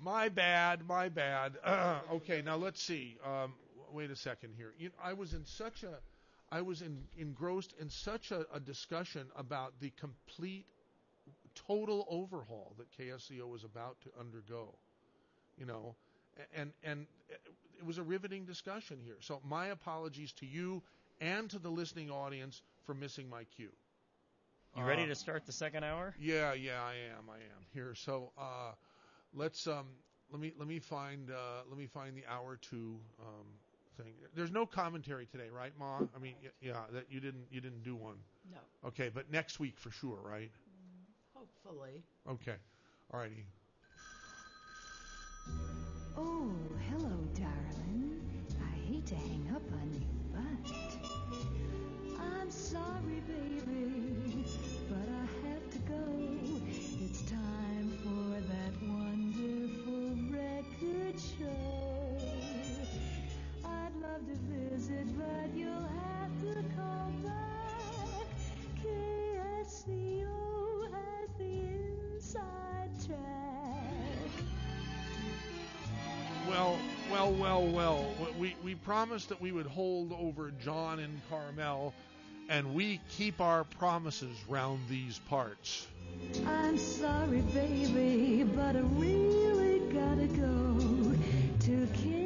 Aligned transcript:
My 0.00 0.28
bad, 0.28 0.86
my 0.86 1.08
bad. 1.08 1.56
Uh, 1.64 2.00
okay, 2.12 2.42
now 2.42 2.56
let's 2.56 2.82
see. 2.82 3.16
Um, 3.24 3.54
wait 3.92 4.10
a 4.10 4.16
second 4.16 4.54
here. 4.56 4.72
You 4.78 4.88
know, 4.88 4.94
I 5.02 5.12
was 5.12 5.34
in 5.34 5.44
such 5.44 5.82
a, 5.84 5.98
I 6.50 6.62
was 6.62 6.82
in, 6.82 7.04
engrossed 7.16 7.74
in 7.80 7.90
such 7.90 8.30
a, 8.32 8.46
a 8.52 8.60
discussion 8.60 9.26
about 9.36 9.74
the 9.80 9.90
complete, 9.98 10.66
total 11.54 12.06
overhaul 12.10 12.74
that 12.78 12.90
KSCO 12.92 13.48
was 13.48 13.64
about 13.64 14.00
to 14.02 14.10
undergo. 14.18 14.74
You 15.58 15.66
know, 15.66 15.96
and 16.54 16.72
and 16.84 17.06
it 17.78 17.84
was 17.86 17.98
a 17.98 18.02
riveting 18.02 18.44
discussion 18.44 18.98
here. 19.04 19.16
So 19.20 19.40
my 19.44 19.68
apologies 19.68 20.32
to 20.34 20.46
you 20.46 20.82
and 21.20 21.50
to 21.50 21.58
the 21.58 21.70
listening 21.70 22.10
audience 22.10 22.62
for 22.84 22.94
missing 22.94 23.28
my 23.28 23.44
cue. 23.44 23.72
You 24.76 24.84
ready 24.84 25.04
Uh, 25.04 25.06
to 25.06 25.14
start 25.14 25.46
the 25.46 25.52
second 25.52 25.84
hour? 25.84 26.14
Yeah, 26.18 26.52
yeah, 26.54 26.82
I 26.82 26.94
am. 27.16 27.28
I 27.30 27.36
am 27.38 27.66
here. 27.72 27.94
So 27.94 28.32
uh, 28.38 28.72
let's 29.34 29.66
um, 29.66 29.86
let 30.30 30.40
me 30.40 30.52
let 30.58 30.68
me 30.68 30.78
find 30.78 31.30
uh, 31.30 31.62
let 31.68 31.78
me 31.78 31.86
find 31.86 32.16
the 32.16 32.24
hour 32.28 32.56
two 32.60 32.98
um, 33.20 33.46
thing. 33.96 34.12
There's 34.34 34.50
no 34.52 34.66
commentary 34.66 35.26
today, 35.26 35.48
right, 35.50 35.72
Ma? 35.78 36.02
I 36.14 36.18
mean, 36.18 36.34
y- 36.42 36.50
yeah, 36.60 36.84
that 36.92 37.06
you 37.10 37.20
didn't 37.20 37.46
you 37.50 37.60
didn't 37.60 37.82
do 37.82 37.94
one. 37.96 38.16
No, 38.50 38.58
Okay, 38.88 39.10
but 39.12 39.30
next 39.30 39.58
week 39.60 39.78
for 39.78 39.90
sure, 39.90 40.18
right? 40.24 40.50
hopefully. 41.34 42.02
Okay, 42.28 42.56
alrighty. 43.12 43.44
Oh, 46.16 46.50
hello, 46.88 47.16
darling. 47.34 48.20
I 48.60 48.76
hate 48.88 49.06
to 49.06 49.14
hang 49.14 49.48
up 49.54 49.62
on 49.72 49.92
you, 49.94 50.06
but 50.32 52.20
I'm 52.20 52.50
sorry, 52.50 53.20
baby, 53.26 54.44
but 54.88 55.08
I 55.08 55.48
have 55.48 55.70
to 55.70 55.78
go. 55.80 56.37
Love 64.18 64.26
to 64.26 64.34
visit, 64.54 65.06
but 65.16 65.56
you'll 65.56 65.70
have 65.70 66.40
to 66.40 66.54
call 66.76 67.12
back. 67.24 68.26
KSCO 68.82 70.24
has 70.92 71.28
the 71.38 71.60
inside 72.14 72.90
track. 73.06 73.18
Well, 76.48 76.78
well, 77.10 77.32
well, 77.32 77.66
well. 77.66 78.06
We 78.38 78.56
we 78.64 78.74
promised 78.74 79.28
that 79.28 79.40
we 79.40 79.52
would 79.52 79.66
hold 79.66 80.12
over 80.12 80.50
John 80.64 80.98
and 80.98 81.20
Carmel, 81.28 81.92
and 82.48 82.74
we 82.74 83.00
keep 83.10 83.40
our 83.40 83.64
promises 83.64 84.36
round 84.48 84.80
these 84.88 85.18
parts. 85.28 85.86
I'm 86.46 86.78
sorry, 86.78 87.40
baby, 87.52 88.42
but 88.42 88.76
I 88.76 88.80
really 88.80 89.80
gotta 89.92 90.26
go 90.26 91.14
to 91.60 91.86
KSCO 91.86 92.17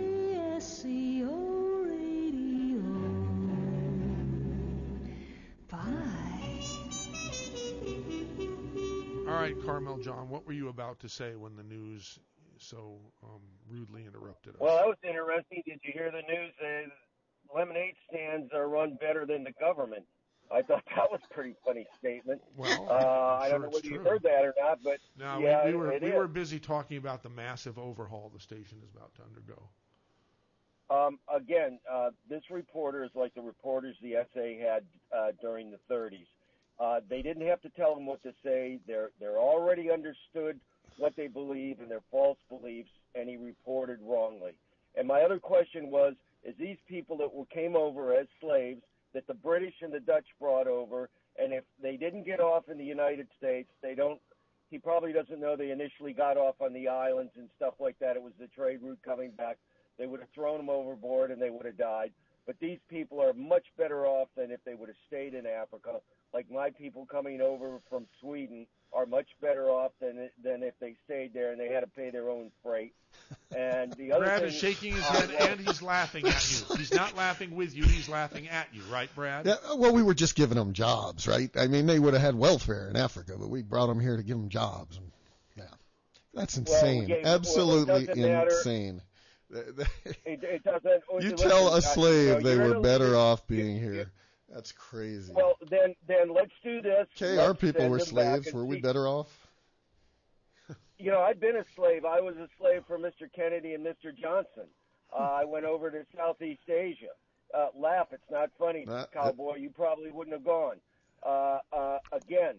right, 9.54 9.64
Carmel, 9.64 9.98
John, 9.98 10.28
what 10.28 10.46
were 10.46 10.52
you 10.52 10.68
about 10.68 10.98
to 11.00 11.08
say 11.08 11.34
when 11.36 11.56
the 11.56 11.62
news 11.62 12.18
so 12.58 12.98
um, 13.24 13.40
rudely 13.68 14.04
interrupted 14.06 14.54
us? 14.54 14.60
Well, 14.60 14.76
that 14.76 14.86
was 14.86 14.96
interesting. 15.06 15.62
Did 15.66 15.80
you 15.82 15.92
hear 15.92 16.10
the 16.10 16.22
news 16.32 16.52
that 16.60 16.84
lemonade 17.54 17.94
stands 18.10 18.52
are 18.54 18.68
run 18.68 18.96
better 19.00 19.26
than 19.26 19.44
the 19.44 19.52
government? 19.60 20.04
I 20.52 20.62
thought 20.62 20.84
that 20.94 21.10
was 21.10 21.20
a 21.30 21.34
pretty 21.34 21.54
funny 21.64 21.86
statement. 21.98 22.40
Well, 22.56 22.86
uh, 22.90 23.38
I 23.40 23.48
don't 23.48 23.62
know 23.62 23.68
whether 23.68 23.86
you 23.86 24.00
heard 24.00 24.22
that 24.22 24.44
or 24.44 24.54
not, 24.60 24.80
but 24.84 24.98
No, 25.18 25.38
yeah, 25.38 25.64
we, 25.64 25.72
we 25.72 25.76
were 25.78 25.98
we 26.00 26.08
is. 26.08 26.14
were 26.14 26.28
busy 26.28 26.60
talking 26.60 26.98
about 26.98 27.22
the 27.22 27.30
massive 27.30 27.78
overhaul 27.78 28.30
the 28.32 28.40
station 28.40 28.78
is 28.82 28.90
about 28.94 29.14
to 29.14 29.22
undergo. 29.22 29.68
Um, 30.90 31.18
again, 31.34 31.78
uh, 31.90 32.10
this 32.28 32.42
reporter 32.50 33.02
is 33.02 33.10
like 33.14 33.34
the 33.34 33.40
reporters 33.40 33.96
the 34.02 34.14
SA 34.34 34.62
had 34.62 34.84
uh, 35.16 35.32
during 35.40 35.70
the 35.70 35.78
30s. 35.90 36.26
Uh, 36.80 37.00
they 37.08 37.22
didn't 37.22 37.46
have 37.46 37.60
to 37.62 37.68
tell 37.70 37.94
them 37.94 38.06
what 38.06 38.22
to 38.22 38.32
say. 38.44 38.78
They're 38.86 39.10
they're 39.20 39.38
already 39.38 39.90
understood 39.90 40.58
what 40.98 41.14
they 41.16 41.26
believe 41.26 41.80
and 41.80 41.90
their 41.90 42.02
false 42.10 42.38
beliefs, 42.48 42.90
and 43.14 43.28
he 43.28 43.36
reported 43.36 43.98
wrongly. 44.02 44.52
And 44.96 45.06
my 45.06 45.22
other 45.22 45.38
question 45.38 45.90
was: 45.90 46.14
Is 46.44 46.54
these 46.58 46.78
people 46.88 47.16
that 47.18 47.32
were 47.32 47.46
came 47.46 47.76
over 47.76 48.14
as 48.14 48.26
slaves 48.40 48.82
that 49.14 49.26
the 49.26 49.34
British 49.34 49.74
and 49.82 49.92
the 49.92 50.00
Dutch 50.00 50.26
brought 50.40 50.66
over, 50.66 51.10
and 51.38 51.52
if 51.52 51.64
they 51.80 51.96
didn't 51.96 52.24
get 52.24 52.40
off 52.40 52.68
in 52.70 52.78
the 52.78 52.84
United 52.84 53.28
States, 53.38 53.68
they 53.82 53.94
don't. 53.94 54.20
He 54.70 54.78
probably 54.78 55.12
doesn't 55.12 55.38
know 55.38 55.54
they 55.54 55.70
initially 55.70 56.14
got 56.14 56.38
off 56.38 56.54
on 56.60 56.72
the 56.72 56.88
islands 56.88 57.32
and 57.36 57.48
stuff 57.56 57.74
like 57.78 57.98
that. 57.98 58.16
It 58.16 58.22
was 58.22 58.32
the 58.40 58.46
trade 58.46 58.78
route 58.82 58.98
coming 59.04 59.30
back 59.30 59.58
they 59.98 60.06
would 60.06 60.20
have 60.20 60.30
thrown 60.34 60.58
them 60.58 60.70
overboard 60.70 61.30
and 61.30 61.40
they 61.40 61.50
would 61.50 61.66
have 61.66 61.76
died. 61.76 62.12
But 62.46 62.56
these 62.60 62.78
people 62.88 63.20
are 63.20 63.32
much 63.32 63.66
better 63.78 64.06
off 64.06 64.28
than 64.36 64.50
if 64.50 64.60
they 64.64 64.74
would 64.74 64.88
have 64.88 64.96
stayed 65.06 65.34
in 65.34 65.46
Africa. 65.46 66.00
Like 66.32 66.50
my 66.50 66.70
people 66.70 67.06
coming 67.06 67.40
over 67.40 67.80
from 67.90 68.06
Sweden 68.20 68.66
are 68.92 69.06
much 69.06 69.28
better 69.40 69.70
off 69.70 69.92
than 70.00 70.30
than 70.42 70.62
if 70.62 70.74
they 70.80 70.96
stayed 71.04 71.34
there 71.34 71.52
and 71.52 71.60
they 71.60 71.68
had 71.68 71.80
to 71.80 71.86
pay 71.86 72.10
their 72.10 72.30
own 72.30 72.50
freight. 72.62 72.94
And 73.54 73.92
the 73.94 74.12
other 74.12 74.24
Brad 74.24 74.40
thing, 74.40 74.48
is 74.48 74.58
shaking 74.58 74.94
his 74.94 75.04
uh, 75.04 75.12
head 75.12 75.30
well, 75.38 75.48
and 75.48 75.60
he's 75.60 75.82
laughing 75.82 76.26
at 76.26 76.50
you. 76.50 76.76
He's 76.76 76.92
not 76.92 77.16
laughing 77.16 77.54
with 77.54 77.76
you, 77.76 77.84
he's 77.84 78.08
laughing 78.08 78.48
at 78.48 78.68
you, 78.72 78.82
right, 78.90 79.14
Brad? 79.14 79.46
Yeah, 79.46 79.56
well, 79.76 79.92
we 79.92 80.02
were 80.02 80.14
just 80.14 80.34
giving 80.34 80.56
them 80.56 80.72
jobs, 80.72 81.28
right? 81.28 81.50
I 81.56 81.66
mean, 81.66 81.86
they 81.86 81.98
would 81.98 82.14
have 82.14 82.22
had 82.22 82.34
welfare 82.34 82.88
in 82.88 82.96
Africa, 82.96 83.34
but 83.38 83.50
we 83.50 83.62
brought 83.62 83.88
them 83.88 84.00
here 84.00 84.16
to 84.16 84.22
give 84.22 84.38
them 84.38 84.48
jobs. 84.48 84.98
Yeah, 85.56 85.64
that's 86.32 86.56
insane. 86.56 87.08
well, 87.08 87.18
it 87.18 87.26
Absolutely 87.26 88.06
doesn't 88.06 88.22
matter. 88.22 88.50
insane. 88.50 89.02
It, 89.50 90.42
it 90.42 90.64
doesn't. 90.64 91.02
you 91.20 91.30
listen, 91.32 91.48
tell 91.48 91.74
a 91.74 91.82
slave 91.82 92.28
you 92.28 92.34
know, 92.34 92.40
they 92.40 92.56
were 92.56 92.80
better 92.80 93.16
off 93.16 93.46
being 93.46 93.78
here. 93.78 94.10
That's 94.52 94.72
crazy. 94.72 95.32
Well, 95.34 95.54
then 95.70 95.94
then 96.06 96.32
let's 96.32 96.52
do 96.62 96.82
this. 96.82 97.06
Okay, 97.16 97.36
Let's 97.36 97.48
our 97.48 97.54
people 97.54 97.88
were 97.88 97.98
slaves. 97.98 98.52
Were 98.52 98.66
we 98.66 98.76
see- 98.76 98.82
better 98.82 99.08
off? 99.08 99.28
you 100.98 101.10
know, 101.10 101.20
I've 101.20 101.40
been 101.40 101.56
a 101.56 101.64
slave. 101.74 102.04
I 102.04 102.20
was 102.20 102.36
a 102.36 102.48
slave 102.58 102.82
for 102.86 102.98
Mr. 102.98 103.32
Kennedy 103.34 103.74
and 103.74 103.84
Mr. 103.84 104.14
Johnson. 104.14 104.64
Uh, 105.14 105.40
I 105.42 105.44
went 105.44 105.66
over 105.66 105.90
to 105.90 106.06
Southeast 106.16 106.70
Asia. 106.70 107.12
Uh, 107.52 107.66
laugh, 107.78 108.06
it's 108.12 108.30
not 108.30 108.48
funny, 108.58 108.86
cowboy. 109.12 109.56
You 109.56 109.68
probably 109.68 110.10
wouldn't 110.10 110.32
have 110.32 110.42
gone. 110.42 110.76
Uh, 111.22 111.58
uh, 111.70 111.98
again, 112.12 112.54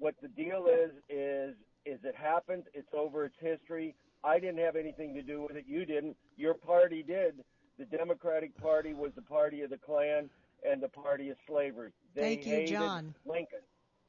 what 0.00 0.16
the 0.20 0.26
deal 0.26 0.66
is 0.66 0.90
is 1.08 1.54
is 1.86 2.00
it 2.02 2.16
happened. 2.16 2.64
It's 2.74 2.92
over. 2.92 3.24
It's 3.26 3.36
history. 3.40 3.94
I 4.24 4.40
didn't 4.40 4.58
have 4.58 4.74
anything 4.74 5.14
to 5.14 5.22
do 5.22 5.42
with 5.42 5.56
it. 5.56 5.64
You 5.68 5.84
didn't. 5.84 6.16
Your 6.36 6.54
party 6.54 7.04
did. 7.04 7.44
The 7.78 7.84
Democratic 7.84 8.56
Party 8.60 8.94
was 8.94 9.12
the 9.14 9.22
party 9.22 9.62
of 9.62 9.70
the 9.70 9.78
Klan 9.78 10.28
and 10.70 10.82
the 10.82 10.88
party 10.88 11.30
of 11.30 11.36
slavery. 11.46 11.92
They 12.14 12.20
Thank 12.22 12.46
you, 12.46 12.52
hated 12.52 12.68
John. 12.72 13.14
Lincoln. 13.24 13.58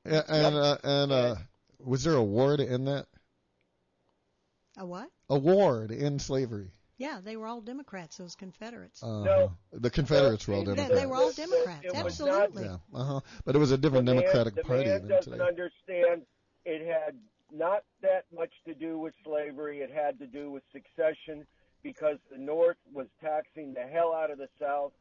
Yeah, 0.06 0.22
and 0.28 0.56
uh, 0.56 0.78
and 0.84 1.12
uh, 1.12 1.36
was 1.80 2.04
there 2.04 2.16
a 2.16 2.24
war 2.24 2.58
to 2.58 2.66
end 2.68 2.88
that? 2.88 3.06
A 4.78 4.86
what? 4.86 5.10
A 5.30 5.38
war 5.38 5.88
to 5.88 5.96
end 5.98 6.22
slavery. 6.22 6.72
Yeah, 6.98 7.20
they 7.24 7.38
were 7.38 7.48
all 7.48 7.62
Democrats, 7.62 8.18
those 8.18 8.36
Confederates. 8.36 9.02
Uh, 9.04 9.24
No. 9.24 9.54
the 9.72 9.90
Confederates 9.90 10.48
were 10.48 10.56
all 10.56 10.64
They- 10.64 10.72
they, 10.72 10.76
Democrats. 10.76 11.02
they 11.02 11.06
were 11.08 11.16
all 11.16 11.30
It- 11.30 11.40
it- 11.40 11.50
Democrats. 11.50 11.86
it 11.86 11.94
was 11.94 12.06
Absolutely. 12.06 12.64
Yeah, 12.66 12.78
uh 12.94 13.04
huh. 13.04 13.20
But 13.46 13.56
it 13.56 13.60
was 13.60 13.72
a 13.72 13.78
different 13.78 14.06
the 14.06 14.14
Democratic 14.14 14.56
man, 14.56 14.64
Party 14.66 14.84
The 14.84 14.90
man 14.90 15.02
than 15.02 15.10
doesn't 15.10 15.34
today. 15.34 15.46
understand. 15.46 16.26
It 16.66 16.86
had 16.88 17.20
not 17.52 17.84
that 18.02 18.26
much 18.34 18.52
to 18.66 18.74
do 18.74 18.98
with 18.98 19.14
slavery. 19.24 19.82
It 19.82 19.92
had 19.92 20.18
to 20.20 20.28
do 20.28 20.52
with 20.52 20.64
succession 20.72 21.46
because 21.84 22.18
the 22.32 22.38
North 22.38 22.78
was 22.92 23.08
taxing 23.22 23.74
the 23.74 23.86
hell 23.86 24.14
out 24.14 24.32
of 24.32 24.38
the 24.38 24.48
South, 24.60 24.94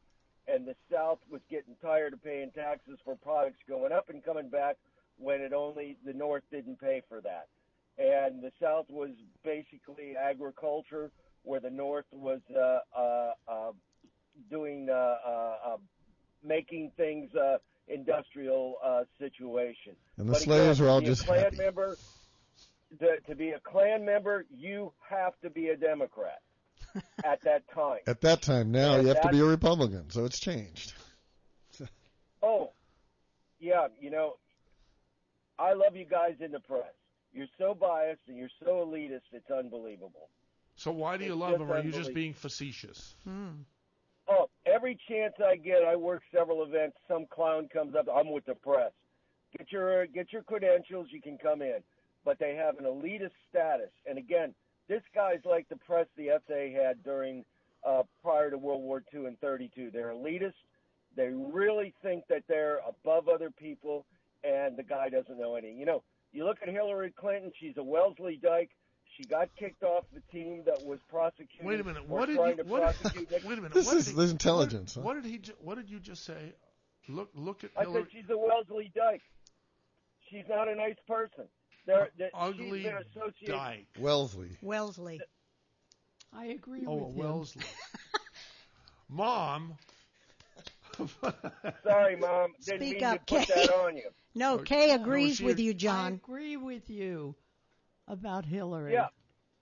and 0.47 0.67
the 0.67 0.75
South 0.91 1.19
was 1.29 1.41
getting 1.49 1.75
tired 1.81 2.13
of 2.13 2.23
paying 2.23 2.51
taxes 2.51 2.97
for 3.05 3.15
products 3.15 3.59
going 3.67 3.91
up 3.91 4.09
and 4.09 4.23
coming 4.23 4.49
back 4.49 4.77
when 5.17 5.41
it 5.41 5.53
only 5.53 5.97
the 6.05 6.13
North 6.13 6.43
didn't 6.51 6.79
pay 6.79 7.01
for 7.07 7.21
that. 7.21 7.47
And 7.97 8.41
the 8.41 8.51
South 8.61 8.85
was 8.89 9.11
basically 9.43 10.15
agriculture, 10.17 11.11
where 11.43 11.59
the 11.59 11.69
North 11.69 12.05
was 12.11 12.39
uh, 12.55 12.79
uh, 12.97 13.31
uh, 13.47 13.71
doing 14.49 14.89
uh, 14.89 14.93
uh, 14.93 15.55
uh, 15.65 15.77
making 16.43 16.91
things 16.97 17.33
uh, 17.35 17.57
industrial 17.87 18.75
uh, 18.83 19.03
situation. 19.19 19.95
And 20.17 20.27
the 20.27 20.33
But 20.33 20.41
slaves 20.41 20.79
were 20.79 20.89
all 20.89 21.01
to 21.01 21.05
be 21.05 21.11
a 21.11 21.15
just 21.15 21.25
Klan 21.25 21.39
happy. 21.39 21.57
member. 21.57 21.97
To, 22.99 23.19
to 23.27 23.35
be 23.35 23.49
a 23.51 23.59
Klan 23.59 24.05
member, 24.05 24.45
you 24.55 24.93
have 25.09 25.33
to 25.41 25.49
be 25.49 25.69
a 25.69 25.75
Democrat 25.75 26.41
at 27.23 27.41
that 27.43 27.63
time. 27.73 27.99
At 28.07 28.21
that 28.21 28.41
time, 28.41 28.71
now 28.71 28.95
Yeah, 28.95 29.01
you 29.01 29.07
have 29.07 29.21
to 29.21 29.29
be 29.29 29.39
a 29.39 29.45
Republican, 29.45 30.09
so 30.09 30.25
it's 30.25 30.39
changed. 30.39 30.93
Oh, 32.45 32.71
yeah, 33.61 33.87
you 34.01 34.09
know, 34.11 34.33
I 35.57 35.71
love 35.71 35.95
you 35.95 36.03
guys 36.03 36.33
in 36.41 36.51
the 36.51 36.59
press. 36.59 36.91
You're 37.33 37.47
so 37.57 37.73
biased 37.73 38.19
and 38.27 38.35
you're 38.37 38.49
so 38.61 38.85
elitist, 38.85 39.21
it's 39.31 39.49
unbelievable. 39.49 40.27
So 40.75 40.91
why 40.91 41.15
do 41.15 41.23
you 41.23 41.31
It's 41.31 41.39
love 41.39 41.51
just 41.51 41.61
him? 41.61 41.71
Are 41.71 41.81
you 41.81 41.91
just 41.93 42.13
being 42.13 42.33
facetious? 42.33 43.15
Hmm. 43.23 43.61
Oh, 44.27 44.49
every 44.65 44.97
chance 45.07 45.33
I 45.39 45.55
get, 45.55 45.83
I 45.83 45.95
work 45.95 46.21
several 46.35 46.63
events. 46.63 46.97
Some 47.07 47.25
clown 47.29 47.69
comes 47.71 47.95
up. 47.95 48.07
I'm 48.13 48.31
with 48.31 48.45
the 48.45 48.55
press. 48.55 48.91
Get 49.57 49.71
your 49.71 50.05
get 50.07 50.33
your 50.33 50.43
credentials. 50.43 51.07
You 51.11 51.21
can 51.21 51.37
come 51.37 51.61
in, 51.61 51.79
but 52.25 52.39
they 52.39 52.55
have 52.55 52.77
an 52.77 52.85
elitist 52.85 53.35
status. 53.49 53.91
And 54.07 54.17
again, 54.17 54.53
this 54.87 55.01
guy's 55.15 55.43
like 55.45 55.67
the 55.69 55.77
press 55.77 56.07
the 56.17 56.29
SA 56.47 56.77
had 56.79 57.03
during 57.03 57.45
uh, 57.87 58.03
prior 58.21 58.49
to 58.49 58.57
World 58.57 58.81
War 58.81 59.03
II 59.13 59.25
and 59.25 59.39
32. 59.39 59.91
They're 59.91 60.13
elitist. 60.13 60.53
They 61.15 61.29
really 61.29 61.93
think 62.01 62.23
that 62.29 62.43
they're 62.47 62.79
above 62.87 63.27
other 63.29 63.51
people, 63.51 64.05
and 64.43 64.75
the 64.77 64.83
guy 64.83 65.09
doesn't 65.09 65.37
know 65.39 65.55
any. 65.55 65.71
You 65.73 65.85
know, 65.85 66.03
you 66.31 66.43
look 66.45 66.57
at 66.61 66.69
Hillary 66.69 67.13
Clinton. 67.19 67.51
She's 67.59 67.77
a 67.77 67.83
Wellesley 67.83 68.39
Dyke. 68.41 68.71
She 69.17 69.25
got 69.25 69.49
kicked 69.59 69.83
off 69.83 70.05
the 70.13 70.21
team 70.31 70.63
that 70.65 70.83
was 70.83 70.97
prosecuting. 71.07 71.67
Wait 71.67 71.79
a 71.79 71.83
minute. 71.83 72.07
What 72.09 72.25
did 72.27 72.37
trying 72.37 72.57
you? 72.57 72.63
to 72.63 72.69
What, 72.69 72.81
prosecute 72.81 73.29
Nick- 73.31 73.43
wait 73.43 73.59
a 73.59 73.61
minute. 73.61 73.73
This 73.73 73.85
what 73.85 73.97
is 73.97 74.05
did 74.07 74.15
this 74.15 74.25
he, 74.25 74.31
intelligence. 74.31 74.95
What, 74.97 75.03
huh? 75.03 75.07
what 75.07 75.23
did 75.23 75.29
he? 75.31 75.41
What 75.59 75.75
did 75.75 75.89
you 75.89 75.99
just 75.99 76.25
say? 76.25 76.53
Look. 77.07 77.29
Look 77.35 77.63
at 77.63 77.69
I 77.77 77.81
Hillary. 77.81 78.03
said 78.03 78.11
she's 78.11 78.29
a 78.31 78.37
Wellesley 78.37 78.91
Dyke. 78.95 79.21
She's 80.31 80.45
not 80.49 80.67
a 80.67 80.75
nice 80.75 80.95
person. 81.07 81.45
They're, 81.85 82.03
uh, 82.03 82.05
they're, 82.17 82.29
Ugly 82.33 82.83
she's 82.83 82.91
associated. 83.15 83.47
dyke. 83.53 83.87
Wellesley. 83.99 84.49
Wellesley. 84.61 85.21
I 86.31 86.45
agree 86.45 86.83
Oh, 86.87 86.91
a 86.91 86.95
with 87.07 87.15
him. 87.15 87.23
Wellesley. 87.23 87.63
Mom. 89.09 89.73
Sorry, 91.83 92.15
Mom. 92.15 92.53
Didn't 92.65 92.79
Speak 92.81 92.95
mean 92.95 93.03
up, 93.03 93.25
to 93.25 93.35
put 93.35 93.47
Kay. 93.47 93.65
that 93.65 93.73
on 93.73 93.97
you. 93.97 94.09
No, 94.35 94.55
Oh, 94.55 94.57
Kay 94.59 94.91
agrees 94.91 95.37
she- 95.37 95.45
with 95.45 95.59
you, 95.59 95.73
John. 95.73 96.13
I 96.13 96.15
agree 96.15 96.57
with 96.57 96.89
you 96.89 97.35
about 98.07 98.45
Hillary. 98.45 98.93
Yeah. 98.93 99.07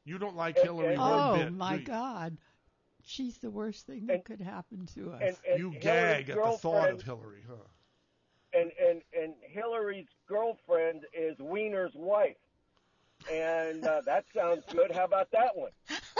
You 0.06 0.18
don't 0.18 0.35
like 0.35 0.56
And- 0.57 0.65
Hillary 0.65 0.94
and- 0.94 1.01
one 1.01 1.12
Oh 1.12 1.35
bit. 1.44 1.53
my 1.53 1.73
do 1.75 1.79
you? 1.81 1.85
God, 1.88 2.38
she's 3.03 3.38
the 3.39 3.50
worst 3.51 3.85
thing 3.85 4.06
that 4.07 4.13
And- 4.15 4.25
could 4.25 4.41
happen 4.41 4.85
to 4.95 5.12
us. 5.12 5.21
And, 5.21 5.38
and 5.50 5.59
You 5.59 5.71
Hillary's 5.71 5.83
gag 5.83 6.29
at 6.29 6.35
the 6.38 6.57
thought 6.57 6.89
of 6.89 7.01
Hillary, 7.01 7.44
huh? 7.47 7.56
And 8.53 8.71
and 8.86 9.01
and 9.18 9.33
Hillary's 9.42 10.07
girlfriend 10.27 11.03
is 11.13 11.38
Weiner's 11.39 11.94
wife, 11.95 12.36
and 13.31 13.86
uh, 13.86 14.01
that 14.06 14.25
sounds 14.36 14.63
good. 14.71 14.92
How 14.92 15.06
about 15.06 15.31
that 15.31 15.56
one? 15.56 15.71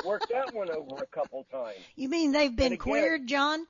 Work 0.06 0.28
that 0.32 0.54
one 0.54 0.70
over 0.70 1.04
a 1.04 1.08
couple 1.08 1.46
times. 1.52 1.78
You 1.96 2.08
mean 2.10 2.32
they've 2.32 2.56
been 2.56 2.68
again- 2.74 2.78
queered, 2.78 3.28
John? 3.28 3.66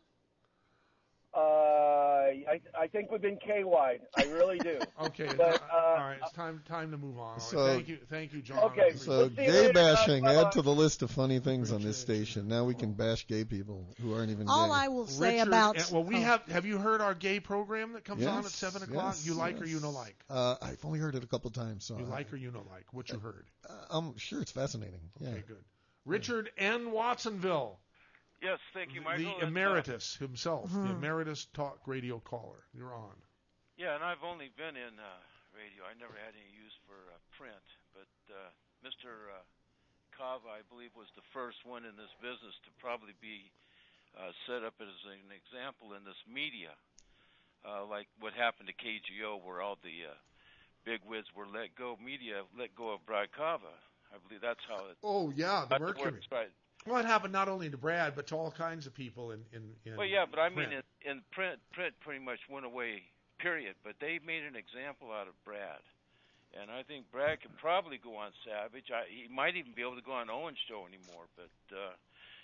Uh, 1.34 1.40
I 1.40 2.60
I 2.78 2.88
think 2.88 3.10
we've 3.10 3.22
been 3.22 3.38
K-wide. 3.38 4.02
I 4.18 4.24
really 4.26 4.60
do. 4.60 4.80
Okay. 5.02 5.30
But, 5.36 5.62
uh, 5.74 5.76
all 5.76 5.96
right. 5.98 6.18
It's 6.22 6.32
time 6.34 6.62
time 6.68 6.92
to 6.92 6.98
move 6.98 7.18
on. 7.18 7.24
All 7.24 7.32
right, 7.34 7.42
So- 7.42 7.66
thank 7.68 7.88
you. 7.88 7.98
Thank 8.10 8.34
you, 8.34 8.42
John. 8.42 8.60
Okay, 8.66 8.96
So 8.96 9.10
We'll 9.12 9.22
it. 9.22 9.36
see 9.36 9.42
you 9.46 9.52
gay 9.52 9.62
later, 9.62 9.74
bashing, 9.74 10.24
Bye-bye. 10.24 10.42
add 10.48 10.52
to 10.54 10.62
the 10.62 10.74
list 10.74 11.02
of 11.02 11.10
funny 11.10 11.40
things 11.40 11.72
on 11.72 11.82
this 11.82 11.98
station. 11.98 12.48
Now 12.48 12.66
we 12.66 12.76
can 12.76 12.94
bash 12.94 13.26
gay 13.28 13.44
people 13.46 13.88
who 14.02 14.14
aren't 14.14 14.30
even 14.32 14.48
All 14.48 14.68
gay. 14.68 14.74
I 14.74 14.88
will 14.90 15.08
say 15.08 15.36
Richard, 15.38 15.48
about 15.48 15.78
and- 15.78 15.92
well, 15.92 16.04
we 16.04 16.18
oh, 16.18 16.22
have. 16.22 16.44
Have 16.48 16.66
you 16.66 16.78
heard 16.78 17.02
our 17.02 17.14
gay 17.16 17.40
program 17.40 17.94
that 17.94 18.04
comes 18.06 18.26
on 18.26 18.40
at 18.46 18.52
seven 18.52 18.84
o'clock? 18.84 19.16
yes, 19.16 19.26
you 19.26 19.34
like 19.34 19.60
or 19.60 19.66
you 19.66 19.76
yes. 19.76 19.84
no 19.84 19.90
like? 19.92 20.16
Uh, 20.30 20.56
I've 20.62 20.84
only 20.86 21.00
heard 21.00 21.16
it 21.16 21.24
a 21.24 21.28
couple 21.28 21.50
times, 21.50 21.86
so 21.86 21.98
You 21.98 22.06
I- 22.06 22.10
like 22.10 22.32
or 22.34 22.36
you 22.38 22.52
no 22.52 22.64
like? 22.72 22.94
What 22.94 23.10
you 23.10 23.18
heard? 23.20 23.46
Uh, 23.68 23.74
I'm 23.90 24.18
sure 24.18 24.42
it's 24.42 24.52
fascinating. 24.52 25.00
Yeah. 25.20 25.30
Okay, 25.30 25.44
good. 25.48 25.64
Richard 26.06 26.52
N. 26.58 26.92
Watsonville, 26.92 27.80
Yes, 28.42 28.58
thank 28.74 28.94
you, 28.94 29.02
Michael. 29.02 29.24
the 29.26 29.32
It's, 29.38 29.44
uh, 29.44 29.48
emeritus 29.48 30.16
himself, 30.18 30.72
the 30.72 30.80
Mhm. 30.80 30.98
emeritus 30.98 31.46
talk 31.54 31.78
radio 31.86 32.20
caller. 32.20 32.66
You're 32.74 32.94
on. 32.94 33.22
yeah, 33.78 33.96
and 33.96 34.04
I've 34.04 34.24
only 34.24 34.50
been 34.50 34.76
in 34.78 35.00
uh, 35.00 35.20
radio. 35.54 35.86
I 35.86 35.94
never 35.96 36.14
had 36.14 36.34
any 36.36 36.50
use 36.54 36.74
for 36.86 36.94
uh, 37.14 37.18
print, 37.38 37.64
but 37.94 38.08
uh, 38.34 38.50
Mr. 38.84 39.30
Uh, 39.34 39.42
Kava, 40.12 40.50
I 40.50 40.62
believe, 40.70 40.96
was 40.96 41.08
the 41.16 41.22
first 41.34 41.66
one 41.66 41.86
in 41.86 41.96
this 41.96 42.12
business 42.22 42.54
to 42.66 42.72
probably 42.80 43.14
be 43.22 43.52
uh, 44.18 44.32
set 44.46 44.64
up 44.64 44.76
as 44.82 44.94
an 45.06 45.32
example 45.32 45.94
in 45.94 46.04
this 46.04 46.18
media, 46.28 46.76
uh, 47.66 47.86
like 47.86 48.08
what 48.20 48.34
happened 48.34 48.68
to 48.68 48.74
KGO, 48.74 49.38
where 49.38 49.62
all 49.62 49.78
the 49.82 50.06
uh, 50.12 50.14
big 50.84 51.02
wigs 51.06 51.34
were 51.34 51.48
let 51.48 51.74
go. 51.76 51.98
Media 52.04 52.44
let 52.58 52.76
go 52.76 52.92
of 52.92 53.06
Brad 53.06 53.32
Kava. 53.32 53.74
I 54.14 54.18
believe 54.28 54.42
that's 54.42 54.64
how 54.68 54.86
it. 54.88 54.98
Oh 55.04 55.30
yeah, 55.32 55.62
the 55.62 55.68
that's 55.70 55.82
where 55.82 56.12
Mercury. 56.12 56.18
it's 56.18 56.32
right. 56.32 56.52
Well, 56.86 56.98
it 57.00 57.06
happened 57.06 57.34
not 57.34 57.48
only 57.48 57.70
to 57.70 57.78
Brad, 57.78 58.16
but 58.16 58.28
to 58.28 58.36
all 58.36 58.52
kinds 58.52 58.88
of 58.88 58.94
people 58.94 59.32
in 59.32 59.42
in. 59.54 59.62
in 59.86 59.98
Well, 59.98 60.08
yeah, 60.08 60.26
but 60.30 60.40
I 60.40 60.50
mean, 60.50 60.68
print. 60.70 60.74
in, 61.06 61.12
in 61.12 61.22
print, 61.32 61.60
print 61.74 61.94
pretty 62.02 62.24
much 62.24 62.40
went 62.50 62.66
away. 62.66 63.04
Period. 63.40 63.76
But 63.84 63.94
they 64.00 64.20
made 64.26 64.44
an 64.44 64.56
example 64.56 65.12
out 65.12 65.28
of 65.28 65.34
Brad, 65.46 65.82
and 66.60 66.70
I 66.72 66.84
think 66.84 67.12
Brad 67.12 67.42
could 67.42 67.56
probably 67.58 67.98
go 67.98 68.16
on 68.16 68.32
Savage. 68.46 68.86
I, 68.94 69.04
he 69.10 69.34
might 69.34 69.56
even 69.58 69.74
be 69.76 69.82
able 69.82 69.96
to 69.96 70.02
go 70.02 70.14
on 70.14 70.30
Owen's 70.30 70.58
show 70.70 70.86
anymore. 70.88 71.26
But 71.36 71.76
uh, 71.76 71.92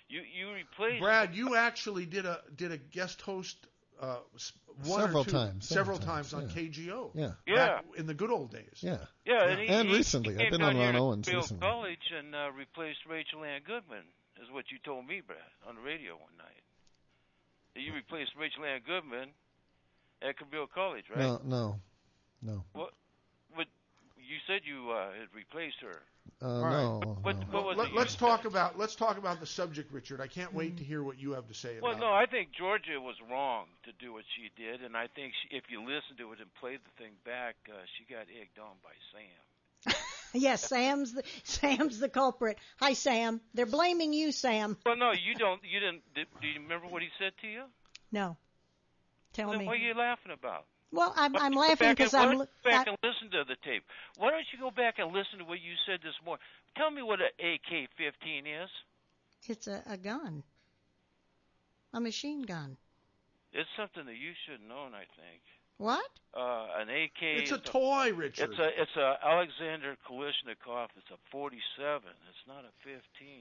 you 0.08 0.20
you 0.22 0.52
replaced 0.52 1.00
Brad, 1.00 1.34
you 1.34 1.54
actually 1.56 2.06
did 2.06 2.26
a 2.26 2.40
did 2.56 2.72
a 2.72 2.78
guest 2.78 3.20
host 3.22 3.56
uh, 4.00 4.18
one 4.84 5.00
Several 5.00 5.24
two, 5.24 5.30
times, 5.32 5.68
several 5.68 5.96
several 5.98 6.14
times, 6.14 6.30
times, 6.30 6.50
on 6.56 6.56
KGO. 6.56 7.10
Yeah. 7.14 7.30
Yeah. 7.46 7.80
in 7.96 8.06
the 8.06 8.14
good 8.14 8.30
old 8.30 8.52
days. 8.52 8.78
Yeah. 8.80 8.98
Yeah, 9.24 9.34
Yeah. 9.34 9.48
and, 9.50 9.60
he, 9.60 9.66
And 9.68 9.88
he- 9.88 9.94
recently. 9.96 10.34
he 10.36 10.44
I've 10.44 10.52
been 10.52 10.62
on 10.62 10.76
Ron 10.76 10.94
to 10.94 11.00
Owens 11.00 11.26
Bill 11.28 11.40
recently. 11.40 11.60
College 11.60 12.12
and 12.16 12.32
uh, 12.34 12.50
replaced 12.56 13.00
Rachel 13.10 13.42
Ann 13.44 13.60
Goodman, 13.66 14.04
is 14.42 14.50
what 14.50 14.70
you 14.70 14.78
told 14.84 15.06
me, 15.06 15.20
Brad, 15.24 15.38
on 15.66 15.74
the 15.76 15.82
radio 15.82 16.14
one 16.14 16.36
night. 16.38 16.62
That 17.74 17.82
You 17.82 17.92
replaced 17.94 18.32
Rachel 18.38 18.64
Ann 18.64 18.80
Goodman 18.86 19.30
at 20.22 20.36
Cabrillo 20.38 20.66
College, 20.72 21.04
right? 21.10 21.18
No, 21.18 21.40
no, 21.44 21.80
no. 22.42 22.64
What? 22.72 22.90
But 23.54 23.66
you 24.16 24.38
said 24.46 24.62
you 24.64 24.90
uh, 24.90 25.10
had 25.12 25.28
replaced 25.34 25.80
her. 25.82 26.02
Uh, 26.42 26.62
right. 26.62 26.72
no. 26.72 27.18
What, 27.22 27.38
no. 27.38 27.46
what 27.50 27.64
was 27.64 27.76
Let, 27.78 27.88
it 27.88 27.92
you 27.92 27.98
let's 27.98 28.12
said? 28.12 28.20
talk 28.20 28.44
about 28.44 28.78
let's 28.78 28.94
talk 28.94 29.16
about 29.16 29.40
the 29.40 29.46
subject, 29.46 29.92
Richard. 29.92 30.20
I 30.20 30.26
can't 30.26 30.52
wait 30.52 30.76
to 30.76 30.84
hear 30.84 31.02
what 31.02 31.18
you 31.18 31.32
have 31.32 31.48
to 31.48 31.54
say 31.54 31.78
Well, 31.80 31.92
about 31.92 32.00
no, 32.00 32.12
I 32.12 32.26
think 32.26 32.52
Georgia 32.52 33.00
was 33.00 33.16
wrong 33.30 33.66
to 33.84 33.92
do 33.98 34.12
what 34.12 34.24
she 34.36 34.50
did, 34.60 34.84
and 34.84 34.96
I 34.96 35.08
think 35.08 35.32
she, 35.42 35.56
if 35.56 35.64
you 35.70 35.80
listen 35.80 36.18
to 36.18 36.32
it 36.32 36.40
and 36.40 36.52
play 36.60 36.76
the 36.76 36.92
thing 37.02 37.12
back, 37.24 37.56
uh, 37.66 37.80
she 37.96 38.04
got 38.12 38.28
egged 38.28 38.58
on 38.58 38.76
by 38.84 38.94
Sam. 39.10 39.47
Yes, 40.32 40.68
Sam's 40.68 41.12
the, 41.12 41.22
Sam's 41.44 41.98
the 41.98 42.08
culprit. 42.08 42.58
Hi, 42.80 42.92
Sam. 42.92 43.40
They're 43.54 43.66
blaming 43.66 44.12
you, 44.12 44.32
Sam. 44.32 44.76
Well, 44.84 44.96
no, 44.96 45.12
you 45.12 45.34
don't. 45.34 45.60
You 45.64 45.80
didn't. 45.80 46.02
Did, 46.14 46.26
do 46.40 46.48
you 46.48 46.60
remember 46.60 46.86
what 46.86 47.02
he 47.02 47.08
said 47.18 47.32
to 47.42 47.46
you? 47.46 47.64
No, 48.12 48.36
tell 49.32 49.50
then 49.50 49.60
me. 49.60 49.66
what 49.66 49.74
are 49.76 49.80
you 49.80 49.94
laughing 49.94 50.32
about? 50.32 50.64
Well, 50.90 51.12
I'm, 51.16 51.36
I'm 51.36 51.52
don't 51.52 51.52
you 51.52 51.54
go 51.54 51.60
laughing 51.68 51.90
because 51.90 52.14
I'm. 52.14 52.28
why 52.28 52.32
li- 52.32 52.38
don't 52.38 52.48
you 52.64 52.64
go 52.64 52.70
back 52.70 52.86
I- 52.86 52.90
and 52.90 52.98
listen 53.02 53.30
to 53.32 53.44
the 53.44 53.56
tape. 53.64 53.84
Why 54.16 54.30
don't 54.30 54.46
you 54.52 54.58
go 54.58 54.70
back 54.70 54.98
and 54.98 55.12
listen 55.12 55.38
to 55.40 55.44
what 55.44 55.60
you 55.60 55.74
said 55.86 56.00
this 56.02 56.14
morning? 56.24 56.42
Tell 56.76 56.90
me 56.90 57.02
what 57.02 57.20
an 57.20 57.28
AK-15 57.38 58.64
is. 58.64 58.70
It's 59.46 59.66
a, 59.66 59.82
a 59.86 59.96
gun, 59.96 60.42
a 61.92 62.00
machine 62.00 62.42
gun. 62.42 62.76
It's 63.52 63.68
something 63.76 64.04
that 64.06 64.16
you 64.16 64.32
should 64.46 64.66
know, 64.66 64.88
I 64.92 65.04
think. 65.16 65.42
What? 65.78 66.04
Uh, 66.36 66.66
an 66.78 66.88
AK. 66.90 67.22
It's 67.22 67.50
a 67.52 67.54
is 67.54 67.60
toy, 67.64 68.12
Richard. 68.12 68.50
It's 68.50 68.58
a 68.58 68.68
it's 68.82 68.96
a 68.96 69.16
Alexander 69.24 69.96
Kalashnikov. 70.08 70.88
It's 70.96 71.10
a 71.10 71.16
47. 71.32 72.02
It's 72.28 72.46
not 72.46 72.64
a 72.64 72.70
15. 72.84 73.00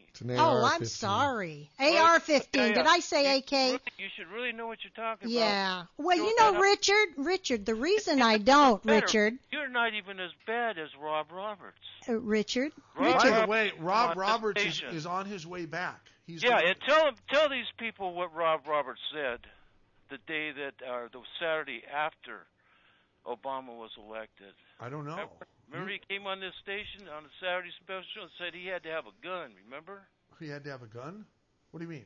It's 0.10 0.22
an 0.22 0.32
Oh, 0.40 0.64
I'm 0.64 0.86
sorry. 0.86 1.70
AR-15. 1.80 2.48
yeah, 2.54 2.68
Did. 2.74 2.78
I 2.88 3.00
say 3.00 3.38
AK? 3.40 3.52
really- 3.52 3.80
you 3.98 4.08
should 4.16 4.28
really 4.28 4.52
know 4.52 4.68
what 4.68 4.80
you're 4.84 4.92
talking 4.96 5.28
about. 5.28 5.32
Yeah. 5.32 5.84
Well, 5.98 6.18
you 6.18 6.36
know. 6.40 6.60
Richard, 6.60 7.10
Richard, 7.18 7.66
the 7.66 7.76
reason 7.76 8.22
I 8.22 8.38
don't, 8.38 8.82
Better. 8.84 9.06
Richard, 9.06 9.34
You're 9.52 9.68
not 9.70 9.94
even 9.94 10.20
as 10.20 10.32
bad 10.48 10.78
as 10.78 10.90
Rob 11.00 11.32
Roberts. 11.32 11.78
uh, 12.08 12.20
Richard, 12.20 12.72
Rob 12.96 13.18
By 13.18 13.26
the 13.26 13.32
Roberts 13.32 13.50
way, 13.50 13.68
is 13.68 13.80
Rob 13.80 14.10
on 14.12 14.18
Roberts 14.18 14.64
is, 14.64 14.84
is 14.92 15.06
on 15.06 15.26
his 15.26 15.46
way 15.46 15.66
back. 15.66 16.00
He's 16.26 16.42
Yeah, 16.44 16.52
gonna- 16.52 16.68
and 16.68 16.76
tell 16.82 17.08
'em- 17.08 17.16
tell 17.30 17.50
these 17.50 17.70
people 17.78 18.14
what 18.14 18.34
Rob 18.34 18.66
Roberts 18.68 19.02
said 19.14 19.40
the 20.10 20.18
day 20.28 20.52
that, 20.52 20.76
or 20.88 21.10
the 21.12 21.22
Saturday 21.40 21.82
after 21.94 22.46
Obama 23.26 23.76
was 23.78 23.92
elected. 23.98 24.54
I 24.80 24.90
don't 24.90 25.06
know. 25.06 25.12
Remember, 25.20 25.48
remember 25.72 25.92
he 25.92 26.02
came 26.08 26.26
on 26.28 26.40
this 26.40 26.54
station 26.64 27.08
on 27.10 27.26
a 27.26 27.34
Saturday 27.42 27.72
special 27.84 28.24
and 28.24 28.32
said 28.38 28.54
he 28.54 28.68
had 28.68 28.84
to 28.84 28.90
have 28.90 29.06
a 29.06 29.16
gun. 29.24 29.52
Remember? 29.66 30.02
He 30.40 30.48
had 30.48 30.64
to 30.66 30.70
have 30.72 30.82
a 30.84 30.88
gun. 30.88 31.26
What 31.72 31.80
do 31.80 31.86
you 31.86 31.92
mean? 31.92 32.06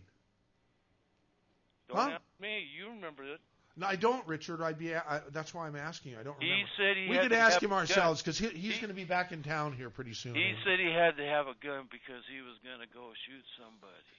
Don't 1.90 1.98
Huh? 1.98 2.10
ask 2.16 2.24
me. 2.40 2.66
You 2.78 2.90
remember 2.90 3.24
it. 3.24 3.40
No, 3.78 3.88
I 3.88 3.96
don't, 3.96 4.26
Richard. 4.28 4.62
I'd 4.62 4.78
be. 4.80 4.94
I, 4.96 5.22
that's 5.32 5.54
why 5.54 5.68
I'm 5.68 5.76
asking. 5.78 6.12
You. 6.14 6.20
I 6.20 6.24
don't 6.24 6.36
He 6.42 6.50
remember. 6.50 6.70
said 6.78 6.98
he 6.98 7.08
we 7.08 7.18
could 7.20 7.32
ask 7.34 7.62
him 7.62 7.72
ourselves 7.72 8.22
because 8.22 8.38
he, 8.38 8.48
he's 8.50 8.76
He- 8.76 8.82
going 8.82 8.90
to 8.90 8.96
be 8.96 9.06
back 9.06 9.32
in 9.32 9.44
town 9.44 9.72
here 9.74 9.90
pretty 9.90 10.14
soon. 10.14 10.36
He 10.36 10.54
said 10.66 10.80
he 10.80 10.92
had 10.92 11.16
to 11.18 11.26
have 11.26 11.48
a 11.48 11.56
gun 11.64 11.88
because 11.92 12.24
he 12.28 12.42
was 12.42 12.58
going 12.64 12.80
to 12.82 12.94
go 12.94 13.12
shoot 13.28 13.46
somebody. 13.56 14.12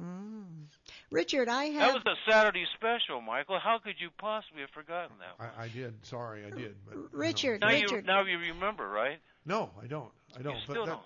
mm. 0.00 0.66
Richard, 1.10 1.48
I 1.48 1.66
have. 1.66 1.94
That 1.94 2.04
was 2.04 2.16
a 2.18 2.30
Saturday 2.30 2.66
special, 2.76 3.20
Michael. 3.20 3.58
How 3.58 3.78
could 3.78 3.94
you 3.98 4.10
possibly 4.18 4.60
have 4.60 4.70
forgotten 4.70 5.16
that? 5.20 5.38
one? 5.38 5.50
I, 5.58 5.64
I 5.64 5.68
did. 5.68 5.94
Sorry, 6.04 6.44
I 6.44 6.50
did. 6.50 6.74
But 6.84 6.94
you 6.94 7.02
know. 7.02 7.08
Richard, 7.12 7.60
now 7.60 7.68
Richard. 7.68 7.90
you 7.90 8.02
now 8.02 8.24
you 8.24 8.38
remember, 8.38 8.88
right? 8.88 9.18
No, 9.46 9.70
I 9.82 9.86
don't. 9.86 10.10
I 10.38 10.42
don't. 10.42 10.54
You 10.56 10.60
still 10.62 10.84
that, 10.84 10.92
don't. 10.92 11.02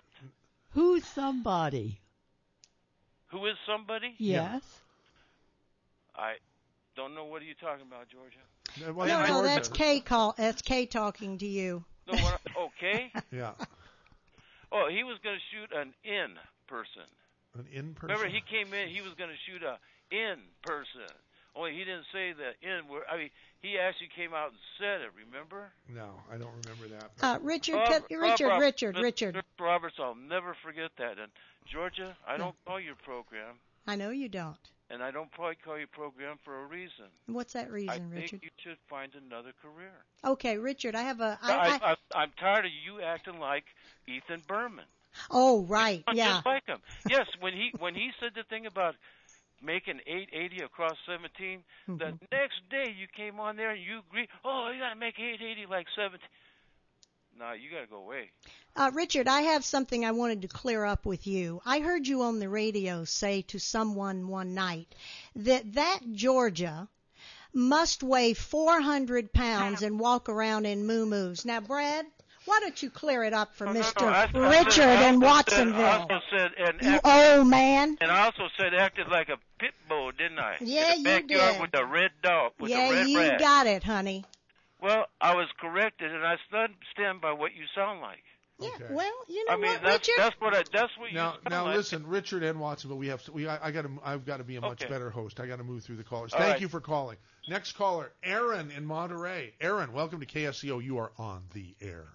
Who's 0.70 1.04
somebody? 1.04 2.00
Who 3.28 3.46
is 3.46 3.54
somebody? 3.66 4.14
Yeah. 4.18 4.54
Yes. 4.54 4.62
I 6.16 6.34
don't 6.96 7.14
know. 7.14 7.24
What 7.24 7.42
are 7.42 7.46
you 7.46 7.54
talking 7.54 7.86
about, 7.86 8.08
Georgia? 8.08 8.36
that 8.80 8.96
no, 8.96 9.04
no, 9.04 9.26
Georgia. 9.26 9.48
that's 9.48 9.68
Kay 9.68 10.00
call. 10.00 10.34
That's 10.36 10.62
Kay 10.62 10.86
talking 10.86 11.38
to 11.38 11.46
you. 11.46 11.84
No, 12.10 12.18
what, 12.18 12.40
oh, 12.56 12.68
okay. 12.76 13.12
Yeah, 13.30 13.52
Oh, 14.72 14.88
he 14.90 15.04
was 15.04 15.18
going 15.22 15.36
to 15.36 15.44
shoot 15.52 15.70
an 15.76 15.92
in 16.02 16.34
person. 16.66 17.04
an 17.54 17.66
in 17.70 17.94
person. 17.94 18.16
Remember, 18.16 18.28
he 18.28 18.40
came 18.40 18.72
in. 18.72 18.88
He 18.88 19.02
was 19.02 19.12
going 19.14 19.30
to 19.30 19.36
shoot 19.46 19.62
a 19.62 19.78
in 20.12 20.36
person. 20.62 21.08
Only 21.56 21.72
he 21.72 21.78
didn't 21.84 22.06
say 22.12 22.32
the 22.32 22.52
in 22.66 22.88
word. 22.88 23.02
I 23.12 23.16
mean, 23.16 23.30
he 23.60 23.78
actually 23.78 24.08
came 24.16 24.32
out 24.32 24.48
and 24.48 24.58
said 24.78 25.00
it. 25.02 25.10
Remember? 25.26 25.70
No, 25.88 26.20
I 26.32 26.36
don't 26.38 26.52
remember 26.64 26.88
that. 26.96 27.10
Uh, 27.22 27.38
Richard, 27.42 27.74
Bob- 27.74 27.88
can, 27.88 28.00
Bob 28.08 28.20
Richard, 28.22 28.48
Rob- 28.48 28.60
Richard, 28.60 28.94
Mr. 28.96 29.02
Richard. 29.02 29.44
Roberts, 29.60 29.96
I'll 29.98 30.14
never 30.14 30.56
forget 30.64 30.90
that. 30.98 31.18
And 31.18 31.30
Georgia, 31.70 32.16
I 32.26 32.36
don't 32.38 32.54
call 32.66 32.80
your 32.80 32.94
program, 32.94 33.56
I 33.86 33.96
know 33.96 34.08
you 34.10 34.30
don't. 34.30 34.56
and 34.88 35.02
I 35.02 35.10
don't 35.10 35.30
probably 35.32 35.56
call 35.62 35.76
your 35.76 35.88
program 35.88 36.38
for 36.42 36.62
a 36.62 36.66
reason. 36.66 37.06
What's 37.26 37.52
that 37.52 37.66
I 37.66 37.70
reason, 37.70 38.10
think 38.10 38.22
Richard? 38.22 38.40
you 38.44 38.50
should 38.62 38.78
find 38.88 39.12
another 39.14 39.52
career. 39.60 39.92
Okay, 40.24 40.56
Richard, 40.56 40.94
I 40.94 41.02
have 41.02 41.20
a. 41.20 41.38
I, 41.42 41.52
I, 41.52 41.66
I, 41.66 41.78
I, 41.92 41.96
I'm 42.22 42.30
tired 42.40 42.64
of 42.64 42.72
you 42.86 43.02
acting 43.02 43.38
like 43.38 43.64
Ethan 44.08 44.40
Bearman. 44.48 44.86
oh, 45.30 45.64
right, 45.66 46.02
yeah. 46.14 46.28
just 46.36 46.46
like 46.46 46.66
him. 46.66 46.78
Yes, 47.06 47.26
when 47.40 47.52
he 47.52 47.72
when 47.78 47.94
he 47.94 48.10
said 48.18 48.30
the 48.34 48.44
thing 48.44 48.64
about 48.64 48.94
making 49.62 50.00
880 50.06 50.62
across 50.64 50.96
17, 51.06 51.64
the 51.86 52.06
Mhm. 52.06 52.18
next 52.30 52.68
day 52.68 52.90
you 52.90 53.06
came 53.08 53.38
on 53.40 53.56
there 53.56 53.70
and 53.70 53.82
you 53.82 54.00
agreed. 54.00 54.28
Oh, 54.44 54.70
you 54.70 54.78
got 54.80 54.90
to 54.90 54.96
make 54.96 55.18
880 55.18 55.66
like 55.66 55.86
17. 55.94 56.28
No, 57.38 57.52
you 57.52 57.70
got 57.70 57.80
to 57.80 57.86
go 57.86 57.96
away. 57.96 58.30
Uh, 58.76 58.90
Richard, 58.94 59.26
I 59.26 59.42
have 59.42 59.64
something 59.64 60.04
I 60.04 60.12
wanted 60.12 60.42
to 60.42 60.48
clear 60.48 60.84
up 60.84 61.06
with 61.06 61.26
you. 61.26 61.62
I 61.64 61.80
heard 61.80 62.06
you 62.06 62.22
on 62.22 62.38
the 62.38 62.48
radio 62.48 63.04
say 63.04 63.42
to 63.42 63.58
someone 63.58 64.28
one 64.28 64.54
night 64.54 64.94
that 65.36 65.72
that 65.74 66.00
Georgia 66.12 66.88
must 67.54 68.02
weigh 68.02 68.34
400 68.34 69.32
pounds 69.32 69.82
and 69.82 69.98
walk 70.00 70.28
around 70.28 70.66
in 70.66 70.86
moo-moos. 70.86 71.44
Now, 71.44 71.60
Brad, 71.60 72.06
why 72.44 72.58
don't 72.60 72.82
you 72.82 72.90
clear 72.90 73.24
it 73.24 73.32
up 73.32 73.54
for 73.54 73.66
oh, 73.66 73.72
No, 73.72 73.80
no, 73.80 73.86
no, 73.86 73.92
Mr. 73.92 74.06
I- 74.12 74.22
I 74.22 74.26
said- 74.26 74.66
Richard 74.66 74.84
I 74.84 75.08
in 75.08 75.14
also 75.24 75.26
said- 75.50 75.68
I 75.68 75.70
Watsonville? 75.70 75.86
also 75.86 76.20
said 76.30 76.50
and 76.58 76.82
You 76.82 76.88
act- 76.90 77.06
old 77.38 77.46
man. 77.48 77.96
and 78.00 78.10
I 78.10 78.24
also 78.24 78.48
said 78.58 78.74
acted 78.74 79.08
like 79.08 79.28
a 79.28 79.36
pit 79.58 79.74
bull, 79.88 80.10
didn't 80.12 80.38
I? 80.38 80.56
Yeah, 80.60 80.94
In 80.94 81.02
the 81.02 81.10
you 81.10 81.20
backyard 81.20 81.52
did. 81.54 81.60
with 81.62 81.70
the 81.72 81.84
red 81.86 82.10
dog, 82.22 82.52
with 82.58 82.70
yeah, 82.70 82.88
the 82.88 82.94
red 82.94 83.08
you 83.08 83.18
rat. 83.20 83.38
got 83.40 83.66
it, 83.66 83.84
honey. 83.84 84.24
Well, 84.80 85.06
I 85.20 85.34
was 85.36 85.46
corrected, 85.60 86.12
and 86.12 86.26
I 86.26 86.36
stand 86.48 86.74
stand 86.92 87.20
by 87.20 87.32
what 87.32 87.54
you 87.54 87.64
sound 87.74 88.00
like. 88.00 88.22
Yeah, 88.58 88.68
Okay. 88.76 88.86
well, 88.94 89.12
you 89.28 89.44
know 89.46 89.54
I 89.54 89.56
mean, 89.56 89.72
what, 89.72 89.82
that's 89.82 90.08
Richard? 90.08 90.14
that's 90.22 90.40
what 90.40 90.54
I, 90.54 90.62
that's 90.72 90.96
what 90.98 91.12
Now, 91.12 91.28
you 91.28 91.32
sound 91.34 91.50
now 91.50 91.64
like. 91.64 91.76
listen, 91.76 92.06
Richard 92.06 92.42
and 92.42 92.60
Watsonville, 92.60 92.98
we 92.98 93.08
have 93.08 93.26
we 93.28 93.46
I, 93.48 93.68
I 93.68 93.70
got 93.70 93.82
to 93.82 93.90
I've 94.04 94.24
got 94.26 94.36
to 94.38 94.44
be 94.44 94.56
a 94.56 94.60
much 94.60 94.82
Okay. 94.82 94.92
better 94.92 95.10
host. 95.10 95.38
I 95.40 95.46
got 95.46 95.56
to 95.56 95.64
move 95.64 95.82
through 95.84 95.96
the 95.96 96.04
callers. 96.04 96.32
All 96.32 96.38
Thank 96.40 96.52
right. 96.54 96.60
you 96.60 96.68
for 96.68 96.80
calling. 96.80 97.16
Next 97.48 97.72
caller, 97.72 98.12
Aaron 98.22 98.70
in 98.70 98.84
Monterey. 98.84 99.54
Aaron, 99.60 99.92
welcome 99.92 100.20
to 100.20 100.26
KSCO. 100.26 100.82
You 100.82 100.98
are 100.98 101.12
on 101.18 101.42
the 101.54 101.74
air. 101.80 102.06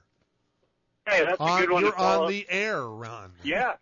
Hey, 1.08 1.24
that's 1.24 1.40
On- 1.40 1.58
a 1.58 1.62
good 1.62 1.72
one 1.72 1.84
you're 1.84 1.94
to 1.94 2.02
on 2.02 2.30
the 2.30 2.46
air, 2.50 2.86
Ron. 2.86 3.32
Yeah. 3.44 3.74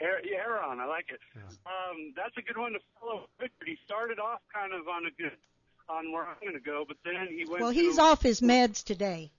Air, 0.00 0.20
yeah, 0.24 0.38
Aaron, 0.38 0.80
I 0.80 0.86
like 0.86 1.06
it. 1.10 1.20
Yeah. 1.36 1.42
Um, 1.66 2.12
that's 2.16 2.36
a 2.38 2.42
good 2.42 2.56
one 2.56 2.72
to 2.72 2.78
follow. 2.98 3.28
Richard, 3.38 3.66
he 3.66 3.76
started 3.84 4.18
off 4.18 4.40
kind 4.52 4.72
of 4.72 4.88
on 4.88 5.06
a 5.06 5.10
good, 5.10 5.36
on 5.88 6.10
where 6.10 6.26
I'm 6.26 6.36
going 6.40 6.54
to 6.54 6.60
go, 6.60 6.84
but 6.88 6.96
then 7.04 7.28
he 7.28 7.44
went. 7.44 7.60
Well, 7.60 7.72
to, 7.72 7.78
he's 7.78 7.98
off 7.98 8.22
his 8.22 8.40
meds 8.40 8.82
today. 8.82 9.30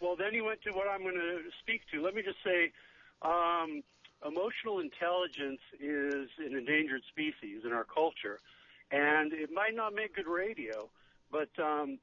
Well, 0.00 0.14
then 0.16 0.32
he 0.32 0.40
went 0.40 0.62
to 0.62 0.70
what 0.70 0.88
I'm 0.88 1.02
going 1.02 1.16
to 1.16 1.40
speak 1.60 1.82
to. 1.92 2.00
Let 2.00 2.14
me 2.14 2.22
just 2.22 2.38
say, 2.44 2.70
um, 3.22 3.82
emotional 4.24 4.78
intelligence 4.78 5.60
is 5.80 6.28
an 6.38 6.56
endangered 6.56 7.02
species 7.08 7.62
in 7.64 7.72
our 7.72 7.84
culture, 7.84 8.38
and 8.92 9.32
it 9.32 9.50
might 9.52 9.74
not 9.74 9.94
make 9.94 10.14
good 10.14 10.28
radio, 10.28 10.88
but 11.32 11.50
um, 11.58 11.98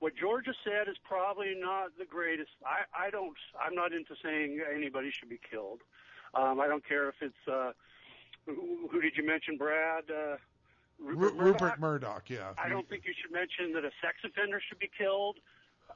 what 0.00 0.16
Georgia 0.16 0.52
said 0.64 0.88
is 0.88 0.96
probably 1.04 1.54
not 1.56 1.92
the 1.98 2.06
greatest. 2.06 2.50
I, 2.64 3.06
I 3.06 3.10
don't. 3.10 3.36
I'm 3.60 3.74
not 3.74 3.92
into 3.92 4.16
saying 4.22 4.60
anybody 4.74 5.12
should 5.12 5.28
be 5.28 5.38
killed. 5.38 5.80
Um, 6.34 6.58
I 6.60 6.66
don't 6.66 6.86
care 6.86 7.08
if 7.08 7.16
it's. 7.20 7.44
Uh, 7.46 7.72
who, 8.46 8.88
who 8.90 9.00
did 9.00 9.12
you 9.16 9.24
mention, 9.24 9.56
Brad? 9.56 10.04
Uh, 10.10 10.36
Ru- 10.98 11.32
Rupert 11.32 11.78
Murdoch. 11.78 12.28
Yeah. 12.28 12.52
I 12.58 12.68
don't 12.68 12.88
think 12.88 13.04
you 13.04 13.12
should 13.20 13.32
mention 13.32 13.72
that 13.74 13.84
a 13.84 13.92
sex 14.02 14.16
offender 14.24 14.60
should 14.66 14.78
be 14.78 14.90
killed. 14.96 15.36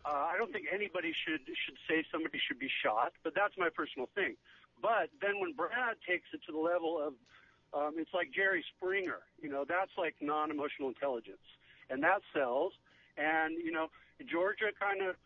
Uh, 0.05 0.09
I 0.09 0.37
don't 0.37 0.53
think 0.53 0.67
anybody 0.73 1.15
should 1.25 1.41
should 1.65 1.77
say 1.89 2.05
somebody 2.13 2.39
should 2.47 2.59
be 2.59 2.71
shot, 2.83 3.13
but 3.23 3.35
that's 3.35 3.55
my 3.57 3.69
personal 3.71 4.09
thing. 4.15 4.37
But 4.83 5.09
then 5.23 5.41
when 5.41 5.53
Brad 5.53 5.97
takes 6.07 6.29
it 6.35 6.41
to 6.47 6.53
the 6.53 6.59
level 6.59 7.01
of, 7.01 7.15
um, 7.73 7.95
it's 7.97 8.13
like 8.13 8.33
Jerry 8.33 8.65
Springer, 8.77 9.21
you 9.41 9.49
know, 9.49 9.65
that's 9.67 9.93
like 9.97 10.17
non-emotional 10.21 10.89
intelligence, 10.89 11.47
and 11.89 12.03
that 12.03 12.21
sells. 12.35 12.75
And 13.17 13.55
you 13.63 13.73
know, 13.73 13.89
Georgia 14.27 14.71
kind 14.79 15.03
of 15.03 15.17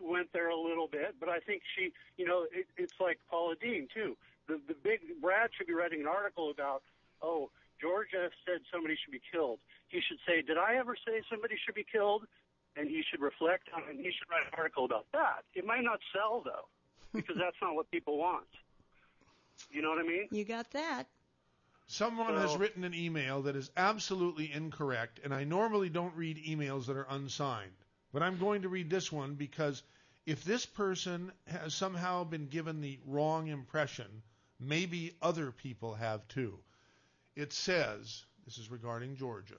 went 0.00 0.32
there 0.32 0.48
a 0.50 0.56
little 0.56 0.88
bit, 0.88 1.16
but 1.18 1.28
I 1.28 1.40
think 1.40 1.62
she, 1.74 1.92
you 2.16 2.26
know, 2.26 2.46
it, 2.52 2.66
it's 2.76 3.00
like 3.00 3.18
Paula 3.30 3.54
Deen 3.60 3.88
too. 3.92 4.16
The 4.48 4.60
the 4.68 4.74
big 4.74 5.00
Brad 5.20 5.50
should 5.56 5.66
be 5.66 5.74
writing 5.74 6.00
an 6.00 6.06
article 6.06 6.50
about, 6.50 6.82
oh, 7.22 7.50
Georgia 7.80 8.30
said 8.44 8.60
somebody 8.72 8.96
should 9.02 9.12
be 9.12 9.22
killed. 9.32 9.58
He 9.88 10.00
should 10.00 10.18
say, 10.26 10.42
did 10.42 10.58
I 10.58 10.76
ever 10.76 10.96
say 10.96 11.22
somebody 11.30 11.56
should 11.64 11.74
be 11.74 11.86
killed? 11.90 12.26
And 12.78 12.88
he 12.88 13.02
should 13.08 13.22
reflect 13.22 13.70
on 13.74 13.84
it, 13.84 13.96
and 13.96 14.00
he 14.00 14.12
should 14.12 14.28
write 14.30 14.44
an 14.46 14.52
article 14.58 14.84
about 14.84 15.06
that. 15.12 15.44
It 15.54 15.64
might 15.64 15.82
not 15.82 15.98
sell 16.12 16.42
though, 16.44 16.68
because 17.14 17.36
that's 17.38 17.56
not 17.62 17.74
what 17.74 17.90
people 17.90 18.18
want. 18.18 18.44
You 19.70 19.80
know 19.80 19.90
what 19.90 19.98
I 19.98 20.02
mean? 20.02 20.28
You 20.30 20.44
got 20.44 20.70
that. 20.72 21.06
Someone 21.88 22.34
has 22.34 22.56
written 22.56 22.82
an 22.82 22.94
email 22.94 23.42
that 23.42 23.54
is 23.54 23.70
absolutely 23.76 24.52
incorrect, 24.52 25.20
and 25.22 25.32
I 25.32 25.44
normally 25.44 25.88
don't 25.88 26.16
read 26.16 26.44
emails 26.44 26.86
that 26.86 26.96
are 26.96 27.06
unsigned. 27.08 27.76
But 28.12 28.22
I'm 28.22 28.38
going 28.38 28.62
to 28.62 28.68
read 28.68 28.90
this 28.90 29.12
one 29.12 29.34
because 29.34 29.84
if 30.26 30.42
this 30.42 30.66
person 30.66 31.30
has 31.46 31.74
somehow 31.74 32.24
been 32.24 32.48
given 32.48 32.80
the 32.80 32.98
wrong 33.06 33.46
impression, 33.46 34.22
maybe 34.58 35.16
other 35.22 35.52
people 35.52 35.94
have 35.94 36.26
too. 36.26 36.58
It 37.36 37.52
says, 37.52 38.24
this 38.44 38.58
is 38.58 38.70
regarding 38.70 39.16
Georgia. 39.16 39.58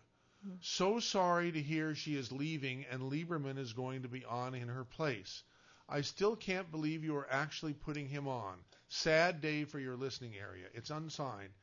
So 0.60 1.00
sorry 1.00 1.52
to 1.52 1.62
hear 1.62 1.96
she 1.96 2.16
is 2.16 2.32
leaving 2.32 2.86
and 2.92 3.04
Lieberman 3.04 3.58
is 3.58 3.72
going 3.72 4.02
to 4.02 4.10
be 4.10 4.26
on 4.26 4.54
in 4.54 4.68
her 4.68 4.84
place. 4.84 5.44
I 5.88 6.02
still 6.02 6.36
can't 6.36 6.72
believe 6.72 7.06
you 7.06 7.16
are 7.16 7.32
actually 7.32 7.74
putting 7.74 8.10
him 8.10 8.28
on. 8.28 8.58
Sad 8.90 9.40
day 9.40 9.64
for 9.64 9.80
your 9.80 9.96
listening 9.96 10.36
area. 10.36 10.66
It's 10.74 10.90
unsigned. 10.90 11.54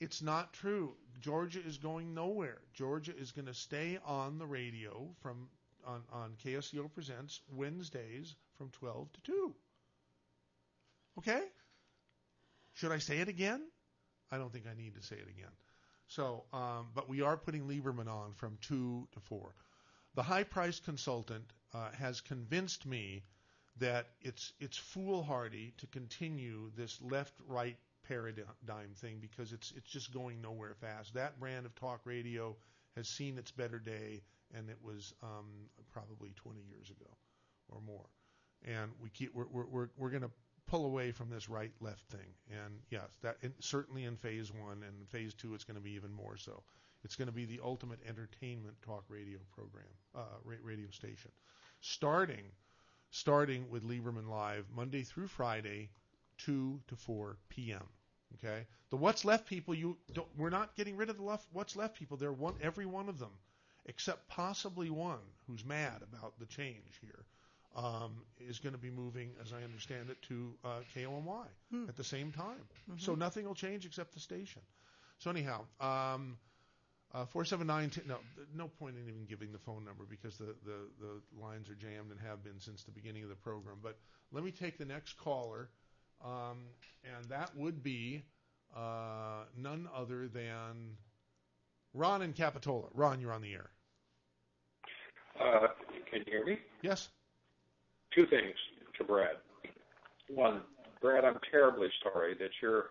It's 0.00 0.22
not 0.22 0.52
true. 0.52 0.94
Georgia 1.20 1.60
is 1.64 1.78
going 1.78 2.14
nowhere. 2.14 2.58
Georgia 2.72 3.16
is 3.16 3.32
going 3.32 3.46
to 3.46 3.54
stay 3.54 3.98
on 4.04 4.38
the 4.38 4.46
radio 4.46 5.08
from 5.22 5.48
on, 5.86 6.02
on 6.12 6.36
KSCO 6.44 6.92
Presents 6.92 7.40
Wednesdays 7.52 8.34
from 8.56 8.70
12 8.70 9.12
to 9.12 9.20
2. 9.22 9.54
Okay? 11.18 11.42
Should 12.74 12.92
I 12.92 12.98
say 12.98 13.18
it 13.18 13.28
again? 13.28 13.62
I 14.30 14.38
don't 14.38 14.52
think 14.52 14.66
I 14.70 14.80
need 14.80 14.94
to 14.94 15.02
say 15.02 15.16
it 15.16 15.28
again. 15.28 15.50
So, 16.08 16.44
um, 16.52 16.88
but 16.94 17.08
we 17.08 17.22
are 17.22 17.36
putting 17.36 17.66
Lieberman 17.66 18.08
on 18.08 18.34
from 18.34 18.58
2 18.62 19.08
to 19.12 19.20
4. 19.20 19.54
The 20.14 20.22
high 20.22 20.44
priced 20.44 20.84
consultant 20.84 21.44
uh, 21.74 21.90
has 21.92 22.20
convinced 22.20 22.86
me 22.86 23.22
that 23.78 24.08
it's 24.20 24.52
it's 24.58 24.76
foolhardy 24.76 25.72
to 25.78 25.86
continue 25.86 26.70
this 26.76 27.00
left 27.00 27.34
right 27.46 27.76
paradigm 28.08 28.94
thing 28.96 29.18
because 29.20 29.52
it's 29.52 29.72
it's 29.76 29.90
just 29.90 30.12
going 30.12 30.40
nowhere 30.40 30.74
fast. 30.74 31.14
That 31.14 31.38
brand 31.38 31.66
of 31.66 31.74
talk 31.74 32.00
radio 32.04 32.56
has 32.96 33.08
seen 33.08 33.38
its 33.38 33.50
better 33.50 33.78
day, 33.78 34.22
and 34.54 34.70
it 34.70 34.78
was 34.82 35.14
um, 35.22 35.68
probably 35.92 36.32
20 36.36 36.60
years 36.68 36.90
ago 36.90 37.10
or 37.68 37.80
more. 37.86 38.06
And 38.64 38.90
we 39.00 39.10
keep 39.10 39.34
we're 39.34 39.46
we're 39.50 39.88
we're, 39.96 40.10
going 40.10 40.22
to 40.22 40.30
pull 40.66 40.86
away 40.86 41.12
from 41.12 41.30
this 41.30 41.48
right 41.48 41.72
left 41.80 42.04
thing. 42.08 42.34
And 42.50 42.80
yes, 42.90 43.08
that 43.22 43.36
in, 43.42 43.52
certainly 43.60 44.04
in 44.04 44.16
phase 44.16 44.52
one 44.52 44.82
and 44.82 45.08
phase 45.08 45.34
two, 45.34 45.54
it's 45.54 45.64
going 45.64 45.76
to 45.76 45.82
be 45.82 45.92
even 45.92 46.12
more 46.12 46.36
so. 46.36 46.62
It's 47.04 47.14
going 47.14 47.28
to 47.28 47.34
be 47.34 47.44
the 47.44 47.60
ultimate 47.62 48.00
entertainment 48.08 48.74
talk 48.82 49.04
radio 49.08 49.38
program, 49.54 49.84
uh, 50.16 50.40
radio 50.44 50.90
station, 50.90 51.30
starting 51.80 52.50
starting 53.10 53.70
with 53.70 53.88
Lieberman 53.88 54.28
Live 54.28 54.66
Monday 54.74 55.02
through 55.02 55.28
Friday, 55.28 55.90
2 56.38 56.80
to 56.88 56.96
4 56.96 57.38
p.m. 57.48 57.84
Okay, 58.34 58.66
the 58.90 58.96
what's 58.96 59.24
left 59.24 59.46
people, 59.46 59.74
you 59.74 59.96
don't, 60.12 60.28
we're 60.36 60.50
not 60.50 60.76
getting 60.76 60.96
rid 60.96 61.10
of 61.10 61.16
the 61.16 61.22
left 61.22 61.46
what's 61.52 61.76
left 61.76 61.98
people. 61.98 62.16
They're 62.16 62.32
one 62.32 62.54
every 62.60 62.86
one 62.86 63.08
of 63.08 63.18
them, 63.18 63.32
except 63.86 64.28
possibly 64.28 64.90
one 64.90 65.18
who's 65.46 65.64
mad 65.64 66.02
about 66.02 66.38
the 66.38 66.46
change 66.46 67.00
here, 67.00 67.24
um, 67.74 68.22
is 68.38 68.58
going 68.58 68.74
to 68.74 68.78
be 68.78 68.90
moving, 68.90 69.30
as 69.42 69.52
I 69.52 69.62
understand 69.64 70.10
it, 70.10 70.20
to 70.28 70.52
uh, 70.64 70.80
KOMY 70.94 71.46
Hmm. 71.70 71.88
at 71.88 71.96
the 71.96 72.04
same 72.04 72.32
time. 72.32 72.60
So 72.98 73.14
nothing 73.14 73.46
will 73.46 73.54
change 73.54 73.86
except 73.86 74.14
the 74.14 74.20
station. 74.20 74.62
So 75.18 75.30
anyhow, 75.30 75.64
um, 75.80 76.36
uh, 77.12 77.24
four 77.24 77.44
seven 77.44 77.66
nine. 77.66 77.90
No, 78.06 78.18
no 78.54 78.68
point 78.68 78.96
in 78.96 79.08
even 79.08 79.24
giving 79.26 79.52
the 79.52 79.58
phone 79.58 79.84
number 79.84 80.04
because 80.08 80.36
the, 80.36 80.54
the 80.64 80.78
the 81.00 81.42
lines 81.42 81.68
are 81.70 81.74
jammed 81.74 82.10
and 82.10 82.20
have 82.20 82.44
been 82.44 82.60
since 82.60 82.84
the 82.84 82.90
beginning 82.92 83.22
of 83.22 83.30
the 83.30 83.34
program. 83.36 83.76
But 83.82 83.96
let 84.32 84.44
me 84.44 84.50
take 84.50 84.76
the 84.78 84.84
next 84.84 85.16
caller, 85.16 85.70
um, 86.24 86.58
and 87.04 87.24
that 87.28 87.50
would 87.56 87.82
be 87.82 88.24
uh, 88.76 89.44
none 89.56 89.88
other 89.94 90.28
than 90.28 90.96
Ron 91.94 92.22
in 92.22 92.32
Capitola. 92.32 92.88
Ron, 92.94 93.20
you're 93.20 93.32
on 93.32 93.42
the 93.42 93.52
air. 93.52 93.70
Uh, 95.40 95.68
can 96.10 96.20
you 96.26 96.32
hear 96.32 96.44
me? 96.44 96.58
Yes. 96.82 97.08
Two 98.14 98.26
things 98.26 98.54
to 98.98 99.04
Brad. 99.04 99.36
One, 100.28 100.62
Brad, 101.00 101.24
I'm 101.24 101.38
terribly 101.50 101.88
sorry 102.02 102.34
that 102.34 102.50
your 102.60 102.86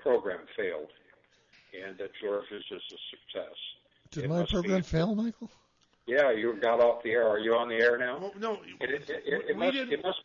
program 0.00 0.40
failed 0.56 0.88
and 1.86 1.96
that 1.98 2.10
yours 2.22 2.44
is 2.50 2.62
just 2.68 2.84
a 2.92 2.96
success. 3.10 3.54
Did 4.10 4.24
It 4.24 4.28
my 4.30 4.44
program 4.44 4.78
be- 4.78 4.82
fail, 4.82 5.14
Michael? 5.14 5.50
Yeah, 6.06 6.30
you 6.32 6.54
got 6.60 6.80
off 6.80 7.02
the 7.02 7.10
air. 7.12 7.26
Are 7.26 7.38
you 7.38 7.54
on 7.54 7.68
the 7.68 7.76
air 7.76 7.96
now? 7.96 8.18
Well, 8.18 8.32
no, 8.38 8.58
It, 8.80 8.90
it, 8.90 9.10
it, 9.10 9.22
it, 9.26 9.42
we 9.48 9.54
must, 9.54 9.72
didn't- 9.72 9.92
it 9.94 10.02
must. 10.02 10.18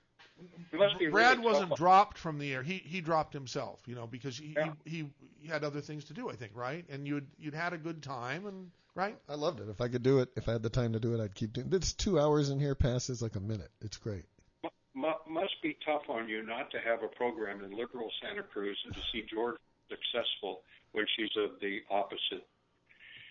It 0.72 0.78
must 0.78 0.98
be 1.00 1.08
Brad 1.08 1.40
wasn't 1.40 1.70
tough. 1.70 1.78
dropped 1.78 2.18
from 2.18 2.40
the 2.40 2.54
air. 2.54 2.64
He 2.64 2.78
he 2.78 3.02
dropped 3.02 3.34
himself, 3.34 3.82
you 3.88 3.96
know, 3.96 4.08
because 4.08 4.38
he, 4.38 4.54
Yeah. 4.58 4.74
he 4.86 4.90
he 5.00 5.10
he 5.42 5.48
had 5.48 5.64
other 5.64 5.82
things 5.82 6.06
to 6.06 6.14
do, 6.14 6.30
I 6.30 6.36
think, 6.36 6.52
right? 6.56 6.86
And 6.90 7.08
you'd 7.08 7.28
you'd 7.38 7.54
had 7.54 7.74
a 7.74 7.78
good 7.78 8.02
time, 8.04 8.46
and 8.46 8.72
right? 8.96 9.18
I 9.28 9.36
loved 9.36 9.60
it. 9.60 9.70
If 9.70 9.82
I 9.82 9.88
could 9.88 10.04
do 10.04 10.20
it, 10.20 10.30
if 10.36 10.48
I 10.50 10.54
had 10.54 10.64
the 10.64 10.70
time 10.70 10.94
to 10.94 11.00
do 11.00 11.14
it, 11.14 11.22
I'd 11.24 11.36
keep 11.36 11.54
doing. 11.54 11.70
This 11.70 11.94
two 11.94 12.20
hours 12.20 12.50
in 12.50 12.60
here 12.60 12.76
passes 12.76 13.22
like 13.22 13.36
a 13.36 13.40
minute. 13.40 13.72
It's 13.82 13.98
great. 13.98 14.26
mu- 14.94 15.10
must 15.28 15.62
be 15.64 15.78
tough 15.86 16.04
on 16.10 16.28
you 16.28 16.44
not 16.46 16.70
to 16.72 16.80
have 16.80 17.04
a 17.04 17.08
program 17.08 17.64
in 17.64 17.72
liberal 17.72 18.12
Santa 18.22 18.44
Cruz 18.44 18.78
and 18.86 18.94
to 18.94 19.02
see 19.12 19.24
George 19.30 19.56
successful 19.90 20.62
when 20.92 21.06
she's 21.16 21.30
of 21.38 21.60
the 21.62 21.80
opposite. 21.90 22.46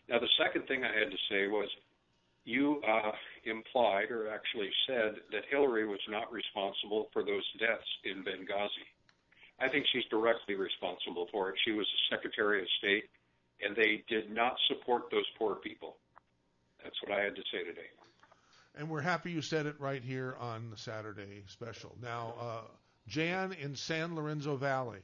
Now, 0.08 0.18
the 0.18 0.28
second 0.42 0.66
thing 0.66 0.84
I 0.84 0.92
had 0.98 1.10
to 1.10 1.18
say 1.30 1.46
was 1.48 1.68
you 2.48 2.80
uh, 2.88 3.12
implied 3.44 4.10
or 4.10 4.32
actually 4.32 4.70
said 4.86 5.16
that 5.32 5.42
Hillary 5.50 5.86
was 5.86 6.00
not 6.08 6.32
responsible 6.32 7.08
for 7.12 7.22
those 7.22 7.44
deaths 7.60 7.86
in 8.04 8.24
Benghazi. 8.24 8.88
I 9.60 9.68
think 9.68 9.84
she's 9.92 10.04
directly 10.10 10.54
responsible 10.54 11.28
for 11.30 11.50
it. 11.50 11.56
She 11.64 11.72
was 11.72 11.86
the 11.86 12.16
Secretary 12.16 12.62
of 12.62 12.68
State, 12.78 13.04
and 13.60 13.76
they 13.76 14.02
did 14.08 14.30
not 14.30 14.56
support 14.66 15.10
those 15.10 15.26
poor 15.38 15.56
people. 15.56 15.96
That's 16.82 16.96
what 17.02 17.18
I 17.18 17.22
had 17.22 17.36
to 17.36 17.42
say 17.52 17.64
today. 17.64 17.88
And 18.76 18.88
we're 18.88 19.02
happy 19.02 19.30
you 19.30 19.42
said 19.42 19.66
it 19.66 19.74
right 19.78 20.02
here 20.02 20.36
on 20.40 20.70
the 20.70 20.76
Saturday 20.76 21.42
special. 21.48 21.94
Now, 22.00 22.34
uh, 22.40 22.60
Jan 23.08 23.52
in 23.52 23.74
San 23.74 24.14
Lorenzo 24.14 24.56
Valley, 24.56 25.00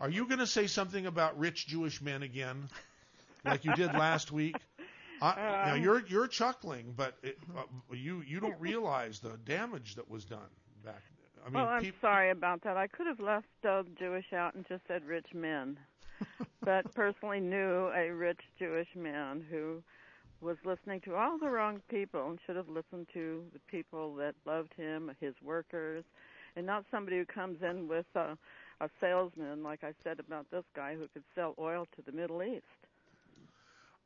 are 0.00 0.10
you 0.10 0.26
going 0.26 0.38
to 0.40 0.46
say 0.46 0.66
something 0.66 1.06
about 1.06 1.38
rich 1.38 1.68
Jewish 1.68 2.00
men 2.00 2.22
again, 2.22 2.68
like 3.44 3.64
you 3.64 3.74
did 3.74 3.92
last 3.92 4.32
week? 4.32 4.56
I, 5.20 5.34
now 5.36 5.74
Um, 5.74 5.82
you're 5.82 6.02
you're 6.06 6.26
chuckling, 6.26 6.92
but 6.96 7.16
it, 7.22 7.38
uh, 7.56 7.62
you 7.92 8.22
you 8.22 8.40
don't 8.40 8.60
realize 8.60 9.20
the 9.20 9.36
damage 9.44 9.94
that 9.96 10.08
was 10.08 10.24
done 10.24 10.50
back. 10.84 11.02
I 11.44 11.50
mean, 11.50 11.54
well, 11.54 11.68
I'm 11.68 11.92
sorry 12.00 12.30
about 12.30 12.62
that. 12.62 12.76
I 12.76 12.86
could 12.86 13.06
have 13.06 13.20
left 13.20 13.46
uh, 13.68 13.82
Jewish 13.98 14.32
out 14.32 14.54
and 14.54 14.66
just 14.66 14.82
said 14.88 15.04
rich 15.04 15.26
men, 15.34 15.78
but 16.62 16.92
personally 16.94 17.40
knew 17.40 17.90
a 17.94 18.10
rich 18.10 18.40
Jewish 18.58 18.88
man 18.96 19.44
who 19.50 19.82
was 20.40 20.56
listening 20.64 21.00
to 21.02 21.14
all 21.14 21.38
the 21.38 21.48
wrong 21.48 21.80
people 21.88 22.28
and 22.28 22.38
should 22.46 22.56
have 22.56 22.68
listened 22.68 23.08
to 23.14 23.44
the 23.52 23.58
people 23.68 24.14
that 24.16 24.34
loved 24.46 24.72
him, 24.76 25.10
his 25.20 25.34
workers, 25.42 26.04
and 26.56 26.66
not 26.66 26.84
somebody 26.90 27.18
who 27.18 27.24
comes 27.24 27.62
in 27.62 27.88
with 27.88 28.06
a, 28.14 28.36
a 28.80 28.88
salesman, 29.00 29.62
like 29.62 29.82
I 29.84 29.92
said 30.02 30.20
about 30.20 30.50
this 30.50 30.64
guy 30.74 30.94
who 30.94 31.08
could 31.12 31.24
sell 31.34 31.54
oil 31.58 31.86
to 31.96 32.02
the 32.02 32.12
Middle 32.12 32.42
East. 32.42 32.64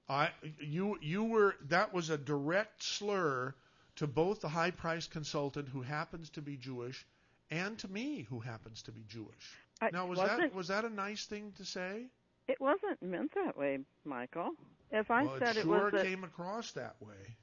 I 0.08 0.30
you 0.60 0.98
you 1.02 1.24
were 1.24 1.56
that 1.68 1.92
was 1.92 2.10
a 2.10 2.18
direct 2.18 2.82
slur 2.82 3.54
to 3.96 4.06
both 4.06 4.40
the 4.40 4.48
high 4.48 4.70
priced 4.70 5.10
consultant 5.10 5.68
who 5.68 5.82
happens 5.82 6.30
to 6.30 6.42
be 6.42 6.56
Jewish 6.56 7.06
and 7.50 7.78
to 7.78 7.88
me 7.88 8.22
who 8.22 8.40
happens 8.40 8.82
to 8.82 8.92
be 8.92 9.04
Jewish. 9.08 9.56
I, 9.80 9.90
Now 9.90 10.06
was 10.06 10.18
that 10.18 10.54
was 10.54 10.68
that 10.68 10.84
a 10.84 10.90
nice 10.90 11.26
thing 11.26 11.52
to 11.56 11.64
say? 11.64 12.06
It 12.46 12.60
wasn't 12.60 13.02
meant 13.02 13.34
that 13.34 13.56
way, 13.56 13.80
Michael. 14.04 14.52
If 14.90 15.10
I 15.10 15.24
well, 15.24 15.38
said 15.38 15.56
it 15.56 15.60
it 15.60 15.62
sure 15.64 15.90
was 15.90 16.00
a, 16.00 16.04
came 16.04 16.24
across 16.24 16.72
that 16.72 16.96
way. 17.00 17.36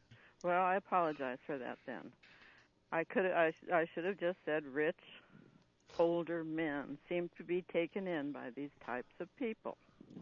Well, 0.44 0.64
I 0.64 0.76
apologize 0.76 1.38
for 1.46 1.58
that 1.58 1.78
then. 1.86 2.12
I 2.92 3.04
could 3.04 3.26
I 3.26 3.54
I 3.72 3.86
should 3.94 4.06
have 4.06 4.20
just 4.20 4.38
said 4.46 4.66
rich 4.66 4.96
older 6.00 6.44
men 6.44 6.98
seem 7.08 7.30
to 7.38 7.44
be 7.44 7.64
taken 7.72 8.08
in 8.08 8.32
by 8.32 8.50
these 8.56 8.72
types 8.86 9.14
of 9.20 9.34
people. 9.38 9.78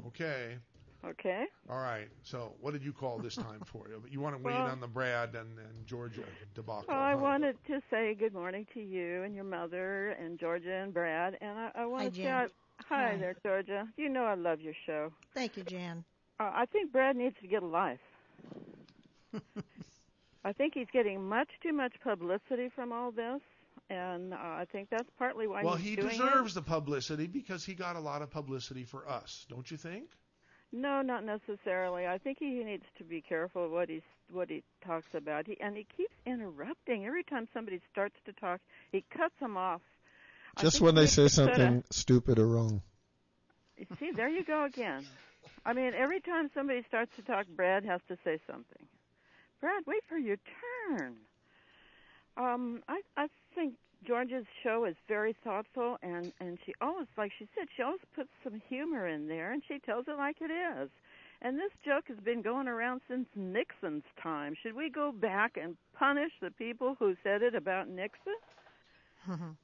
Okay. 0.07 0.57
Okay? 1.05 1.45
All 1.69 1.79
right. 1.79 2.07
So 2.23 2.53
what 2.61 2.71
did 2.73 2.83
you 2.83 2.93
call 2.93 3.19
this 3.19 3.35
time 3.35 3.61
for 3.65 3.87
you? 3.89 4.01
You 4.09 4.19
want 4.21 4.37
to 4.37 4.41
weigh 4.41 4.53
in 4.55 4.61
Well- 4.63 4.71
on 4.71 4.79
the 4.79 4.87
Brad 4.87 5.35
and, 5.35 5.57
and 5.59 5.85
Georgia 5.85 6.23
debacle? 6.55 6.85
Well, 6.87 6.97
I 6.97 7.11
huh? 7.11 7.17
wanted 7.17 7.57
to 7.67 7.81
say 7.89 8.15
good 8.15 8.33
morning 8.33 8.65
to 8.73 8.79
you 8.79 9.23
and 9.23 9.35
your 9.35 9.43
mother 9.43 10.09
and 10.11 10.39
Georgia 10.39 10.73
and 10.73 10.93
Brad, 10.93 11.37
and 11.41 11.59
I, 11.59 11.71
I 11.75 11.85
want 11.85 12.03
Hi, 12.03 12.09
to 12.09 12.15
Jan. 12.15 12.25
shout 12.25 12.51
hi, 12.87 13.09
Hi. 13.11 13.17
there, 13.17 13.35
Georgia. 13.43 13.87
You 13.97 14.09
know 14.09 14.23
I 14.23 14.35
love 14.35 14.61
your 14.61 14.73
show. 14.85 15.11
Thank 15.33 15.57
you, 15.57 15.63
Jan. 15.63 16.03
Uh, 16.39 16.51
I 16.53 16.65
think 16.65 16.91
Brad 16.91 17.15
needs 17.15 17.35
to 17.41 17.47
get 17.47 17.63
a 17.63 17.67
life. 17.67 17.99
I 20.45 20.51
think 20.53 20.73
he's 20.73 20.87
getting 20.91 21.23
much 21.27 21.49
too 21.61 21.71
much 21.73 21.93
publicity 22.03 22.69
from 22.75 22.91
all 22.91 23.11
this, 23.11 23.39
and 23.89 24.33
uh, 24.33 24.37
I 24.37 24.65
think 24.71 24.89
that's 24.89 25.09
partly 25.17 25.47
why 25.47 25.59
he's 25.61 25.65
well, 25.65 25.75
he's 25.75 25.89
he 25.91 25.95
doing 25.95 26.09
deserves 26.09 26.53
the 26.53 26.61
publicity 26.61 27.27
because 27.27 27.63
he 27.63 27.73
got 27.75 27.95
a 27.95 27.99
lot 27.99 28.21
of 28.21 28.29
publicity 28.29 28.83
for 28.83 29.07
us, 29.07 29.45
don't 29.49 29.69
you 29.71 29.77
think? 29.77 30.09
No, 30.75 31.03
not 31.03 31.23
necessarily. 31.23 32.07
I 32.07 32.17
think 32.17 32.39
he 32.39 32.63
needs 32.63 32.85
to 32.97 33.03
be 33.03 33.21
careful 33.21 33.69
what 33.69 33.89
he's 33.89 34.01
what 34.31 34.49
he 34.49 34.63
talks 34.83 35.13
about. 35.13 35.45
He 35.45 35.55
and 35.61 35.77
he 35.77 35.85
keeps 35.95 36.15
interrupting 36.25 37.05
every 37.05 37.23
time 37.23 37.47
somebody 37.53 37.79
starts 37.91 38.15
to 38.25 38.33
talk. 38.33 38.59
He 38.91 39.05
cuts 39.15 39.35
them 39.39 39.55
off. 39.55 39.81
Just 40.59 40.81
when 40.81 40.95
they 40.95 41.05
say 41.05 41.23
put 41.23 41.31
a- 41.31 41.35
something 41.35 41.83
stupid 41.91 42.39
or 42.39 42.47
wrong. 42.47 42.81
See, 43.99 44.11
there 44.11 44.29
you 44.29 44.43
go 44.43 44.65
again. 44.65 45.05
I 45.65 45.73
mean, 45.73 45.93
every 45.95 46.19
time 46.19 46.49
somebody 46.53 46.83
starts 46.87 47.11
to 47.17 47.21
talk, 47.21 47.45
Brad 47.55 47.85
has 47.85 48.01
to 48.07 48.17
say 48.23 48.39
something. 48.47 48.87
Brad, 49.61 49.83
wait 49.85 50.03
for 50.09 50.17
your 50.17 50.37
turn. 50.97 51.15
Um, 52.35 52.81
I 52.87 53.01
I 53.15 53.27
think 53.53 53.75
Georgia's 54.05 54.45
show 54.63 54.85
is 54.85 54.95
very 55.07 55.35
thoughtful, 55.43 55.97
and 56.01 56.31
and 56.39 56.57
she 56.65 56.73
always, 56.81 57.07
like 57.17 57.31
she 57.37 57.47
said, 57.55 57.67
she 57.75 57.81
always 57.83 58.01
puts 58.15 58.29
some 58.43 58.61
humor 58.69 59.07
in 59.07 59.27
there, 59.27 59.51
and 59.51 59.61
she 59.67 59.79
tells 59.79 60.05
it 60.07 60.17
like 60.17 60.37
it 60.41 60.51
is. 60.51 60.89
And 61.41 61.57
this 61.57 61.71
joke 61.83 62.05
has 62.07 62.17
been 62.23 62.41
going 62.41 62.67
around 62.67 63.01
since 63.07 63.27
Nixon's 63.35 64.05
time. 64.21 64.55
Should 64.63 64.75
we 64.75 64.89
go 64.89 65.11
back 65.11 65.57
and 65.61 65.75
punish 65.93 66.31
the 66.41 66.51
people 66.51 66.95
who 66.97 67.15
said 67.21 67.41
it 67.41 67.53
about 67.55 67.89
Nixon? 67.89 68.35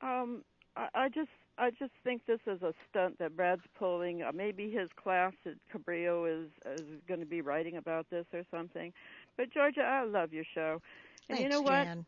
Um, 0.00 0.44
I, 0.76 0.88
I 0.94 1.08
just 1.08 1.30
I 1.58 1.70
just 1.70 1.92
think 2.04 2.24
this 2.26 2.38
is 2.46 2.62
a 2.62 2.72
stunt 2.88 3.18
that 3.18 3.36
Brad's 3.36 3.62
pulling. 3.78 4.22
Uh, 4.22 4.30
maybe 4.32 4.70
his 4.70 4.88
class 5.02 5.32
at 5.44 5.54
Cabrillo 5.72 6.26
is 6.26 6.48
is 6.78 6.86
going 7.08 7.20
to 7.20 7.26
be 7.26 7.40
writing 7.40 7.76
about 7.76 8.06
this 8.10 8.26
or 8.32 8.44
something. 8.50 8.92
But 9.36 9.50
Georgia, 9.52 9.82
I 9.82 10.04
love 10.04 10.32
your 10.32 10.44
show. 10.54 10.80
And 11.28 11.38
Thanks, 11.38 11.42
you 11.42 11.48
know 11.48 11.62
what? 11.62 11.84
Jan. 11.84 12.06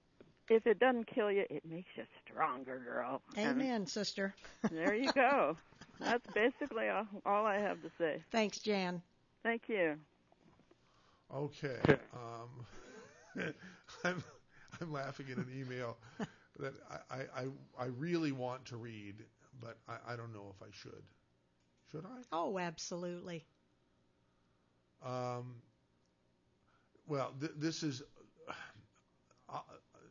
If 0.50 0.66
it 0.66 0.80
doesn't 0.80 1.06
kill 1.06 1.32
you, 1.32 1.44
it 1.50 1.64
makes 1.64 1.90
you 1.96 2.04
stronger, 2.24 2.78
girl. 2.80 3.22
And 3.36 3.60
Amen, 3.60 3.86
sister. 3.86 4.34
there 4.70 4.94
you 4.94 5.10
go. 5.12 5.58
That's 6.00 6.24
basically 6.34 6.88
all, 6.88 7.06
all 7.26 7.46
I 7.46 7.58
have 7.58 7.82
to 7.82 7.90
say. 7.98 8.24
Thanks, 8.32 8.60
Jan. 8.60 9.02
Thank 9.44 9.68
you. 9.68 9.98
Okay. 11.34 11.98
Um, 12.14 12.66
I'm 14.04 14.24
I'm 14.80 14.92
laughing 14.92 15.26
at 15.30 15.38
an 15.38 15.48
email 15.54 15.98
that 16.58 16.74
I, 16.90 17.16
I, 17.16 17.20
I, 17.42 17.46
I 17.78 17.86
really 17.86 18.32
want 18.32 18.64
to 18.66 18.76
read, 18.76 19.24
but 19.60 19.78
I, 19.88 20.14
I 20.14 20.16
don't 20.16 20.32
know 20.32 20.54
if 20.54 20.62
I 20.66 20.70
should. 20.72 21.02
Should 21.92 22.06
I? 22.06 22.22
Oh, 22.32 22.58
absolutely. 22.58 23.46
Um, 25.02 25.62
well, 27.06 27.32
th- 27.40 27.52
this 27.56 27.82
is 27.82 28.02
uh, 29.48 29.60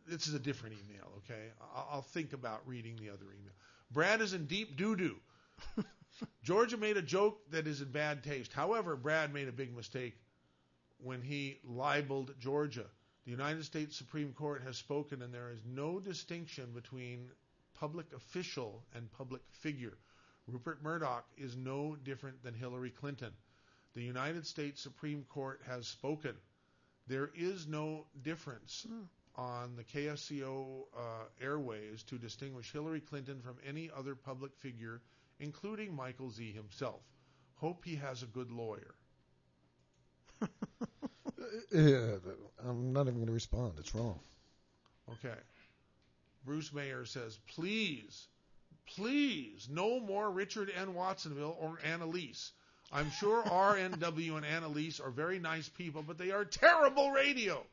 this 0.10 0.28
is 0.28 0.34
a 0.34 0.39
different 0.39 0.76
email. 0.76 1.08
Okay, 1.17 1.41
I'll, 1.76 1.88
I'll 1.91 2.02
think 2.02 2.34
about 2.34 2.67
reading 2.67 2.95
the 2.95 3.10
other 3.10 3.26
email. 3.26 3.54
Brad 3.91 4.22
is 4.22 4.34
in 4.34 4.45
deep 4.45 4.76
doo 4.76 4.95
doo. 4.95 5.15
Georgia 6.43 6.78
made 6.78 6.98
a 6.98 7.02
joke 7.02 7.39
that 7.52 7.67
is 7.67 7.82
in 7.82 7.91
bad 7.91 8.24
taste. 8.24 8.54
However, 8.54 8.95
Brad 8.95 9.34
made 9.34 9.48
a 9.48 9.54
big 9.54 9.76
mistake 9.76 10.15
when 10.98 11.22
he 11.22 11.60
libeled 11.63 12.34
Georgia. 12.39 12.86
The 13.26 13.32
United 13.32 13.63
States 13.63 13.95
Supreme 13.95 14.34
Court 14.34 14.63
has 14.63 14.78
spoken, 14.78 15.22
and 15.22 15.34
there 15.34 15.52
is 15.52 15.62
no 15.65 16.00
distinction 16.00 16.72
between 16.74 17.30
public 17.74 18.12
official 18.13 18.84
and 18.93 19.12
public 19.12 19.41
figure. 19.52 19.98
Rupert 20.48 20.82
Murdoch 20.84 21.26
is 21.38 21.56
no 21.56 21.95
different 21.95 22.43
than 22.43 22.54
Hillary 22.54 22.89
Clinton. 22.89 23.32
The 23.95 24.04
United 24.04 24.45
States 24.45 24.82
Supreme 24.82 25.24
Court 25.30 25.62
has 25.67 25.88
spoken. 25.88 26.36
There 27.08 27.32
is 27.36 27.67
no 27.67 28.06
difference 28.22 28.86
hmm. 28.88 29.04
On 29.39 29.75
the 29.78 29.84
KSCO 29.84 30.82
uh, 30.97 31.02
airways 31.41 32.04
to 32.04 32.17
distinguish 32.17 32.71
Hillary 32.71 32.99
Clinton 32.99 33.41
from 33.41 33.56
any 33.65 33.89
other 33.95 34.13
public 34.13 34.52
figure, 34.58 35.02
including 35.39 35.95
Michael 35.95 36.30
Z 36.30 36.52
himself. 36.52 37.02
Hope 37.56 37.86
he 37.86 37.95
has 37.95 38.21
a 38.21 38.28
good 38.28 38.52
lawyer. 38.52 38.95
Yeah, 41.71 42.17
I'm 42.67 42.93
not 42.93 43.04
even 43.08 43.15
going 43.15 43.28
to 43.28 43.34
respond. 43.34 43.73
It's 43.80 43.95
wrong. 43.95 44.19
Okay. 45.12 45.38
Bruce 46.45 46.71
Mayer 46.73 47.06
says, 47.06 47.39
please, 47.47 48.28
please, 48.86 49.67
no 49.69 49.99
more 49.99 50.30
Richard 50.30 50.71
N. 50.75 50.93
Watsonville 50.93 51.58
or 51.60 51.80
Annalise. 51.84 52.52
I'm 52.91 53.10
sure 53.12 53.43
RNW 53.43 54.38
and 54.38 54.45
Annalise 54.45 54.99
are 54.99 55.12
very 55.12 55.39
nice 55.39 55.69
people, 55.69 56.04
but 56.04 56.17
they 56.17 56.32
are 56.32 56.45
terrible 56.45 57.12
radio. 57.12 57.65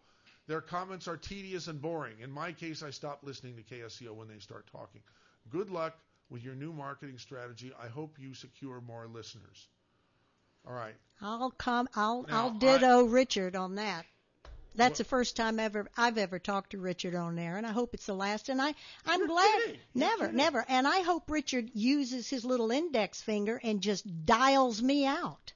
Their 0.47 0.61
comments 0.61 1.09
are 1.09 1.17
tedious 1.17 1.67
and 1.67 1.81
boring. 1.81 2.21
In 2.21 2.31
my 2.31 2.53
case, 2.53 2.83
I 2.83 2.91
stop 2.91 3.21
listening 3.23 3.57
to 3.57 3.63
KSCO 3.63 4.13
when 4.13 4.29
they 4.29 4.39
start 4.39 4.67
talking. 4.71 5.03
Good 5.51 5.71
luck 5.71 5.99
with 6.31 6.45
your 6.45 6.55
new 6.55 6.73
marketing 6.73 7.19
strategy. 7.19 7.73
I 7.81 7.89
hope 7.89 8.19
you 8.19 8.35
secure 8.35 8.81
more 8.81 9.07
listeners. 9.07 9.69
All 10.67 10.75
right. 10.75 10.95
I'll 11.21 11.51
come. 11.51 11.89
I'll 11.95 12.23
Now, 12.25 12.45
I'll 12.45 12.51
ditto 12.51 13.05
Richard 13.05 13.57
on 13.57 13.77
that. 13.77 14.05
That's 14.77 14.99
the 14.99 15.05
first 15.05 15.37
time 15.37 15.59
ever 15.59 15.89
I've 15.97 16.19
ever 16.19 16.39
talked 16.39 16.71
to 16.71 16.79
Richard 16.79 17.15
on 17.15 17.35
there, 17.35 17.57
and 17.57 17.67
I 17.67 17.73
hope 17.73 17.95
it's 17.95 18.07
the 18.07 18.15
last. 18.15 18.51
And 18.51 18.61
I 18.61 18.75
I'm 19.07 19.27
glad. 19.27 19.61
kidding. 19.65 19.81
Never, 19.95 20.31
never. 20.31 20.65
And 20.69 20.87
I 20.87 21.01
hope 21.01 21.31
Richard 21.31 21.71
uses 21.73 22.29
his 22.29 22.45
little 22.45 22.71
index 22.71 23.23
finger 23.23 23.59
and 23.63 23.81
just 23.81 24.27
dials 24.27 24.83
me 24.83 25.07
out. 25.07 25.55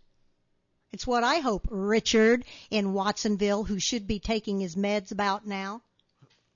It's 0.92 1.06
what 1.06 1.22
I 1.24 1.36
hope 1.36 1.66
Richard 1.70 2.44
in 2.70 2.92
Watsonville, 2.92 3.64
who 3.64 3.78
should 3.78 4.06
be 4.06 4.18
taking 4.18 4.60
his 4.60 4.74
meds 4.76 5.12
about 5.12 5.46
now. 5.46 5.82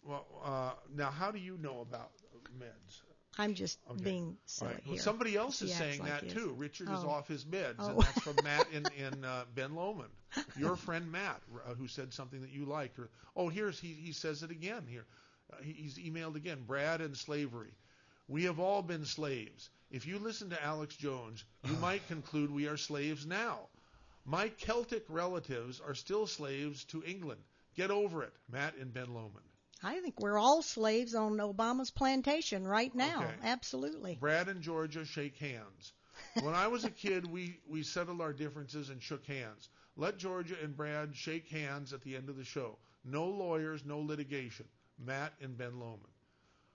Well, 0.05 0.27
uh, 0.45 0.71
now 0.95 1.11
how 1.11 1.31
do 1.31 1.39
you 1.39 1.57
know 1.59 1.81
about 1.81 2.11
meds? 2.59 3.01
I'm 3.37 3.55
just 3.55 3.79
Okay. 3.91 4.03
being 4.05 4.37
silly 4.47 4.73
right. 4.75 4.87
Well, 4.87 4.95
here. 4.95 5.03
somebody 5.03 5.37
else 5.37 5.61
is 5.63 5.71
He 5.73 5.77
saying 5.77 6.01
like 6.01 6.21
that 6.21 6.31
too. 6.31 6.53
Richard 6.57 6.89
is 6.91 7.01
Oh. 7.03 7.09
off 7.11 7.27
his 7.27 7.45
meds, 7.45 7.77
Oh. 7.79 7.89
and 7.91 8.01
that's 8.01 8.21
from 8.23 8.37
Matt 8.45 8.71
in, 8.71 8.87
in 8.97 9.25
uh, 9.25 9.45
Ben 9.55 9.75
Lomond. 9.75 10.11
Your 10.57 10.77
friend 10.77 11.11
Matt, 11.11 11.41
uh, 11.67 11.75
who 11.75 11.89
said 11.89 12.13
something 12.13 12.41
that 12.43 12.51
you 12.51 12.65
liked. 12.65 12.99
Or, 12.99 13.09
oh, 13.37 13.49
here's 13.49 13.79
he 13.81 13.93
he 13.95 14.13
says 14.13 14.43
it 14.43 14.51
again 14.51 14.87
here. 14.89 15.05
Uh, 15.53 15.57
he, 15.63 15.73
he's 15.73 15.99
emailed 15.99 16.37
again. 16.37 16.63
Brad 16.67 17.01
and 17.01 17.17
slavery. 17.17 17.73
We 18.29 18.45
have 18.45 18.61
all 18.61 18.83
been 18.83 19.05
slaves. 19.05 19.69
If 19.91 20.07
you 20.07 20.19
listen 20.19 20.51
to 20.51 20.63
Alex 20.63 20.97
Jones, 20.97 21.45
you 21.65 21.77
might 21.81 22.07
conclude 22.09 22.51
we 22.53 22.67
are 22.69 22.77
slaves 22.77 23.27
now. 23.27 23.69
My 24.27 24.49
Celtic 24.49 25.05
relatives 25.09 25.81
are 25.81 25.95
still 25.95 26.27
slaves 26.27 26.85
to 26.85 27.05
England. 27.05 27.41
Get 27.75 27.91
over 27.91 28.23
it, 28.23 28.33
Matt 28.51 28.77
and 28.77 28.93
Ben 28.93 29.13
Lomond. 29.13 29.45
I 29.83 30.01
think 30.01 30.21
we're 30.21 30.39
all 30.39 30.63
slaves 30.63 31.15
on 31.15 31.33
Obama's 31.37 31.91
plantation 31.91 32.67
right 32.67 32.95
now. 32.95 33.25
Okay. 33.25 33.35
Absolutely. 33.43 34.17
Brad 34.19 34.49
and 34.49 34.63
Georgia 34.63 35.05
shake 35.05 35.37
hands. 35.37 35.93
When 36.41 36.55
I 36.55 36.69
was 36.69 36.85
a 36.85 36.91
kid, 36.91 37.27
we, 37.27 37.59
we 37.69 37.83
settled 37.83 38.21
our 38.21 38.33
differences 38.33 38.89
and 38.89 39.03
shook 39.03 39.27
hands. 39.27 39.69
Let 39.97 40.17
Georgia 40.17 40.57
and 40.63 40.77
Brad 40.77 41.15
shake 41.15 41.49
hands 41.49 41.93
at 41.93 42.01
the 42.03 42.17
end 42.17 42.29
of 42.31 42.37
the 42.37 42.45
show. 42.45 42.79
No 43.05 43.27
lawyers, 43.27 43.85
no 43.85 43.99
litigation. 43.99 44.67
Matt 44.99 45.35
and 45.43 45.59
Ben 45.59 45.79
Lomond. 45.79 46.01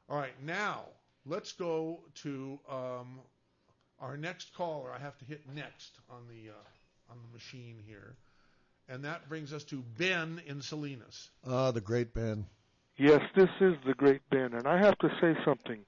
All 0.08 0.18
right, 0.18 0.40
now 0.44 0.86
let's 1.26 1.54
go 1.54 2.02
to 2.16 2.60
um, 2.70 3.22
our 4.00 4.18
next 4.18 4.54
caller. 4.54 4.92
I 4.92 5.00
have 5.00 5.18
to 5.20 5.26
hit 5.26 5.42
next 5.54 6.00
on 6.10 6.28
the 6.28 6.52
uh, 6.52 6.54
on 7.10 7.18
the 7.22 7.34
machine 7.34 7.78
here, 7.86 8.16
and 8.88 9.04
that 9.04 9.28
brings 9.30 9.54
us 9.54 9.64
to 9.66 9.84
Ben 9.98 10.42
in 10.46 10.62
Salinas. 10.62 11.30
Ah, 11.48 11.72
the 11.72 11.82
great 11.82 12.14
Ben. 12.14 12.46
Yes, 12.98 13.22
this 13.36 13.50
is 13.62 13.76
the 13.86 13.94
great 13.94 14.22
Ben, 14.30 14.54
and 14.54 14.68
I 14.68 14.78
have 14.78 14.98
to 15.00 15.10
say 15.22 15.34
something. 15.46 15.86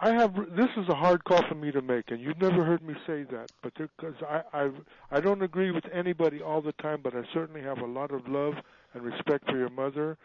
I 0.00 0.12
have 0.12 0.34
this 0.54 0.68
is 0.76 0.88
a 0.88 0.94
hard 0.94 1.24
call 1.24 1.42
for 1.48 1.56
me 1.56 1.72
to 1.72 1.82
make, 1.82 2.10
and 2.10 2.20
you've 2.20 2.40
never 2.40 2.64
heard 2.64 2.80
me 2.80 2.94
say 3.06 3.24
that, 3.24 3.50
but 3.60 3.74
because 3.74 4.14
I 4.22 4.42
I 4.52 4.70
I 5.10 5.20
don't 5.20 5.42
agree 5.42 5.72
with 5.72 5.84
anybody 5.92 6.40
all 6.40 6.62
the 6.62 6.72
time, 6.72 7.00
but 7.02 7.14
I 7.14 7.22
certainly 7.34 7.62
have 7.62 7.78
a 7.78 7.86
lot 7.86 8.12
of 8.12 8.28
love 8.28 8.54
and 8.94 9.02
respect 9.02 9.46
for 9.46 9.58
your 9.58 9.68
mother, 9.70 10.16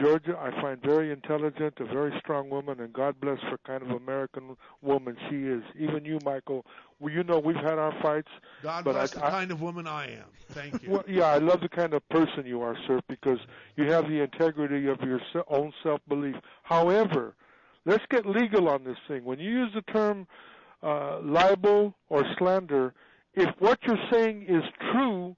Georgia. 0.00 0.36
I 0.38 0.50
find 0.60 0.80
very 0.82 1.12
intelligent, 1.12 1.74
a 1.80 1.84
very 1.84 2.12
strong 2.20 2.50
woman, 2.50 2.80
and 2.80 2.92
God 2.92 3.20
bless 3.20 3.38
her 3.42 3.58
kind 3.66 3.82
of 3.82 3.90
American 3.90 4.56
woman 4.82 5.16
she 5.28 5.36
is. 5.36 5.62
Even 5.78 6.04
you, 6.04 6.18
Michael. 6.24 6.64
Well, 7.00 7.12
you 7.12 7.22
know 7.22 7.38
we've 7.38 7.56
had 7.56 7.78
our 7.78 7.94
fights. 8.02 8.28
God 8.62 8.84
but 8.84 8.92
bless 8.92 9.16
I, 9.16 9.20
the 9.20 9.26
I, 9.26 9.30
kind 9.30 9.50
of 9.50 9.60
woman 9.60 9.86
I 9.86 10.12
am. 10.12 10.24
Thank 10.50 10.82
you. 10.82 10.90
well, 10.90 11.04
yeah, 11.08 11.26
I 11.26 11.38
love 11.38 11.60
the 11.60 11.68
kind 11.68 11.94
of 11.94 12.08
person 12.08 12.44
you 12.46 12.60
are, 12.62 12.76
sir, 12.86 13.00
because 13.08 13.38
you 13.76 13.90
have 13.90 14.08
the 14.08 14.22
integrity 14.22 14.88
of 14.88 15.00
your 15.00 15.20
own 15.48 15.72
self-belief. 15.82 16.36
However, 16.62 17.34
let's 17.84 18.04
get 18.10 18.26
legal 18.26 18.68
on 18.68 18.84
this 18.84 18.98
thing. 19.06 19.24
When 19.24 19.38
you 19.38 19.50
use 19.50 19.72
the 19.74 19.82
term 19.92 20.26
uh, 20.82 21.20
libel 21.22 21.94
or 22.08 22.24
slander, 22.38 22.94
if 23.34 23.48
what 23.58 23.78
you're 23.86 23.96
saying 24.10 24.46
is 24.48 24.62
true, 24.92 25.36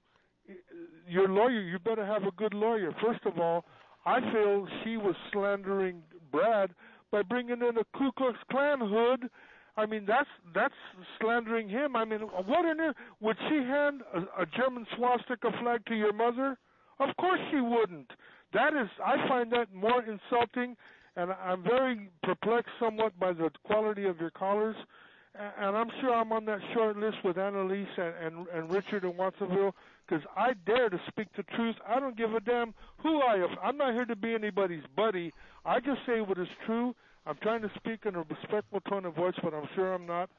your 1.07 1.27
lawyer, 1.27 1.61
you 1.61 1.77
better 1.77 2.05
have 2.05 2.23
a 2.23 2.31
good 2.31 2.53
lawyer. 2.53 2.93
First 3.01 3.25
of 3.25 3.37
all, 3.37 3.65
I 4.05 4.19
feel 4.31 4.67
she 4.83 4.97
was 4.97 5.15
slandering 5.31 6.01
Brad 6.31 6.71
by 7.11 7.21
bringing 7.21 7.61
in 7.61 7.77
a 7.77 7.97
Ku 7.97 8.11
Klux 8.17 8.37
Klan 8.49 8.79
hood. 8.79 9.29
I 9.77 9.85
mean, 9.85 10.05
that's 10.05 10.29
that's 10.53 10.73
slandering 11.19 11.69
him. 11.69 11.95
I 11.95 12.05
mean, 12.05 12.21
what 12.21 12.65
on 12.65 12.79
earth 12.79 12.95
would 13.19 13.37
she 13.47 13.55
hand 13.55 14.01
a, 14.13 14.41
a 14.41 14.45
German 14.57 14.85
swastika 14.97 15.51
flag 15.61 15.85
to 15.85 15.95
your 15.95 16.13
mother? 16.13 16.57
Of 16.99 17.15
course 17.17 17.39
she 17.51 17.61
wouldn't. 17.61 18.11
That 18.53 18.73
is, 18.73 18.89
I 19.03 19.27
find 19.27 19.51
that 19.53 19.73
more 19.73 20.03
insulting, 20.03 20.75
and 21.15 21.31
I'm 21.31 21.63
very 21.63 22.09
perplexed 22.23 22.73
somewhat 22.79 23.17
by 23.19 23.33
the 23.33 23.49
quality 23.63 24.05
of 24.05 24.19
your 24.19 24.31
callers. 24.31 24.75
And 25.33 25.77
I'm 25.77 25.89
sure 26.01 26.13
I'm 26.13 26.33
on 26.33 26.43
that 26.45 26.59
short 26.73 26.97
list 26.97 27.17
with 27.23 27.37
Annalise 27.37 27.87
and 27.97 28.13
and, 28.21 28.47
and 28.47 28.71
Richard 28.71 29.05
in 29.05 29.15
Watsonville 29.15 29.73
because 30.11 30.25
I 30.35 30.53
dare 30.65 30.89
to 30.89 30.99
speak 31.07 31.27
the 31.37 31.43
truth. 31.55 31.75
I 31.87 31.99
don't 31.99 32.17
give 32.17 32.33
a 32.33 32.41
damn 32.41 32.73
who 32.97 33.21
I 33.21 33.35
am. 33.35 33.55
I'm 33.63 33.77
not 33.77 33.93
here 33.93 34.05
to 34.05 34.15
be 34.15 34.33
anybody's 34.33 34.83
buddy. 34.95 35.31
I 35.65 35.79
just 35.79 36.01
say 36.05 36.19
what 36.21 36.37
is 36.37 36.47
true. 36.65 36.93
I'm 37.25 37.37
trying 37.41 37.61
to 37.61 37.71
speak 37.77 38.05
in 38.05 38.15
a 38.15 38.23
respectful 38.23 38.81
tone 38.81 39.05
of 39.05 39.15
voice, 39.15 39.35
but 39.41 39.53
I'm 39.53 39.67
sure 39.75 39.93
I'm 39.93 40.05
not. 40.05 40.29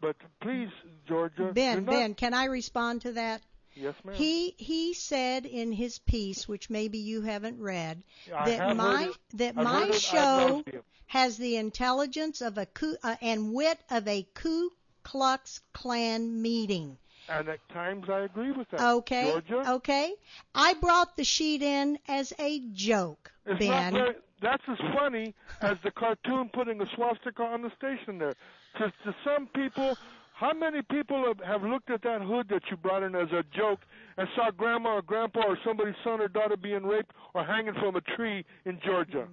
But 0.00 0.16
please, 0.40 0.70
Georgia, 1.06 1.52
Ben, 1.54 1.84
not- 1.84 1.92
Ben, 1.92 2.14
can 2.14 2.34
I 2.34 2.46
respond 2.46 3.02
to 3.02 3.12
that? 3.12 3.42
Yes, 3.74 3.94
ma'am. 4.04 4.16
He 4.16 4.54
he 4.58 4.92
said 4.92 5.46
in 5.46 5.72
his 5.72 5.98
piece, 6.00 6.48
which 6.48 6.68
maybe 6.68 6.98
you 6.98 7.22
haven't 7.22 7.58
read, 7.60 8.02
I 8.34 8.50
that 8.50 8.76
my 8.76 9.12
that 9.34 9.56
I've 9.56 9.64
my 9.64 9.80
heard 9.80 9.90
it. 9.90 9.94
I 9.94 9.98
show 9.98 10.64
has 11.06 11.36
the 11.38 11.56
intelligence 11.56 12.40
of 12.42 12.58
a 12.58 12.66
Ku, 12.66 12.96
uh, 13.02 13.16
and 13.22 13.54
wit 13.54 13.78
of 13.88 14.08
a 14.08 14.26
Ku 14.34 14.70
Klux 15.04 15.60
Klan 15.72 16.42
meeting. 16.42 16.98
And 17.28 17.48
at 17.48 17.66
times 17.68 18.06
I 18.08 18.20
agree 18.20 18.52
with 18.52 18.68
that. 18.70 18.80
Okay, 18.80 19.30
Georgia, 19.30 19.70
okay. 19.74 20.12
I 20.54 20.74
brought 20.74 21.16
the 21.16 21.24
sheet 21.24 21.62
in 21.62 21.98
as 22.08 22.32
a 22.38 22.60
joke, 22.72 23.32
it's 23.46 23.58
Ben. 23.58 23.92
very, 23.92 24.14
that's 24.40 24.62
as 24.68 24.78
funny 24.94 25.34
as 25.60 25.76
the 25.84 25.90
cartoon 25.92 26.50
putting 26.52 26.80
a 26.80 26.86
swastika 26.94 27.42
on 27.42 27.62
the 27.62 27.70
station 27.76 28.18
there. 28.18 28.34
To, 28.78 28.92
to 29.04 29.14
some 29.24 29.46
people, 29.54 29.96
how 30.34 30.52
many 30.52 30.82
people 30.82 31.24
have, 31.26 31.38
have 31.46 31.62
looked 31.62 31.90
at 31.90 32.02
that 32.02 32.22
hood 32.22 32.48
that 32.48 32.62
you 32.70 32.76
brought 32.76 33.04
in 33.04 33.14
as 33.14 33.30
a 33.30 33.44
joke 33.56 33.80
and 34.16 34.28
saw 34.34 34.50
grandma 34.50 34.96
or 34.96 35.02
grandpa 35.02 35.40
or 35.46 35.58
somebody's 35.64 35.94
son 36.02 36.20
or 36.20 36.28
daughter 36.28 36.56
being 36.56 36.84
raped 36.84 37.12
or 37.34 37.44
hanging 37.44 37.74
from 37.74 37.94
a 37.96 38.00
tree 38.00 38.44
in 38.64 38.80
Georgia? 38.84 39.28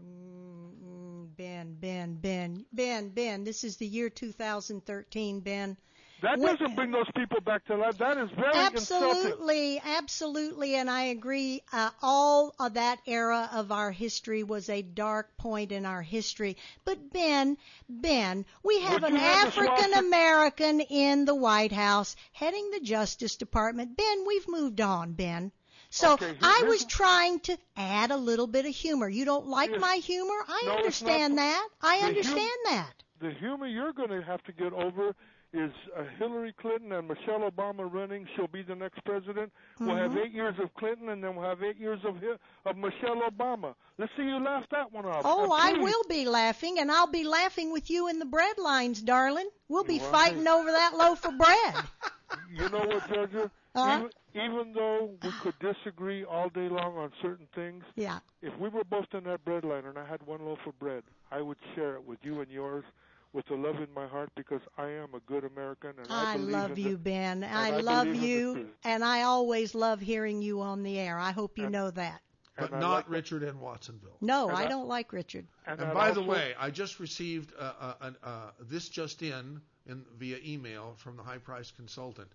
Mm, 0.86 1.28
Ben, 1.36 1.75
Ben, 1.80 2.13
Ben, 2.21 2.65
Ben, 2.71 3.10
Ben. 3.10 3.43
This 3.43 3.63
is 3.63 3.78
the 3.78 3.88
year 3.88 4.10
2013, 4.10 5.39
Ben. 5.39 5.78
That 6.21 6.41
doesn't 6.41 6.75
bring 6.75 6.91
those 6.91 7.10
people 7.15 7.39
back 7.41 7.65
to 7.65 7.75
life. 7.77 7.97
That 7.97 8.17
is 8.17 8.29
very 8.32 8.49
insulting. 8.73 9.08
Absolutely, 9.08 9.82
absolutely, 9.86 10.75
and 10.75 10.89
I 10.89 11.03
agree. 11.03 11.62
Uh, 11.71 11.91
all 12.01 12.53
of 12.60 12.73
that 12.73 12.99
era 13.08 13.49
of 13.53 13.71
our 13.71 13.91
history 13.91 14.43
was 14.43 14.69
a 14.69 14.82
dark 14.82 15.38
point 15.38 15.71
in 15.71 15.86
our 15.86 16.01
history. 16.01 16.58
But 16.84 17.13
Ben, 17.13 17.58
Ben, 17.88 18.45
we 18.63 18.82
have 18.82 19.01
Would 19.01 19.12
an 19.12 19.13
you 19.13 19.19
have 19.21 19.55
the 19.55 19.62
African 19.62 19.93
American 19.93 20.82
in 20.82 21.25
the 21.25 21.36
White 21.36 21.71
House 21.71 22.15
heading 22.34 22.69
the 22.71 22.82
Justice 22.82 23.38
Department. 23.38 23.95
Ben, 23.95 24.25
we've 24.27 24.47
moved 24.49 24.82
on, 24.82 25.13
Ben. 25.13 25.51
So 25.91 26.13
Okay, 26.13 26.36
I 26.41 26.65
was 26.67 26.86
trying 26.86 27.39
to 27.41 27.58
add 27.75 28.12
a 28.12 28.17
little 28.17 28.45
bit 28.45 28.65
of 28.65 28.75
humor. 28.75 29.10
You 29.10 29.25
don't 29.25 29.47
like 29.47 29.71
Yes. 29.71 29.82
my 29.82 29.95
humor? 29.95 30.36
I 30.47 30.63
No, 30.65 30.73
understand 30.73 31.38
that. 31.39 31.67
I 31.82 32.01
The 32.01 32.05
understand 32.05 32.49
hum- 32.65 32.75
that. 32.75 32.93
the 33.19 33.32
humor 33.32 33.65
you're 33.67 33.93
going 33.93 34.10
to 34.10 34.21
have 34.21 34.43
to 34.43 34.51
get 34.51 34.71
over 34.73 35.15
is 35.51 35.71
uh, 35.97 36.03
Hillary 36.19 36.53
Clinton 36.62 36.91
and 36.91 37.07
Michelle 37.07 37.49
Obama 37.49 37.91
running. 37.91 38.27
She'll 38.35 38.47
be 38.47 38.62
the 38.62 38.75
next 38.75 39.03
president. 39.03 39.51
We'll 39.79 39.95
have 39.95 40.12
Mhm. 40.12 40.25
eight 40.25 40.31
years 40.31 40.55
of 40.59 40.73
Clinton, 40.75 41.09
and 41.09 41.23
then 41.23 41.35
we'll 41.35 41.49
have 41.49 41.63
eight 41.63 41.77
years 41.77 41.99
of 42.05 42.17
of 42.65 42.77
Michelle 42.77 43.21
Obama. 43.21 43.73
Let's 43.97 44.12
see 44.15 44.23
you 44.23 44.38
laugh 44.43 44.65
that 44.71 44.91
one 44.91 45.05
off. 45.05 45.23
Oh, 45.25 45.51
I 45.51 45.73
will 45.73 46.03
be 46.07 46.25
laughing, 46.25 46.77
and 46.79 46.91
I'll 46.91 47.07
be 47.07 47.23
laughing 47.23 47.71
with 47.71 47.89
you 47.89 48.07
in 48.09 48.19
the 48.19 48.25
bread 48.25 48.59
lines, 48.59 49.01
darling. 49.01 49.49
We'll 49.69 49.83
be 49.83 49.99
Right. 49.99 50.12
fighting 50.12 50.47
over 50.47 50.71
that 50.71 50.95
loaf 50.95 51.25
of 51.25 51.38
bread. 51.38 51.75
You 52.51 52.69
know 52.69 52.77
what, 52.85 53.07
Georgia? 53.12 53.49
Huh? 53.75 54.07
Even, 54.35 54.45
even 54.53 54.73
though 54.73 55.17
we 55.23 55.31
could 55.41 55.57
disagree 55.57 56.23
all 56.23 56.47
day 56.49 56.69
long 56.69 56.95
on 56.95 57.12
certain 57.23 57.47
things, 57.55 57.83
Yeah. 57.95 58.19
if 58.43 58.55
we 58.59 58.69
were 58.69 58.83
both 58.83 59.12
in 59.15 59.23
that 59.23 59.43
bread 59.45 59.63
line 59.63 59.85
and 59.85 59.97
I 59.97 60.05
had 60.05 60.21
one 60.27 60.45
loaf 60.45 60.59
of 60.67 60.77
bread, 60.77 61.03
I 61.31 61.41
would 61.41 61.57
share 61.73 61.95
it 61.95 62.03
with 62.05 62.19
you 62.23 62.39
and 62.41 62.51
yours 62.51 62.85
with 63.33 63.45
the 63.47 63.55
love 63.55 63.75
in 63.77 63.87
my 63.93 64.07
heart 64.07 64.29
because 64.35 64.61
I 64.77 64.87
am 64.89 65.09
a 65.13 65.19
good 65.27 65.43
American 65.43 65.91
and 65.97 66.07
I, 66.09 66.33
I 66.33 66.37
believe 66.37 66.51
love 66.53 66.71
in 66.71 66.77
you, 66.83 66.91
the, 66.91 66.97
Ben. 66.97 67.43
and 67.43 67.57
I 67.57 67.67
I 67.67 67.79
love 67.79 68.05
believe 68.05 68.15
in 68.15 68.21
the 68.21 68.27
you, 68.27 68.69
and 68.83 69.03
I 69.03 69.21
always 69.23 69.75
love 69.75 69.99
hearing 69.99 70.41
you 70.41 70.61
on 70.61 70.83
the 70.83 70.97
air. 70.99 71.19
I 71.19 71.31
hope 71.31 71.57
you 71.57 71.65
And- 71.65 71.73
know 71.73 71.91
that. 71.91 72.21
But 72.57 72.71
not 72.73 72.81
like 72.81 73.09
Richard 73.09 73.43
in 73.43 73.57
Watsonville. 73.61 74.17
No, 74.19 74.49
and 74.49 74.57
I 74.57 74.63
I- 74.63 74.67
don't 74.67 74.89
like 74.89 75.13
Richard. 75.13 75.47
And, 75.65 75.79
And 75.79 75.91
I'd 75.91 75.93
by 75.93 76.11
the 76.11 76.21
way, 76.21 76.53
I 76.59 76.69
just 76.69 76.99
received 76.99 77.53
uh, 77.57 77.93
uh, 78.01 78.11
uh, 78.21 78.29
this 78.59 78.89
just 78.89 79.21
in, 79.21 79.61
in 79.87 80.03
via 80.17 80.39
email 80.45 80.93
from 80.97 81.15
the 81.15 81.23
high 81.23 81.37
price 81.37 81.71
consultant. 81.71 82.27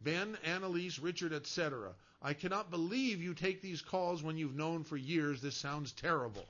Ben, 0.00 0.36
Annalise, 0.44 0.98
Richard, 0.98 1.32
etc. 1.32 1.90
I 2.22 2.32
cannot 2.32 2.72
believe 2.72 3.22
you 3.22 3.34
take 3.34 3.62
these 3.62 3.80
calls 3.80 4.20
when 4.24 4.36
you've 4.36 4.56
known 4.56 4.82
for 4.82 4.96
years 4.96 5.40
this 5.40 5.56
sounds 5.56 5.92
terrible. 5.92 6.44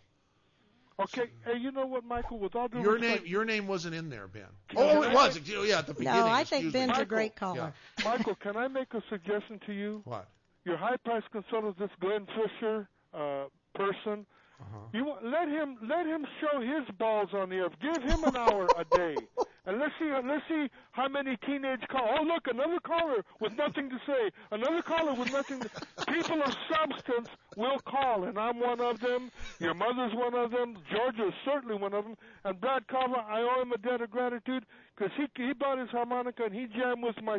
Okay, 1.01 1.31
hey, 1.45 1.57
you 1.59 1.71
know 1.71 1.87
what, 1.87 2.05
Michael? 2.05 2.41
With 2.41 2.57
all 2.57 2.67
due 2.67 2.81
Your 2.81 2.95
respect, 2.95 3.23
name, 3.23 3.31
your 3.31 3.45
name 3.45 3.69
wasn't 3.69 3.95
in 3.95 4.11
there, 4.11 4.27
Ben. 4.27 4.43
Oh, 4.77 5.03
I- 5.03 5.11
it 5.11 5.15
was. 5.15 5.39
Oh, 5.39 5.63
Yeah, 5.63 5.79
at 5.79 5.87
the 5.87 5.95
beginning. 5.95 6.21
No, 6.21 6.27
I 6.27 6.43
think 6.45 6.73
Ben's 6.73 6.97
me. 6.97 7.03
a 7.03 7.05
great 7.05 7.37
caller. 7.37 7.73
Michael, 8.05 8.35
can 8.35 8.57
I 8.57 8.67
make 8.67 8.93
a 8.95 9.03
suggestion 9.09 9.61
to 9.67 9.73
you? 9.73 10.01
What? 10.05 10.29
Your 10.65 10.77
high 10.77 10.97
price 10.97 11.23
consultant, 11.31 11.79
this 11.79 11.91
Glenn 12.01 12.27
Fisher 12.27 12.89
uh, 13.15 13.45
person. 13.75 14.27
Uh-huh. 14.61 14.79
You 14.93 15.15
let 15.23 15.49
him 15.49 15.77
let 15.89 16.07
him 16.07 16.27
show 16.41 16.61
his 16.61 16.85
balls 16.99 17.29
on 17.33 17.49
the 17.49 17.59
earth. 17.59 17.75
Give 17.81 18.03
him 18.03 18.25
an 18.25 18.37
hour 18.37 18.67
a 18.77 18.85
day, 18.97 19.15
and 19.67 19.79
let's 19.79 19.93
see 20.01 20.11
let's 20.11 20.43
see 20.49 20.69
how 20.91 21.09
many 21.09 21.37
teenage 21.47 21.83
call. 21.89 22.17
Oh 22.19 22.25
look, 22.25 22.47
another 22.49 22.81
caller 22.81 23.25
with 23.41 23.53
nothing 23.57 23.89
to 23.91 23.99
say. 24.07 24.31
Another 24.51 24.83
caller 24.83 25.15
with 25.15 25.33
nothing. 25.33 25.61
To, 25.61 25.71
people 26.13 26.43
of 26.43 26.55
substance 26.69 27.29
will 27.57 27.79
call, 27.81 28.25
and 28.25 28.37
I'm 28.37 28.59
one 28.59 28.81
of 28.81 28.99
them. 28.99 29.31
Your 29.61 29.75
mother's 29.75 30.15
one 30.15 30.35
of 30.35 30.51
them. 30.51 30.77
Georgia 30.91 31.29
is 31.29 31.35
certainly 31.45 31.77
one 31.77 31.95
of 31.95 32.05
them. 32.05 32.17
And 32.45 32.61
Brad 32.61 32.89
Carver, 32.89 33.17
I 33.17 33.43
owe 33.43 33.63
him 33.63 33.73
a 33.73 33.79
debt 33.79 34.01
of 34.01 34.11
gratitude 34.11 34.65
because 34.97 35.13
he 35.17 35.27
he 35.37 35.53
bought 35.53 35.79
his 35.79 35.91
harmonica 35.91 36.45
and 36.45 36.55
he 36.55 36.67
jammed 36.67 37.05
with 37.05 37.23
my 37.23 37.39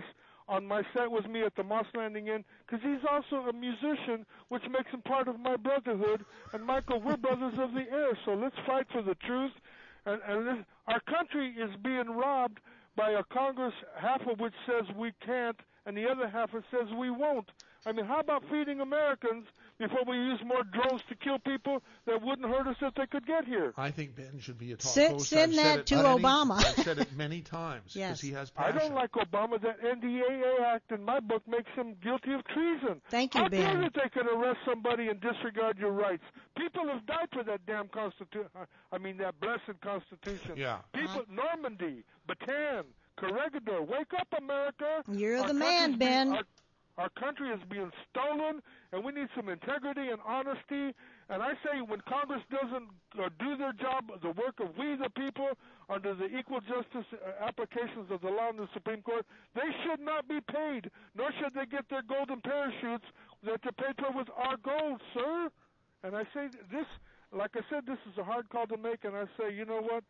on 0.49 0.65
my 0.65 0.81
set 0.93 1.09
with 1.09 1.27
me 1.27 1.43
at 1.43 1.55
the 1.55 1.63
Moss 1.63 1.85
Landing 1.95 2.27
Inn 2.27 2.43
because 2.65 2.83
he's 2.83 3.05
also 3.09 3.47
a 3.47 3.53
musician, 3.53 4.25
which 4.49 4.63
makes 4.69 4.89
him 4.91 5.01
part 5.03 5.27
of 5.27 5.39
my 5.39 5.55
brotherhood. 5.55 6.25
And 6.51 6.65
Michael, 6.65 6.99
we're 6.99 7.17
brothers 7.17 7.53
of 7.59 7.73
the 7.73 7.85
air, 7.91 8.17
so 8.25 8.33
let's 8.33 8.55
fight 8.65 8.87
for 8.91 9.03
the 9.03 9.15
truth. 9.15 9.51
And, 10.05 10.19
and 10.27 10.47
this, 10.47 10.65
our 10.87 10.99
country 11.01 11.49
is 11.49 11.69
being 11.83 12.09
robbed 12.09 12.59
by 12.95 13.11
a 13.11 13.23
Congress, 13.31 13.73
half 13.95 14.21
of 14.27 14.39
which 14.39 14.55
says 14.65 14.83
we 14.97 15.13
can't, 15.23 15.59
and 15.85 15.95
the 15.95 16.09
other 16.09 16.27
half 16.27 16.51
that 16.51 16.63
says 16.71 16.87
we 16.97 17.11
won't. 17.11 17.49
I 17.85 17.91
mean, 17.91 18.05
how 18.05 18.19
about 18.19 18.43
feeding 18.51 18.81
Americans 18.81 19.45
before 19.79 20.03
we 20.07 20.15
use 20.17 20.39
more 20.45 20.63
drones 20.63 21.01
to 21.09 21.15
kill 21.15 21.39
people 21.39 21.81
that 22.05 22.21
wouldn't 22.21 22.47
hurt 22.47 22.67
us 22.67 22.75
if 22.81 22.93
they 22.95 23.07
could 23.07 23.25
get 23.25 23.45
here? 23.45 23.73
I 23.77 23.91
think 23.91 24.15
Ben 24.15 24.39
should 24.39 24.57
be 24.57 24.73
a 24.73 24.75
talk 24.75 24.91
Send- 24.91 25.13
host. 25.13 25.29
send 25.29 25.51
I've 25.53 25.63
that 25.77 25.85
to 25.87 25.95
many- 25.95 26.19
Obama. 26.21 26.57
I've 26.57 26.83
said 26.83 26.99
it 26.99 27.11
many 27.15 27.41
times 27.41 27.93
because 27.93 27.95
Yes. 27.95 28.21
he 28.21 28.31
has 28.31 28.51
I 28.57 28.71
don't 28.71 28.93
like 28.93 29.11
Obama. 29.13 29.59
That 29.61 29.79
NDAA 29.81 30.61
Act 30.75 30.91
in 30.91 31.03
my 31.03 31.19
book 31.21 31.47
makes 31.47 31.71
him 31.75 31.95
guilty 32.03 32.33
of 32.33 32.43
treason. 32.45 33.01
Thank 33.09 33.35
you, 33.35 33.41
How 33.41 33.49
Ben. 33.49 33.61
dare 33.73 33.81
that 33.83 33.93
they 33.93 34.09
can 34.09 34.27
arrest 34.27 34.59
somebody 34.65 35.07
and 35.07 35.19
disregard 35.21 35.77
your 35.79 35.91
rights? 35.91 36.23
People 36.57 36.87
have 36.89 37.05
died 37.05 37.29
for 37.31 37.43
that 37.43 37.65
damn 37.65 37.87
constitution. 37.87 38.49
I 38.91 38.97
mean, 38.97 39.17
that 39.17 39.39
blessed 39.39 39.79
constitution. 39.81 40.53
Yeah. 40.57 40.79
People, 40.93 41.23
Normandy, 41.29 42.03
Bataan, 42.27 42.83
Corregidor, 43.17 43.81
wake 43.83 44.13
up, 44.17 44.27
America! 44.37 45.03
You're 45.11 45.39
Our 45.39 45.47
the 45.47 45.53
man, 45.53 45.97
Ben. 45.97 46.27
Being, 46.27 46.37
our, 46.37 46.43
our 46.99 47.07
country 47.15 47.47
is 47.49 47.63
being 47.71 47.89
stolen, 48.11 48.59
and 48.91 48.99
we 48.99 49.15
need 49.15 49.31
some 49.31 49.47
integrity 49.47 50.11
and 50.11 50.19
honesty. 50.27 50.91
And 51.31 51.39
I 51.39 51.55
say, 51.63 51.79
when 51.79 52.03
Congress 52.03 52.43
doesn't 52.51 52.91
uh, 53.15 53.29
do 53.39 53.55
their 53.55 53.71
job, 53.71 54.11
the 54.21 54.35
work 54.35 54.59
of 54.59 54.75
we 54.75 54.99
the 54.99 55.09
people, 55.15 55.55
under 55.87 56.13
the 56.13 56.27
equal 56.27 56.59
justice 56.59 57.07
uh, 57.15 57.47
applications 57.47 58.11
of 58.11 58.19
the 58.19 58.27
law 58.27 58.49
in 58.51 58.57
the 58.57 58.67
Supreme 58.73 59.01
Court, 59.01 59.25
they 59.55 59.69
should 59.87 60.03
not 60.03 60.27
be 60.27 60.43
paid, 60.51 60.91
nor 61.15 61.31
should 61.39 61.55
they 61.55 61.65
get 61.65 61.87
their 61.89 62.03
golden 62.03 62.41
parachutes 62.41 63.07
that 63.47 63.63
paid 63.63 63.95
for 63.95 64.11
with 64.11 64.27
our 64.35 64.57
gold, 64.59 64.99
sir. 65.15 65.47
And 66.03 66.15
I 66.15 66.23
say 66.35 66.51
this, 66.69 66.85
like 67.31 67.51
I 67.55 67.61
said, 67.71 67.87
this 67.87 67.99
is 68.11 68.17
a 68.17 68.23
hard 68.23 68.49
call 68.49 68.67
to 68.67 68.77
make, 68.77 69.05
and 69.05 69.15
I 69.15 69.23
say, 69.39 69.55
you 69.55 69.63
know 69.63 69.79
what? 69.81 70.03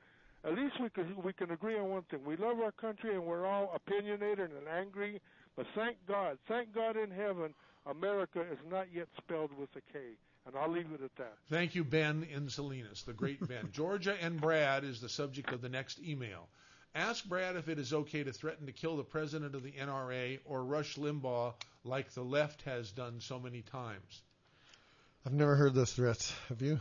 At 0.43 0.56
least 0.56 0.80
we 0.82 0.89
can 0.89 1.21
we 1.21 1.34
can 1.34 1.52
agree 1.52 1.78
on 1.78 1.89
one 1.89 2.04
thing. 2.10 2.21
We 2.25 2.38
love 2.38 2.62
our 2.63 2.71
country, 2.71 3.13
and 3.13 3.25
we're 3.25 3.45
all 3.45 3.73
opinionated 3.75 4.52
and 4.52 4.67
angry. 4.71 5.19
But 5.60 5.67
thank 5.76 5.98
God, 6.08 6.38
thank 6.48 6.74
God 6.74 6.95
in 6.95 7.12
heaven, 7.12 7.54
America 7.86 8.39
is 8.39 8.60
not 8.72 8.86
yet 8.95 9.10
spelled 9.17 9.52
with 9.60 9.67
a 9.76 9.82
K. 9.91 10.00
And 10.48 10.56
I'll 10.56 10.72
leave 10.72 10.88
it 10.93 11.04
at 11.04 11.13
that. 11.17 11.34
Thank 11.50 11.76
you, 11.76 11.84
Ben 11.84 12.26
in 12.34 12.48
Salinas, 12.50 13.04
the 13.04 13.12
great 13.12 13.45
Ben. 13.45 13.67
Georgia 13.74 14.15
and 14.22 14.39
Brad 14.39 14.86
is 14.86 15.02
the 15.02 15.10
subject 15.10 15.52
of 15.52 15.62
the 15.62 15.67
next 15.67 16.00
email. 16.00 16.48
Ask 16.95 17.26
Brad 17.26 17.58
if 17.58 17.67
it 17.67 17.78
is 17.78 17.91
okay 17.91 18.24
to 18.24 18.32
threaten 18.32 18.67
to 18.67 18.72
kill 18.72 18.95
the 18.95 19.04
president 19.04 19.54
of 19.54 19.62
the 19.62 19.74
NRA 19.74 20.39
or 20.45 20.63
Rush 20.63 20.95
Limbaugh 20.95 21.56
like 21.84 22.10
the 22.13 22.24
left 22.24 22.62
has 22.62 22.89
done 22.93 23.19
so 23.19 23.38
many 23.38 23.62
times. 23.62 24.22
I've 25.26 25.34
never 25.34 25.58
heard 25.58 25.74
those 25.74 25.91
threats. 25.91 26.34
Have 26.48 26.62
you? 26.62 26.80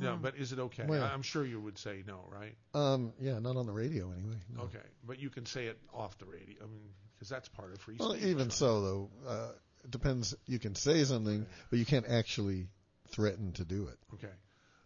Yeah, 0.00 0.16
but 0.22 0.36
is 0.36 0.52
it 0.52 0.60
okay? 0.60 0.84
Well- 0.86 1.02
I'm 1.02 1.22
sure 1.22 1.44
you 1.44 1.60
would 1.60 1.76
say 1.76 2.04
no, 2.06 2.20
right? 2.30 2.54
Um, 2.72 3.14
yeah, 3.20 3.40
not 3.40 3.56
on 3.56 3.66
the 3.66 3.72
radio 3.72 4.12
anyway. 4.12 4.36
No. 4.56 4.62
Okay, 4.62 4.78
but 5.04 5.18
you 5.18 5.28
can 5.28 5.44
say 5.44 5.66
it 5.66 5.76
off 5.92 6.16
the 6.18 6.26
radio. 6.26 6.62
I 6.62 6.66
mean, 6.68 6.88
because 7.22 7.30
that's 7.30 7.48
part 7.50 7.72
of 7.72 7.78
free 7.80 7.94
Well, 8.00 8.16
even 8.16 8.38
right? 8.38 8.52
so, 8.52 8.80
though, 8.82 9.10
uh, 9.28 9.48
it 9.84 9.90
depends. 9.92 10.34
You 10.46 10.58
can 10.58 10.74
say 10.74 11.04
something, 11.04 11.46
but 11.70 11.78
you 11.78 11.84
can't 11.86 12.06
actually 12.08 12.66
threaten 13.10 13.52
to 13.52 13.64
do 13.64 13.86
it. 13.86 13.98
Okay. 14.14 14.32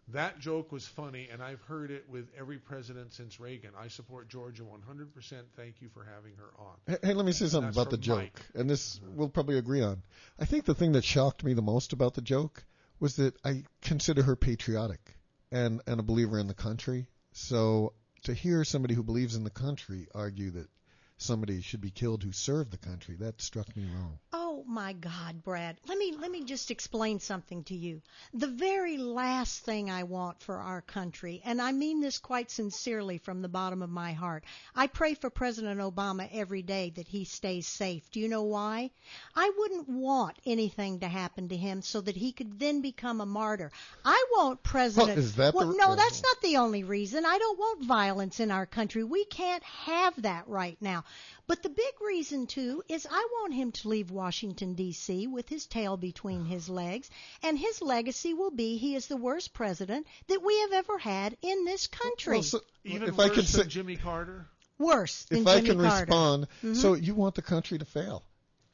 That 0.09 0.39
joke 0.39 0.71
was 0.71 0.85
funny, 0.85 1.29
and 1.31 1.41
I've 1.41 1.61
heard 1.61 1.89
it 1.89 2.05
with 2.07 2.27
every 2.39 2.59
president 2.59 3.13
since 3.15 3.39
Reagan. 3.39 3.71
I 3.77 3.87
support 3.87 4.29
Georgia 4.29 4.61
100%. 4.61 5.41
Thank 5.55 5.81
you 5.81 5.89
for 5.89 6.03
having 6.03 6.33
her 6.37 6.51
on. 6.59 6.75
Hey, 6.85 6.97
hey, 7.07 7.13
let 7.15 7.25
me 7.25 7.31
say 7.31 7.47
something 7.47 7.71
about 7.71 7.89
the 7.89 7.97
joke, 7.97 8.17
Mike. 8.19 8.41
and 8.53 8.69
this 8.69 9.01
we'll 9.15 9.29
probably 9.29 9.57
agree 9.57 9.81
on. 9.81 10.03
I 10.39 10.45
think 10.45 10.65
the 10.65 10.75
thing 10.75 10.91
that 10.91 11.03
shocked 11.03 11.43
me 11.43 11.53
the 11.55 11.63
most 11.63 11.91
about 11.91 12.13
the 12.13 12.21
joke 12.21 12.63
was 12.99 13.15
that 13.15 13.35
I 13.43 13.63
consider 13.81 14.21
her 14.21 14.35
patriotic 14.35 15.15
and 15.51 15.81
and 15.87 15.99
a 15.99 16.03
believer 16.03 16.37
in 16.37 16.47
the 16.47 16.53
country. 16.53 17.07
So 17.33 17.93
to 18.23 18.33
hear 18.33 18.63
somebody 18.63 18.93
who 18.93 19.03
believes 19.03 19.35
in 19.35 19.43
the 19.43 19.49
country 19.49 20.07
argue 20.13 20.51
that 20.51 20.69
somebody 21.17 21.61
should 21.61 21.81
be 21.81 21.89
killed 21.89 22.23
who 22.23 22.31
served 22.31 22.71
the 22.71 22.77
country, 22.77 23.15
that 23.15 23.41
struck 23.41 23.75
me 23.75 23.85
wrong. 23.93 24.19
Oh 24.33 24.46
my 24.67 24.93
God, 24.93 25.43
Brad. 25.43 25.77
Let 25.87 25.97
me 25.97 26.13
let 26.19 26.29
me 26.29 26.43
just 26.43 26.71
explain 26.71 27.19
something 27.19 27.63
to 27.65 27.75
you. 27.75 28.01
The 28.33 28.47
very 28.47 28.97
last 28.97 29.63
thing 29.63 29.89
I 29.89 30.03
want 30.03 30.41
for 30.41 30.55
our 30.55 30.81
country, 30.81 31.41
and 31.45 31.61
I 31.61 31.71
mean 31.71 32.01
this 32.01 32.17
quite 32.17 32.51
sincerely 32.51 33.17
from 33.17 33.41
the 33.41 33.47
bottom 33.47 33.81
of 33.81 33.89
my 33.89 34.13
heart. 34.13 34.43
I 34.75 34.87
pray 34.87 35.13
for 35.13 35.29
President 35.29 35.79
Obama 35.79 36.29
every 36.31 36.61
day 36.61 36.91
that 36.95 37.07
he 37.07 37.23
stays 37.23 37.67
safe. 37.67 38.09
Do 38.11 38.19
you 38.19 38.27
know 38.27 38.43
why? 38.43 38.91
I 39.35 39.51
wouldn't 39.57 39.89
want 39.89 40.37
anything 40.45 40.99
to 40.99 41.07
happen 41.07 41.49
to 41.49 41.57
him 41.57 41.81
so 41.81 42.01
that 42.01 42.15
he 42.15 42.31
could 42.31 42.59
then 42.59 42.81
become 42.81 43.21
a 43.21 43.25
martyr. 43.25 43.71
I 44.03 44.25
want 44.35 44.63
President 44.63 45.09
Well, 45.09 45.17
is 45.25 45.35
that 45.35 45.53
the- 45.53 45.65
no, 45.65 45.95
that's 45.95 46.21
not 46.23 46.41
the 46.41 46.57
only 46.57 46.83
reason. 46.83 47.25
I 47.25 47.37
don't 47.37 47.57
want 47.59 47.85
violence 47.85 48.39
in 48.39 48.51
our 48.51 48.65
country. 48.65 49.03
We 49.03 49.25
can't 49.25 49.63
have 49.63 50.21
that 50.23 50.47
right 50.47 50.77
now. 50.81 51.03
But 51.47 51.63
the 51.63 51.69
big 51.69 52.01
reason 52.01 52.45
too 52.45 52.83
is 52.89 53.07
I 53.09 53.27
want 53.39 53.53
him 53.53 53.71
to 53.71 53.87
leave 53.87 54.11
Washington 54.11 54.73
D.C. 54.73 55.27
with 55.27 55.47
his 55.47 55.65
tail 55.65 55.95
between 55.95 56.43
his 56.45 56.67
legs, 56.67 57.09
and 57.41 57.57
his 57.57 57.81
legacy 57.81 58.33
will 58.33 58.51
be 58.51 58.75
he 58.77 58.95
is 58.95 59.07
the 59.07 59.15
worst 59.15 59.53
president 59.53 60.05
that 60.27 60.43
we 60.43 60.59
have 60.61 60.73
ever 60.73 60.97
had 60.97 61.37
in 61.41 61.63
this 61.63 61.87
country. 61.87 62.33
Well, 62.37 62.43
so- 62.43 62.61
Even 62.83 63.03
if 63.09 63.15
worse 63.17 63.25
I 63.25 63.29
could 63.29 63.45
than 63.45 63.63
say, 63.63 63.63
Jimmy 63.65 63.95
Carter? 63.95 64.45
worse 64.77 65.23
than 65.23 65.39
if 65.39 65.47
I 65.47 65.55
Jimmy 65.61 65.69
can 65.69 65.77
Carter. 65.79 66.01
respond, 66.05 66.47
Mhm. 66.63 66.75
so 66.75 66.93
you 66.95 67.15
want 67.15 67.35
the 67.35 67.41
country 67.41 67.77
to 67.77 67.85
fail. 67.85 68.23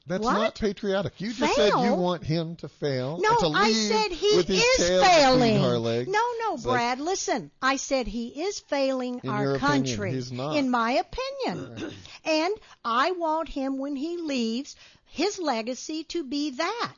That's 0.06 0.24
What? 0.24 0.34
not 0.34 0.56
patriotic. 0.56 1.14
You 1.22 1.32
just 1.32 1.56
said 1.56 1.70
you 1.70 1.94
want 1.94 2.24
him 2.26 2.58
to 2.58 2.68
fail. 2.68 3.20
No, 3.22 3.38
to 3.38 3.58
I 3.58 3.72
said 3.72 4.12
he 4.12 4.28
is 4.28 4.78
failing. 5.02 6.12
No, 6.12 6.22
no, 6.42 6.56
It's 6.56 6.66
like- 6.66 6.76
Brad, 6.76 7.00
listen. 7.00 7.52
I 7.62 7.78
said 7.78 8.08
he 8.08 8.28
is 8.44 8.60
failing 8.60 9.22
In 9.24 9.30
our 9.30 9.56
opinion, 9.56 9.86
country. 9.86 10.24
not. 10.32 10.58
In 10.58 10.70
my 10.70 10.92
opinion. 11.46 11.94
and 12.26 12.54
I 12.84 13.12
want 13.12 13.48
him 13.48 13.78
when 13.78 13.96
he 13.96 14.18
leaves 14.18 14.76
his 15.06 15.40
legacy 15.40 16.04
to 16.06 16.24
be 16.26 16.50
that. 16.52 16.96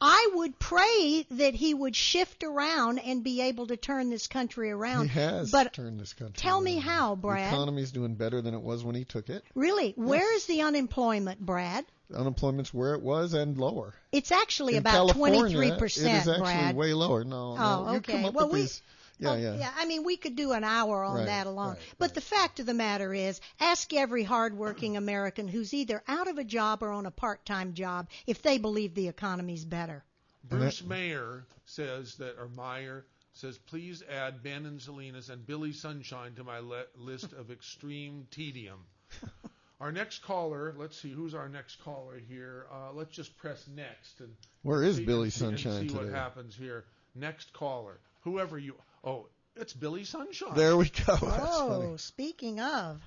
I 0.00 0.30
would 0.34 0.58
pray 0.58 1.24
that 1.32 1.54
he 1.54 1.72
would 1.72 1.96
shift 1.96 2.44
around 2.44 2.98
and 2.98 3.24
be 3.24 3.40
able 3.42 3.68
to 3.68 3.76
turn 3.76 4.10
this 4.10 4.26
country 4.26 4.70
around. 4.70 5.08
He 5.10 5.18
has 5.18 5.50
but 5.50 5.72
turned 5.72 5.98
this 5.98 6.12
country. 6.12 6.34
tell 6.36 6.60
me 6.60 6.74
around. 6.74 6.82
how, 6.82 7.14
The 7.14 7.20
Brad. 7.22 7.52
economy's 7.52 7.90
doing 7.90 8.14
better 8.14 8.42
than 8.42 8.54
it 8.54 8.60
was 8.60 8.84
when 8.84 8.94
he 8.94 9.04
took 9.04 9.28
it. 9.30 9.42
Really, 9.54 9.92
where 9.96 10.34
is 10.36 10.46
the 10.46 10.60
unemployment, 10.62 11.40
Brad? 11.40 11.84
Unemployment's 12.12 12.72
where 12.74 12.94
it 12.94 13.02
was 13.02 13.32
and 13.34 13.56
lower. 13.56 13.94
It's 14.12 14.30
actually 14.32 14.74
In 14.74 14.80
about 14.80 15.10
twenty 15.10 15.52
three 15.52 15.72
percent. 15.76 16.08
It 16.14 16.16
is 16.20 16.28
actually 16.28 16.44
Brad. 16.44 16.76
way 16.76 16.92
lower. 16.92 17.24
No, 17.24 17.56
Oh, 17.58 17.84
no. 17.86 17.90
You 17.92 17.96
okay. 17.98 18.12
come 18.12 18.24
up 18.26 18.34
Well, 18.34 18.46
with 18.46 18.54
we- 18.54 18.60
these. 18.62 18.82
Yeah, 19.20 19.30
Oh, 19.30 19.36
yeah. 19.36 19.72
I 19.76 19.86
mean, 19.86 20.02
we 20.02 20.16
could 20.16 20.34
do 20.34 20.50
an 20.52 20.64
hour 20.64 21.04
on 21.04 21.18
Right, 21.18 21.26
that 21.26 21.46
alone. 21.46 21.74
right, 21.74 21.78
but 21.98 22.14
the 22.14 22.20
fact 22.20 22.58
of 22.58 22.66
the 22.66 22.74
matter 22.74 23.14
is, 23.14 23.40
ask 23.60 23.92
every 23.94 24.24
hardworking 24.24 24.96
American 24.96 25.46
who's 25.46 25.72
either 25.72 26.02
out 26.08 26.26
of 26.26 26.36
a 26.38 26.42
job 26.44 26.82
or 26.82 26.90
on 26.90 27.06
a 27.06 27.12
part-time 27.12 27.74
job 27.74 28.08
if 28.26 28.42
they 28.42 28.58
believe 28.58 28.92
the 28.94 29.06
economy's 29.06 29.64
better. 29.64 30.02
Bruce 30.42 30.82
Mayer 30.82 31.44
says 31.64 32.16
that, 32.16 32.36
or 32.40 32.48
Meyer 32.48 33.06
says, 33.34 33.56
please 33.56 34.02
add 34.10 34.42
Ben 34.42 34.66
and 34.66 34.82
Salinas 34.82 35.30
and 35.30 35.46
Billy 35.46 35.72
Sunshine 35.72 36.34
to 36.34 36.42
my 36.44 36.58
le- 36.58 36.84
list 36.96 37.32
of 37.32 37.52
extreme 37.52 38.26
tedium. 38.32 38.80
Our 39.80 39.90
next 39.92 40.22
caller, 40.22 40.74
let's 40.76 40.98
see, 41.00 41.10
who's 41.10 41.34
our 41.34 41.48
next 41.48 41.82
caller 41.82 42.20
here? 42.28 42.66
Uh, 42.72 42.92
let's 42.94 43.14
just 43.14 43.36
press 43.38 43.66
next 43.74 44.20
and 44.20 44.30
Where 44.62 44.82
is 44.82 44.96
see- 44.96 45.04
Billy 45.04 45.24
and 45.24 45.32
see- 45.32 45.44
and 45.46 45.58
Sunshine 45.60 45.88
see 45.88 45.94
what 45.94 46.08
happens 46.08 46.54
here. 46.54 46.84
Next 47.14 47.52
caller, 47.52 47.98
whoever 48.22 48.58
you. 48.58 48.74
Oh, 49.02 49.26
it's 49.56 49.72
Billy 49.72 50.04
Sunshine. 50.04 50.54
There 50.54 50.76
we 50.76 50.88
go. 50.88 51.16
That's 51.20 51.22
oh, 51.22 51.80
funny. 51.82 51.98
speaking 51.98 52.60
of, 52.60 53.00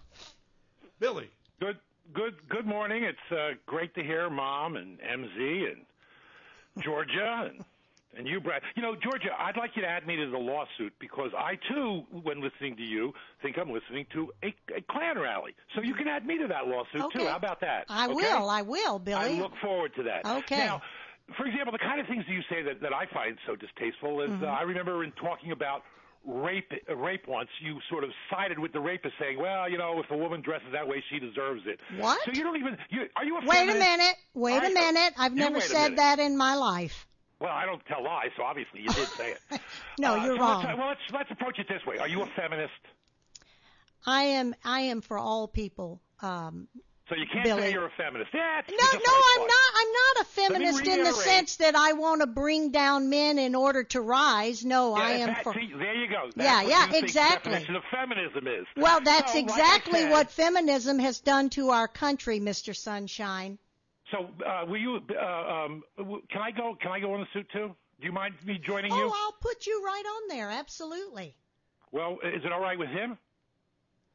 Billy. 0.99 1.29
Good, 1.59 1.77
good, 2.13 2.35
good 2.49 2.65
morning. 2.65 3.03
It's 3.03 3.31
uh, 3.31 3.55
great 3.65 3.93
to 3.95 4.03
hear 4.03 4.29
Mom 4.29 4.75
and 4.75 4.99
MZ 4.99 5.71
and 5.71 6.83
Georgia 6.83 7.49
and 7.49 7.65
And 8.15 8.25
you, 8.27 8.39
Brad, 8.39 8.61
you 8.75 8.81
know, 8.81 8.95
Georgia, 8.95 9.29
I'd 9.37 9.57
like 9.57 9.71
you 9.75 9.81
to 9.83 9.87
add 9.87 10.07
me 10.07 10.15
to 10.15 10.27
the 10.29 10.37
lawsuit 10.37 10.93
because 10.99 11.31
I 11.37 11.55
too, 11.71 12.03
when 12.23 12.41
listening 12.41 12.75
to 12.77 12.83
you, 12.83 13.13
think 13.41 13.57
I'm 13.59 13.69
listening 13.71 14.05
to 14.13 14.31
a, 14.43 14.47
a 14.75 14.81
Klan 14.89 15.19
rally. 15.19 15.53
So 15.75 15.81
you 15.81 15.93
can 15.93 16.07
add 16.07 16.25
me 16.25 16.37
to 16.39 16.47
that 16.47 16.67
lawsuit 16.67 17.01
Okay. 17.01 17.19
too. 17.19 17.27
How 17.27 17.35
about 17.35 17.59
that? 17.61 17.85
I 17.89 18.05
Okay? 18.05 18.15
will. 18.15 18.49
I 18.49 18.61
will, 18.63 18.97
Billy. 18.99 19.37
I 19.37 19.39
look 19.41 19.51
forward 19.61 19.93
to 19.97 20.03
that. 20.03 20.25
Okay. 20.25 20.57
Now, 20.57 20.81
for 21.35 21.45
example, 21.45 21.73
the 21.73 21.79
kind 21.79 21.99
of 21.99 22.07
things 22.07 22.23
that 22.27 22.33
you 22.33 22.41
say 22.49 22.63
that, 22.63 22.81
that 22.81 22.93
I 22.93 23.05
find 23.13 23.37
so 23.45 23.55
distasteful 23.55 24.21
is 24.21 24.31
Mhm. 24.31 24.43
uh, 24.43 24.47
I 24.47 24.61
remember 24.61 25.03
in 25.03 25.11
talking 25.13 25.51
about 25.51 25.83
rape 26.25 26.71
uh, 26.89 26.95
rape 26.95 27.27
once, 27.27 27.49
you 27.61 27.79
sort 27.89 28.03
of 28.03 28.09
sided 28.29 28.57
with 28.57 28.71
the 28.73 28.79
rapist, 28.79 29.15
saying, 29.19 29.37
"Well, 29.39 29.69
you 29.69 29.77
know, 29.77 29.99
if 29.99 30.09
a 30.11 30.17
woman 30.17 30.41
dresses 30.41 30.69
that 30.71 30.87
way, 30.87 31.03
she 31.09 31.19
deserves 31.19 31.61
it." 31.67 31.79
What? 31.97 32.19
So 32.25 32.31
you 32.33 32.43
don't 32.43 32.57
even. 32.57 32.77
You, 32.89 33.07
are 33.15 33.23
you 33.25 33.37
a 33.37 33.41
Wait 33.41 33.47
a 33.47 33.51
feminist? 33.51 33.79
minute. 33.79 34.15
Wait 34.33 34.53
All 34.53 34.65
a 34.65 34.73
minute. 34.73 35.13
I've 35.17 35.33
never 35.35 35.57
a 35.57 35.61
said 35.61 35.97
that 35.97 36.19
in 36.19 36.35
my 36.37 36.55
life. 36.55 37.06
Well, 37.39 37.51
I 37.51 37.65
don't 37.65 37.85
tell 37.85 38.03
lies, 38.03 38.31
so 38.35 38.43
obviously 38.43 38.81
you 38.81 38.89
did 38.89 39.07
say 39.09 39.31
it. 39.31 39.61
No, 39.99 40.13
Uh, 40.19 40.25
you're 40.25 40.35
so 40.37 40.41
wrong. 40.41 40.63
Let's, 40.63 40.77
well, 40.77 40.87
let's 40.87 41.01
let's 41.13 41.31
approach 41.31 41.59
it 41.59 41.67
this 41.67 41.85
way. 41.85 41.97
Are 41.99 42.07
you 42.07 42.21
a 42.21 42.27
feminist? 42.35 42.73
I 44.05 44.23
am. 44.23 44.55
I 44.63 44.81
am 44.81 45.01
for 45.01 45.17
all 45.17 45.47
people. 45.47 46.01
Um, 46.21 46.67
So 47.09 47.15
you 47.15 47.25
can't 47.31 47.43
Billy. 47.45 47.61
say 47.63 47.71
you're 47.71 47.85
a 47.85 47.91
feminist. 47.97 48.31
Yeah, 48.33 48.61
no, 48.69 48.75
no, 48.75 48.83
I'm 48.83 49.01
thought. 49.01 49.47
not. 49.47 49.71
I'm 49.75 49.87
not 49.91 50.21
a 50.21 50.25
feminist 50.29 50.87
in 50.87 51.03
the 51.03 51.13
sense 51.13 51.55
that 51.57 51.75
I 51.75 51.93
want 51.93 52.21
to 52.21 52.27
bring 52.27 52.71
down 52.71 53.09
men 53.09 53.37
in 53.39 53.53
order 53.55 53.83
to 53.85 54.01
rise. 54.01 54.65
No, 54.65 54.97
Yeah, 54.97 55.03
I 55.03 55.11
am 55.11 55.27
that- 55.27 55.43
for. 55.43 55.53
see, 55.53 55.71
there 55.77 55.95
you 55.95 56.07
go. 56.09 56.29
That's 56.35 56.67
Yeah, 56.67 56.89
yeah, 56.89 56.97
exactly. 56.97 57.51
The 57.53 57.59
definition 57.59 57.75
of 57.75 57.83
feminism 57.91 58.47
is. 58.47 58.65
Well, 58.75 58.99
that's 59.01 59.31
So, 59.33 59.37
like 59.39 59.43
exactly 59.49 59.99
said- 60.01 60.11
what 60.11 60.31
feminism 60.31 60.99
has 60.99 61.19
done 61.21 61.49
to 61.51 61.69
our 61.69 61.87
country, 61.87 62.39
Mr. 62.39 62.75
Sunshine. 62.75 63.57
So, 64.11 64.29
uh, 64.45 64.65
will 64.65 64.77
you? 64.77 64.99
Uh, 65.09 65.65
um, 65.65 65.83
can 65.97 66.41
I 66.41 66.51
go? 66.51 66.77
Can 66.81 66.91
I 66.91 66.99
go 66.99 67.13
on 67.13 67.21
the 67.21 67.27
suit 67.33 67.47
too? 67.51 67.75
Do 67.99 68.05
you 68.05 68.13
mind 68.13 68.35
me 68.45 68.59
joining 68.65 68.91
you? 68.91 69.09
Oh. 69.11 69.13
I'll 69.25 69.37
put 69.41 69.65
you 69.65 69.83
right 69.83 70.03
on 70.05 70.37
there. 70.37 70.49
Absolutely. 70.49 71.35
Well, 71.91 72.19
is 72.23 72.43
it 72.45 72.51
all 72.51 72.61
right 72.61 72.77
with 72.77 72.89
him? 72.89 73.17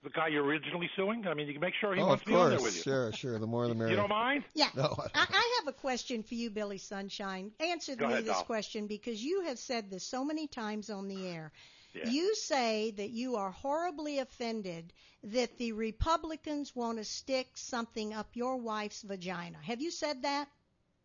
The 0.05 0.11
guy 0.11 0.29
you're 0.29 0.45
originally 0.45 0.91
suing? 0.97 1.27
I 1.29 1.35
mean, 1.35 1.47
you 1.47 1.53
can 1.53 1.61
make 1.61 1.75
sure 1.81 1.95
he 1.95 2.01
oh, 2.01 2.07
wants 2.09 2.23
of 2.23 2.27
to 2.27 2.33
be 2.33 2.37
on 2.37 2.51
there 2.51 2.59
course. 2.59 2.71
with 2.71 2.77
you. 2.77 2.83
Sure, 2.83 3.13
sure. 3.13 3.39
The 3.39 3.47
more 3.47 3.69
the 3.69 3.75
merrier. 3.75 3.91
You 3.91 3.97
don't 3.97 4.09
mind? 4.09 4.43
Yeah. 4.55 4.69
No, 4.75 4.97
I 5.15 5.21
I, 5.21 5.27
I 5.31 5.61
have 5.61 5.69
a 5.69 5.73
question 5.73 6.23
for 6.25 6.35
you, 6.35 6.51
Billy 6.51 6.79
Sunshine. 6.79 7.53
Answer 7.61 7.95
me 7.97 8.05
ahead, 8.07 8.25
this 8.25 8.35
Doll. 8.35 8.45
question 8.45 8.87
because 8.89 9.23
you 9.23 9.43
have 9.43 9.59
said 9.59 9.91
this 9.91 10.05
so 10.05 10.25
many 10.25 10.49
times 10.49 10.91
on 10.91 11.07
the 11.07 11.29
air. 11.29 11.53
Yeah. 11.95 12.09
You 12.09 12.35
say 12.35 12.93
that 12.93 13.11
you 13.11 13.37
are 13.37 13.51
horribly 13.51 14.19
offended 14.19 14.93
that 15.25 15.59
the 15.59 15.73
Republicans 15.73 16.75
want 16.75 16.99
to 16.99 17.05
stick 17.05 17.49
something 17.55 18.15
up 18.15 18.29
your 18.35 18.57
wife's 18.57 19.03
vagina. 19.03 19.59
Have 19.63 19.81
you 19.81 19.91
said 19.91 20.23
that? 20.23 20.49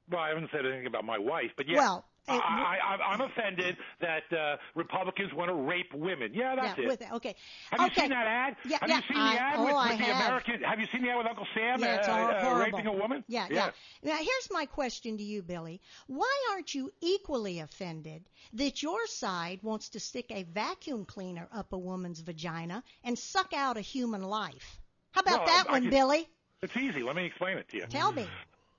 Well, 0.09 0.21
I 0.21 0.29
haven't 0.29 0.49
said 0.51 0.65
anything 0.65 0.87
about 0.87 1.03
my 1.05 1.17
wife, 1.17 1.51
but 1.57 1.67
yeah. 1.67 1.77
Well, 1.77 2.05
I, 2.27 2.35
it- 2.35 2.41
I, 2.43 2.77
I, 2.95 3.13
I'm 3.13 3.21
offended 3.21 3.77
that 3.99 4.31
uh, 4.31 4.57
Republicans 4.75 5.33
want 5.33 5.49
to 5.49 5.55
rape 5.55 5.93
women. 5.93 6.31
Yeah, 6.33 6.55
that's 6.55 6.77
yeah, 6.77 6.83
it. 6.83 6.87
with 6.87 7.01
it. 7.01 7.07
Okay. 7.13 7.35
Have 7.71 7.89
you 7.89 8.01
seen 8.01 8.09
that 8.09 8.27
ad? 8.27 8.55
Yeah, 8.65 8.77
have 8.81 8.89
yeah, 8.89 8.95
you 8.97 9.01
seen 9.07 9.17
I- 9.17 9.33
the 9.33 9.41
ad 9.41 9.53
oh, 9.57 9.65
with, 9.65 9.75
with 9.75 9.97
the 9.97 10.03
have. 10.05 10.25
American? 10.25 10.61
Have 10.63 10.79
you 10.79 10.87
seen 10.87 11.01
the 11.03 11.09
ad 11.09 11.17
with 11.17 11.27
Uncle 11.27 11.47
Sam 11.53 11.79
Yeah, 11.79 11.95
it's 11.95 12.07
uh, 12.07 12.51
uh, 12.51 12.59
raping 12.59 12.87
a 12.87 12.93
woman? 12.93 13.23
Yeah, 13.27 13.47
yeah. 13.49 13.71
Now, 14.03 14.17
here's 14.17 14.49
my 14.51 14.65
question 14.65 15.17
to 15.17 15.23
you, 15.23 15.41
Billy. 15.41 15.81
Why 16.07 16.47
aren't 16.51 16.73
you 16.73 16.91
equally 17.01 17.59
offended 17.59 18.23
that 18.53 18.81
your 18.83 19.05
side 19.07 19.59
wants 19.63 19.89
to 19.89 19.99
stick 19.99 20.25
a 20.31 20.43
vacuum 20.43 21.05
cleaner 21.05 21.47
up 21.53 21.73
a 21.73 21.77
woman's 21.77 22.19
vagina 22.19 22.83
and 23.03 23.17
suck 23.17 23.53
out 23.53 23.77
a 23.77 23.81
human 23.81 24.23
life? 24.23 24.79
How 25.11 25.21
about 25.21 25.39
Well, 25.39 25.45
that 25.47 25.65
I 25.69 25.71
one, 25.71 25.81
can- 25.83 25.91
Billy? 25.91 26.29
It's 26.61 26.75
easy. 26.75 27.03
Let 27.03 27.15
me 27.15 27.25
explain 27.25 27.57
it 27.57 27.69
to 27.69 27.77
you. 27.77 27.85
Tell 27.87 28.11
me. 28.11 28.27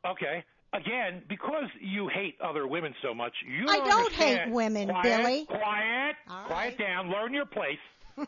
Okay. 0.05 0.45
Again, 0.75 1.23
because 1.29 1.69
you 1.81 2.09
hate 2.09 2.37
other 2.43 2.67
women 2.67 2.95
so 3.03 3.15
much, 3.15 3.33
you 3.47 3.67
I 3.69 3.77
don't 3.77 3.89
don't 3.89 4.13
hate 4.13 4.51
women, 4.51 4.89
quiet, 4.89 5.03
Billy. 5.03 5.45
Quiet. 5.47 6.17
All 6.29 6.45
Quiet 6.45 6.79
down. 6.79 7.11
Learn 7.11 7.33
your 7.33 7.47
place. 7.47 7.79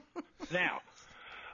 now, 0.53 0.81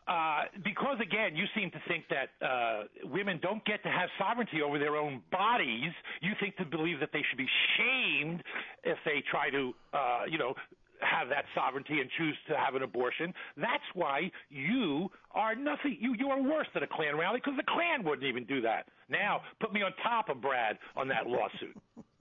uh, 0.06 0.42
because 0.62 0.98
again, 1.00 1.34
you 1.34 1.46
seem 1.56 1.70
to 1.72 1.80
think 1.88 2.04
that 2.08 2.46
uh, 2.46 2.84
women 3.04 3.40
don't 3.42 3.64
get 3.64 3.82
to 3.82 3.88
have 3.88 4.08
sovereignty 4.16 4.62
over 4.62 4.78
their 4.78 4.94
own 4.96 5.22
bodies. 5.32 5.90
You 6.22 6.32
think 6.38 6.56
to 6.58 6.64
believe 6.64 7.00
that 7.00 7.10
they 7.12 7.22
should 7.28 7.38
be 7.38 7.48
shamed 7.76 8.44
if 8.84 8.98
they 9.04 9.24
try 9.28 9.50
to, 9.50 9.74
uh, 9.92 10.20
you 10.30 10.38
know, 10.38 10.54
have 11.00 11.28
that 11.28 11.44
sovereignty 11.54 12.00
and 12.00 12.10
choose 12.16 12.36
to 12.48 12.56
have 12.56 12.74
an 12.74 12.82
abortion. 12.82 13.32
That's 13.56 13.84
why 13.94 14.30
you 14.50 15.10
are 15.32 15.54
nothing. 15.54 15.96
You 16.00 16.14
you 16.18 16.28
are 16.28 16.40
worse 16.40 16.68
than 16.74 16.82
a 16.82 16.86
Klan 16.86 17.16
rally 17.16 17.40
because 17.42 17.56
the 17.56 17.64
Klan 17.64 18.04
wouldn't 18.04 18.26
even 18.26 18.44
do 18.44 18.60
that. 18.62 18.88
Now 19.08 19.42
put 19.60 19.72
me 19.72 19.82
on 19.82 19.92
top 20.02 20.28
of 20.28 20.40
Brad 20.40 20.78
on 20.96 21.08
that 21.08 21.26
lawsuit. 21.26 21.76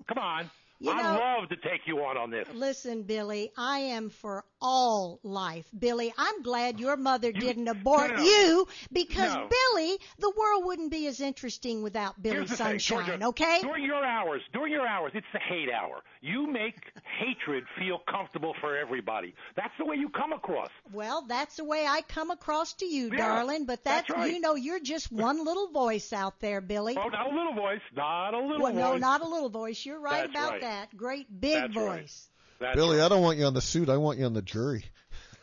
Come 0.08 0.18
on. 0.18 0.50
You 0.80 0.92
I'd 0.92 1.16
love 1.18 1.50
to 1.50 1.56
take 1.56 1.82
you 1.86 2.00
on 2.00 2.18
on 2.18 2.30
this. 2.30 2.50
Listen, 2.54 3.04
Billy, 3.04 3.52
I 3.58 3.80
am 3.80 4.10
for 4.10 4.44
all 4.67 5.19
life. 5.21 5.65
Billy, 5.78 6.12
I'm 6.17 6.41
glad 6.41 6.80
your 6.80 6.97
mother 6.97 7.32
didn't 7.32 7.67
abort 7.67 8.10
no, 8.10 8.15
no. 8.17 8.23
you 8.23 8.67
because, 8.91 9.36
No. 9.36 9.47
Billy, 9.47 9.97
the 10.17 10.32
world 10.36 10.65
wouldn't 10.65 10.89
be 10.89 11.06
as 11.06 11.21
interesting 11.21 11.84
without 11.84 12.19
Billy 12.21 12.39
the 12.39 12.47
thing, 12.47 12.80
Sunshine, 12.80 13.06
Georgia, 13.06 13.25
okay? 13.28 13.60
During 13.62 13.86
your 13.86 14.04
hours, 14.04 14.41
during 14.54 14.73
your 14.73 14.88
hours, 14.88 15.12
it's 15.13 15.28
the 15.34 15.39
hate 15.39 15.69
hour. 15.71 16.01
You 16.21 16.47
make 16.51 16.75
hatred 17.19 17.63
feel 17.78 17.99
comfortable 18.10 18.56
for 18.60 18.75
everybody. 18.75 19.36
That's 19.56 19.73
the 19.78 19.86
way 19.86 19.97
you 19.97 20.10
come 20.10 20.34
across. 20.34 20.69
Well, 20.91 21.25
that's 21.28 21.58
the 21.58 21.63
way 21.63 21.86
I 21.86 22.01
come 22.01 22.32
across 22.32 22.73
to 22.75 22.86
you, 22.86 23.12
Yeah, 23.12 23.17
darling, 23.17 23.65
but 23.67 23.84
that's 23.84 24.08
that's, 24.08 24.19
right. 24.19 24.34
you 24.34 24.39
know, 24.39 24.56
you're 24.56 24.80
just 24.80 25.12
one 25.12 25.45
little 25.45 25.67
voice 25.71 26.12
out 26.12 26.39
there, 26.39 26.60
Billy. 26.60 26.97
Oh, 26.97 27.08
not 27.10 27.32
a 27.32 27.36
little 27.36 27.54
voice, 27.54 27.82
not 27.95 28.34
a 28.34 28.39
little 28.39 28.63
well, 28.63 28.73
voice. 28.73 28.82
no, 28.82 28.97
not 28.97 29.21
a 29.21 29.28
little 29.28 29.49
voice. 29.49 29.86
You're 29.86 29.99
right 29.99 30.23
That's 30.23 30.32
about 30.32 30.51
right. 30.54 30.62
that. 30.62 30.97
Great 30.97 31.28
big 31.39 31.54
That's 31.54 31.75
right. 31.75 32.12
Voice. 32.60 32.68
That's 32.68 32.76
Billy, 32.76 33.02
I 33.02 33.10
don't 33.10 33.22
want 33.22 33.38
you 33.38 33.46
on 33.46 33.54
the 33.54 33.62
suit. 33.62 33.89
I 33.89 33.98
want 33.98 34.20
you 34.20 34.26
on 34.26 34.34
the 34.34 34.41
jury. 34.41 34.86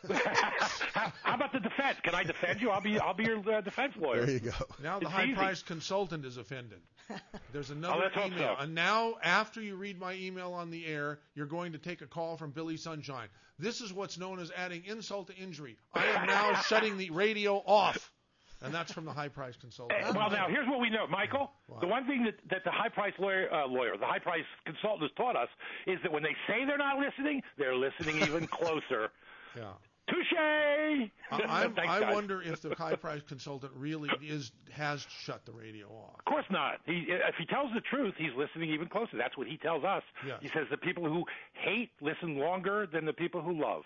how, 0.09 0.13
how 1.23 1.35
about 1.35 1.53
the 1.53 1.59
defense? 1.59 1.97
Can 2.03 2.15
I 2.15 2.23
defend 2.23 2.61
you? 2.61 2.69
I'll 2.69 2.81
be 2.81 2.99
I'll 2.99 3.13
be 3.13 3.23
your 3.25 3.39
uh, 3.49 3.61
defense 3.61 3.93
lawyer. 3.97 4.25
There 4.25 4.33
you 4.35 4.39
go. 4.39 4.51
Now 4.81 4.99
the 4.99 5.05
It's 5.05 5.13
high 5.13 5.25
easy. 5.25 5.33
priced 5.35 5.65
consultant 5.65 6.25
is 6.25 6.37
offended. 6.37 6.79
There's 7.51 7.69
another 7.71 8.09
let's 8.13 8.27
email. 8.27 8.55
so. 8.57 8.63
And 8.63 8.73
now, 8.75 9.15
after 9.23 9.61
you 9.61 9.75
read 9.75 9.99
my 9.99 10.13
email 10.13 10.53
on 10.53 10.69
the 10.71 10.85
air, 10.85 11.19
you're 11.35 11.45
going 11.45 11.73
to 11.73 11.77
take 11.77 12.01
a 12.01 12.07
call 12.07 12.37
from 12.37 12.51
Billy 12.51 12.77
Sunshine. 12.77 13.27
This 13.59 13.81
is 13.81 13.93
what's 13.93 14.17
known 14.17 14.39
as 14.39 14.51
adding 14.55 14.83
insult 14.85 15.27
to 15.27 15.35
injury. 15.35 15.77
I 15.93 16.05
am 16.05 16.25
now 16.27 16.55
shutting 16.61 16.97
the 16.97 17.09
radio 17.11 17.57
off. 17.65 18.11
And 18.63 18.73
that's 18.73 18.91
from 18.91 19.05
the 19.05 19.11
high 19.11 19.27
price 19.27 19.55
consultant. 19.57 19.99
Well, 20.15 20.29
now 20.29 20.47
here's 20.47 20.67
what 20.67 20.79
we 20.79 20.89
know, 20.89 21.05
Michael. 21.07 21.51
The 21.81 21.87
one 21.87 22.07
thing 22.07 22.23
that, 22.23 22.35
that 22.49 22.63
the 22.63 22.71
high 22.71 22.89
price 22.89 23.13
lawyer, 23.19 23.53
uh, 23.53 23.67
lawyer, 23.67 23.97
the 23.99 24.05
high 24.05 24.19
price 24.19 24.45
consultant 24.65 25.01
has 25.03 25.11
taught 25.17 25.35
us 25.35 25.49
is 25.85 25.99
that 26.03 26.11
when 26.11 26.23
they 26.23 26.35
say 26.47 26.65
they're 26.65 26.77
not 26.77 26.97
listening, 26.97 27.41
they're 27.57 27.75
listening 27.75 28.17
even 28.21 28.47
closer. 28.59 29.09
Yeah. 29.55 29.73
Touche. 30.09 30.33
I, 30.37 31.09
I 31.77 32.13
wonder 32.13 32.41
if 32.41 32.61
the 32.61 32.75
high 32.75 32.95
price 32.95 33.21
consultant 33.27 33.71
really 33.75 34.09
is 34.21 34.51
has 34.71 35.05
shut 35.09 35.45
the 35.45 35.53
radio 35.53 35.87
off. 35.87 36.19
Of 36.19 36.25
course 36.25 36.45
not. 36.49 36.79
He, 36.85 37.05
if 37.07 37.35
he 37.37 37.45
tells 37.45 37.69
the 37.73 37.81
truth, 37.81 38.13
he's 38.17 38.33
listening 38.37 38.69
even 38.71 38.87
closer. 38.87 39.17
That's 39.17 39.37
what 39.37 39.47
he 39.47 39.57
tells 39.57 39.83
us. 39.83 40.03
Yes. 40.27 40.39
He 40.41 40.49
says 40.49 40.67
the 40.69 40.77
people 40.77 41.05
who 41.05 41.23
hate 41.53 41.91
listen 42.01 42.37
longer 42.37 42.85
than 42.91 43.05
the 43.05 43.13
people 43.13 43.41
who 43.41 43.53
love. 43.61 43.83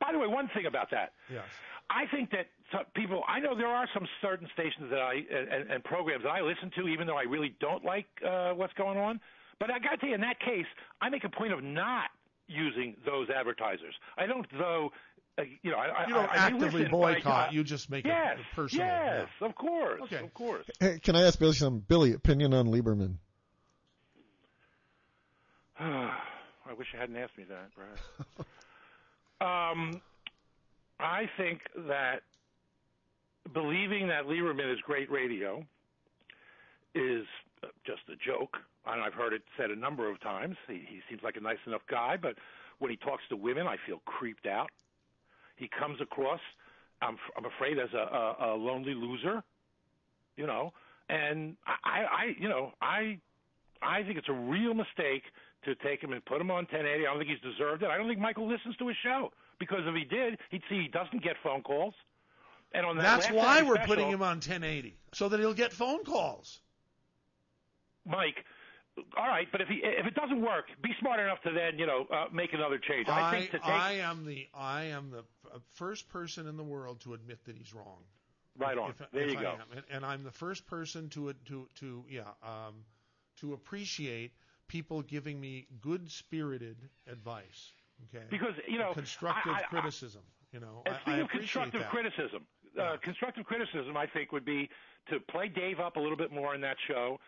By 0.00 0.12
the 0.12 0.18
way, 0.18 0.28
one 0.28 0.48
thing 0.54 0.66
about 0.66 0.90
that. 0.92 1.12
Yes. 1.32 1.44
I 1.90 2.06
think 2.06 2.30
that 2.30 2.46
some 2.72 2.84
people, 2.94 3.22
I 3.26 3.40
know 3.40 3.56
there 3.56 3.66
are 3.68 3.86
some 3.94 4.06
certain 4.20 4.48
stations 4.52 4.90
that 4.90 4.98
I 5.00 5.14
and, 5.30 5.70
and 5.70 5.84
programs 5.84 6.24
that 6.24 6.30
I 6.30 6.40
listen 6.42 6.70
to, 6.76 6.88
even 6.88 7.06
though 7.06 7.16
I 7.16 7.22
really 7.22 7.54
don't 7.60 7.84
like 7.84 8.06
uh, 8.26 8.50
what's 8.52 8.74
going 8.74 8.98
on. 8.98 9.20
But 9.58 9.70
I 9.70 9.78
got 9.78 9.90
to 9.92 9.96
tell 9.96 10.08
you, 10.10 10.14
in 10.14 10.20
that 10.20 10.38
case, 10.40 10.66
I 11.00 11.08
make 11.08 11.24
a 11.24 11.28
point 11.28 11.52
of 11.52 11.62
not 11.62 12.10
using 12.46 12.94
those 13.04 13.28
advertisers. 13.30 13.94
I 14.16 14.26
don't, 14.26 14.46
though. 14.58 14.90
Uh, 15.38 15.42
you 15.62 15.70
know, 15.70 15.76
I, 15.78 16.06
You 16.08 16.14
don't 16.14 16.28
I, 16.30 16.34
I 16.34 16.36
actively 16.36 16.80
listen, 16.82 16.90
but 16.90 16.98
I- 16.98 17.14
boycott. 17.14 17.48
uh, 17.48 17.52
you 17.52 17.62
just 17.64 17.88
make 17.90 18.04
yes, 18.04 18.38
it 18.40 18.44
personal. 18.56 18.86
Yes, 18.86 19.28
of 19.40 19.54
course, 19.54 20.00
Okay. 20.02 20.24
of 20.24 20.34
course. 20.34 20.66
Hey, 20.80 20.98
can 21.00 21.14
I 21.14 21.22
ask 21.22 21.38
Billy 21.38 21.52
some 21.54 21.78
Billy 21.78 22.12
opinion 22.12 22.52
on 22.54 22.66
Lieberman? 22.66 23.14
I 25.78 26.72
wish 26.76 26.88
you 26.92 26.98
hadn't 26.98 27.16
asked 27.16 27.38
me 27.38 27.44
that, 27.48 27.70
Brad. 27.74 27.98
um, 29.72 30.00
I 30.98 31.28
think 31.36 31.60
that 31.86 32.22
believing 33.52 34.08
that 34.08 34.24
Lieberman 34.26 34.72
is 34.72 34.78
great 34.84 35.10
radio 35.10 35.64
is 36.94 37.24
just 37.86 38.02
a 38.08 38.16
joke. 38.26 38.56
And 38.86 39.02
I've 39.02 39.14
heard 39.14 39.32
it 39.32 39.42
said 39.58 39.70
a 39.70 39.76
number 39.76 40.10
of 40.10 40.20
times. 40.20 40.56
He, 40.66 40.84
he 40.88 41.00
seems 41.08 41.22
like 41.22 41.36
a 41.36 41.40
nice 41.40 41.58
enough 41.66 41.82
guy, 41.90 42.16
but 42.20 42.34
when 42.78 42.90
he 42.90 42.96
talks 42.96 43.22
to 43.28 43.36
women, 43.36 43.66
I 43.66 43.76
feel 43.86 44.00
creeped 44.06 44.46
out. 44.46 44.70
He 45.56 45.68
comes 45.78 46.00
across, 46.00 46.40
I'm, 47.02 47.16
I'm 47.36 47.44
afraid, 47.44 47.78
as 47.78 47.92
a, 47.92 47.98
a, 47.98 48.54
a 48.54 48.56
lonely 48.56 48.94
loser, 48.94 49.42
you 50.36 50.46
know. 50.46 50.72
And 51.08 51.56
I, 51.66 52.04
I, 52.04 52.24
you 52.38 52.48
know, 52.48 52.72
I 52.80 53.18
I 53.82 54.02
think 54.02 54.18
it's 54.18 54.28
a 54.28 54.32
real 54.32 54.74
mistake 54.74 55.22
to 55.64 55.74
take 55.76 56.02
him 56.02 56.12
and 56.12 56.24
put 56.24 56.40
him 56.40 56.50
on 56.50 56.66
1080. 56.70 57.06
I 57.06 57.10
don't 57.10 57.18
think 57.18 57.30
he's 57.30 57.52
deserved 57.52 57.82
it. 57.82 57.88
I 57.88 57.96
don't 57.96 58.08
think 58.08 58.20
Michael 58.20 58.48
listens 58.48 58.76
to 58.76 58.88
his 58.88 58.96
show 59.02 59.30
because 59.58 59.80
if 59.86 59.94
he 59.94 60.04
did, 60.04 60.38
he'd 60.50 60.62
see 60.68 60.82
he 60.82 60.88
doesn't 60.88 61.22
get 61.22 61.34
phone 61.42 61.62
calls. 61.62 61.94
And 62.72 62.84
on 62.84 62.96
that 62.96 63.02
That's 63.02 63.30
why 63.30 63.62
we're 63.62 63.76
special, 63.76 63.86
putting 63.94 64.08
him 64.10 64.22
on 64.22 64.36
1080 64.36 64.96
so 65.12 65.28
that 65.28 65.40
he'll 65.40 65.54
get 65.54 65.72
phone 65.72 66.04
calls. 66.04 66.60
Mike, 68.04 68.44
all 69.16 69.26
right, 69.26 69.46
but 69.52 69.60
if 69.60 69.68
he, 69.68 69.76
if 69.82 70.06
it 70.06 70.14
doesn't 70.14 70.40
work, 70.42 70.66
be 70.82 70.90
smart 71.00 71.20
enough 71.20 71.40
to 71.42 71.52
then 71.52 71.78
you 71.78 71.86
know 71.86 72.06
uh, 72.12 72.26
make 72.32 72.52
another 72.52 72.78
change. 72.78 73.08
I, 73.08 73.28
I, 73.28 73.30
think 73.38 73.50
to 73.52 73.58
take 73.58 73.66
I 73.68 73.92
am 73.94 74.26
the 74.26 74.46
I 74.54 74.84
am 74.84 75.10
the 75.10 75.24
first 75.74 76.08
person 76.08 76.46
in 76.46 76.56
the 76.56 76.64
world 76.64 77.00
to 77.02 77.14
admit 77.14 77.44
that 77.44 77.56
he's 77.56 77.72
wrong. 77.74 78.02
right 78.58 78.76
on. 78.76 78.90
If, 78.90 79.10
there 79.12 79.22
if 79.22 79.32
you 79.32 79.38
I 79.38 79.42
go. 79.42 79.50
am. 79.50 79.60
And, 79.76 79.84
and 79.90 80.06
I'm 80.06 80.24
the 80.24 80.30
first 80.32 80.66
person 80.66 81.08
to 81.10 81.32
to 81.46 81.68
to 81.76 82.04
yeah 82.08 82.22
um, 82.42 82.74
to 83.40 83.52
appreciate 83.52 84.32
people 84.66 85.02
giving 85.02 85.40
me 85.40 85.66
good 85.80 86.10
spirited 86.10 86.76
advice. 87.10 87.72
Okay. 88.14 88.24
Because 88.30 88.54
you 88.66 88.78
know 88.78 88.92
constructive 88.94 89.52
I- 89.52 89.60
I- 89.60 89.62
criticism. 89.62 90.22
You 90.50 90.60
know, 90.60 90.80
And 90.86 90.94
I, 90.94 90.98
I 90.98 91.02
speaking 91.02 91.20
of 91.20 91.28
constructive 91.28 91.80
that. 91.82 91.90
criticism, 91.90 92.46
uh, 92.78 92.96
constructive 93.02 93.44
criticism, 93.44 93.96
I 93.96 94.06
think, 94.06 94.32
would 94.32 94.44
be 94.44 94.68
to 95.10 95.20
play 95.30 95.48
Dave 95.48 95.80
up 95.80 95.96
a 95.96 96.00
little 96.00 96.16
bit 96.16 96.32
more 96.32 96.54
in 96.54 96.60
that 96.62 96.76
show. 96.86 97.18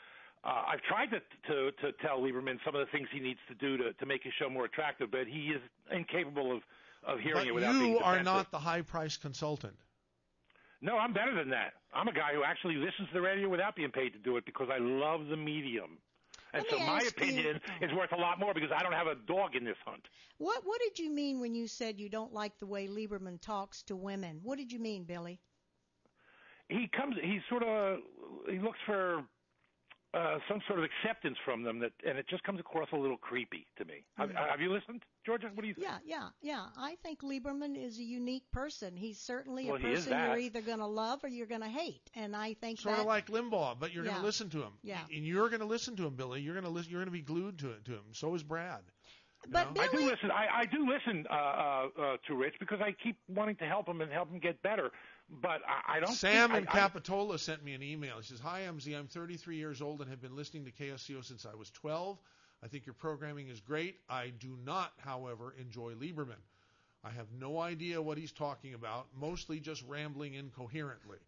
Uh, 0.43 0.63
I've 0.69 0.83
tried 0.83 1.11
to, 1.11 1.21
to 1.49 1.71
to 1.83 1.93
tell 2.01 2.21
Lieberman 2.21 2.59
some 2.65 2.75
of 2.75 2.81
the 2.81 2.91
things 2.91 3.09
he 3.13 3.21
needs 3.21 3.41
to 3.49 3.55
do 3.55 3.77
to 3.77 3.93
to 3.93 4.07
make 4.07 4.23
his 4.23 4.33
show 4.39 4.49
more 4.49 4.65
attractive, 4.65 5.11
but 5.11 5.27
he 5.27 5.49
is 5.49 5.61
incapable 5.93 6.57
of 6.57 6.63
of 7.05 7.21
hearing 7.21 7.43
But 7.43 7.47
it 7.47 7.55
without 7.55 7.73
being 7.73 7.93
you 7.93 7.99
are 7.99 8.23
not 8.23 8.51
the 8.51 8.59
high 8.59 8.83
priced 8.83 9.21
consultant. 9.21 9.77
No, 10.83 10.97
I'm 10.97 11.13
better 11.13 11.35
than 11.35 11.51
that. 11.51 11.75
I'm 11.93 12.09
a 12.09 12.13
guy 12.13 12.33
who 12.35 12.43
actually 12.43 12.77
listens 12.77 13.09
to 13.09 13.15
the 13.15 13.21
radio 13.21 13.49
without 13.49 13.77
being 13.77 13.91
paid 13.91 14.13
to 14.15 14.19
do 14.19 14.37
it 14.39 14.47
because 14.47 14.69
I 14.73 14.79
love 14.79 15.27
the 15.27 15.37
medium. 15.37 15.99
And 16.53 16.65
so 16.69 16.79
my 16.79 16.97
ask 16.97 17.05
you- 17.05 17.11
opinion 17.11 17.61
is 17.81 17.93
worth 17.93 18.13
a 18.13 18.17
lot 18.17 18.39
more 18.41 18.53
because 18.55 18.71
I 18.75 18.83
don't 18.83 18.93
have 18.93 19.07
a 19.07 19.15
dog 19.27 19.55
in 19.55 19.65
this 19.65 19.77
hunt. 19.85 20.03
What 20.39 20.65
What 20.65 20.81
did 20.81 20.99
you 20.99 21.11
mean 21.11 21.41
when 21.41 21.55
you 21.55 21.67
said 21.67 21.99
you 22.01 22.09
don't 22.09 22.33
like 22.33 22.59
the 22.59 22.67
way 22.67 22.89
Lieberman 22.89 23.41
talks 23.41 23.83
to 23.85 23.97
women? 23.97 24.41
What 24.43 24.59
did 24.59 24.73
you 24.73 24.79
mean, 24.79 25.05
Billy? 25.05 25.41
he 26.69 26.89
comes 26.97 27.17
he 27.21 27.41
sort 27.49 27.65
of 27.65 27.99
he 28.49 28.59
looks 28.61 28.79
for 28.87 29.25
uh 30.13 30.39
some 30.49 30.61
sort 30.67 30.79
of 30.81 30.85
acceptance 30.85 31.37
from 31.45 31.63
them 31.63 31.79
that 31.79 31.93
and 32.07 32.19
it 32.19 32.27
just 32.29 32.43
comes 32.43 32.59
across 32.59 32.89
a 32.93 32.97
little 32.97 33.17
creepy 33.17 33.67
to 33.77 33.85
me 33.85 34.05
have, 34.17 34.31
Mm. 34.31 34.49
have 34.51 34.61
you 34.61 34.73
listened 34.73 35.03
georgia 35.25 35.49
what 35.55 35.63
do 35.63 35.69
you 35.69 35.75
think 35.75 35.87
Yeah, 35.87 35.99
yeah, 36.05 36.29
yeah. 36.43 36.67
I 36.77 36.97
think 37.03 37.21
Lieberman 37.23 37.77
is 37.77 37.99
a 37.99 38.03
unique 38.03 38.51
person. 38.53 38.97
He's 38.97 39.19
certainly 39.21 39.67
Well, 39.67 39.77
a 39.77 39.81
person 39.81 40.13
you're 40.13 40.39
either 40.39 40.63
going 40.63 40.79
to 40.79 40.87
love 40.87 41.23
or 41.23 41.29
you're 41.29 41.47
going 41.47 41.61
to 41.61 41.69
hate, 41.69 42.11
and 42.15 42.35
I 42.35 42.55
think 42.55 42.81
Sort 42.81 42.97
that 42.97 43.01
of 43.03 43.07
like 43.07 43.27
Limbaugh, 43.29 43.79
but 43.79 43.93
you're 43.93 44.05
going 44.05 44.17
to 44.17 44.23
listen 44.23 44.49
to 44.51 44.63
him. 44.63 44.73
Yeah. 44.83 45.01
And 45.15 45.25
you're 45.27 45.49
going 45.49 45.61
to 45.61 45.67
listen 45.67 45.95
to 45.97 46.07
him, 46.07 46.15
Billy. 46.17 46.41
You're 46.41 46.55
going 46.55 46.65
to 46.65 46.71
listen. 46.71 46.91
You're 46.91 47.01
going 47.01 47.13
to 47.13 47.13
be 47.13 47.23
glued 47.23 47.59
to 47.61 47.71
it, 47.71 47.85
to 47.85 47.93
him. 47.93 48.05
So 48.13 48.35
is 48.35 48.43
Brad. 48.43 48.81
You 49.45 49.53
But 49.53 49.75
know? 49.75 49.83
i 49.83 49.89
do 49.89 50.01
listen 50.05 50.31
i 50.31 50.47
i 50.63 50.67
do 50.67 50.87
listen 50.87 51.27
uh 51.31 51.33
uh, 51.35 51.89
uh 51.99 52.17
to 52.27 52.35
rich 52.35 52.55
because 52.61 52.81
i 52.83 52.93
keep 53.03 53.17
wanting 53.29 53.57
to 53.57 53.65
help 53.65 53.89
him 53.89 54.03
and 54.03 54.13
help 54.13 54.31
him 54.31 54.39
get 54.39 54.61
better 54.63 54.91
but 55.31 55.63
i, 55.67 55.97
I 55.97 56.01
don't 56.01 56.19
Sam 56.19 56.51
think, 56.51 56.63
in 56.63 56.67
I, 56.69 56.73
I, 56.73 56.81
Capitola 56.81 57.39
sent 57.39 57.65
me 57.65 57.75
an 57.75 57.83
email. 57.83 58.17
He 58.19 58.25
says, 58.25 58.41
"Hi, 58.41 58.63
MZ. 58.63 58.97
I'm 58.99 59.07
33 59.07 59.57
years 59.57 59.81
old 59.83 60.01
and 60.01 60.11
have 60.11 60.21
been 60.21 60.37
listening 60.37 60.65
to 60.67 60.73
KSCO 60.73 61.25
since 61.25 61.47
I 61.47 61.55
was 61.55 61.71
12. 61.71 62.19
I 62.63 62.69
think 62.69 62.87
your 62.87 62.95
programming 62.95 63.49
is 63.49 63.61
great. 63.61 63.97
I 64.09 64.29
do 64.31 64.57
not, 64.65 64.93
however, 64.99 65.55
enjoy 65.59 65.93
Lieberman. 65.95 66.41
I 67.03 67.11
have 67.11 67.29
no 67.39 67.59
idea 67.59 68.03
what 68.03 68.19
he's 68.19 68.33
talking 68.33 68.75
about, 68.75 69.07
mostly 69.19 69.61
just 69.61 69.83
rambling 69.89 70.35
incoherently. 70.35 71.19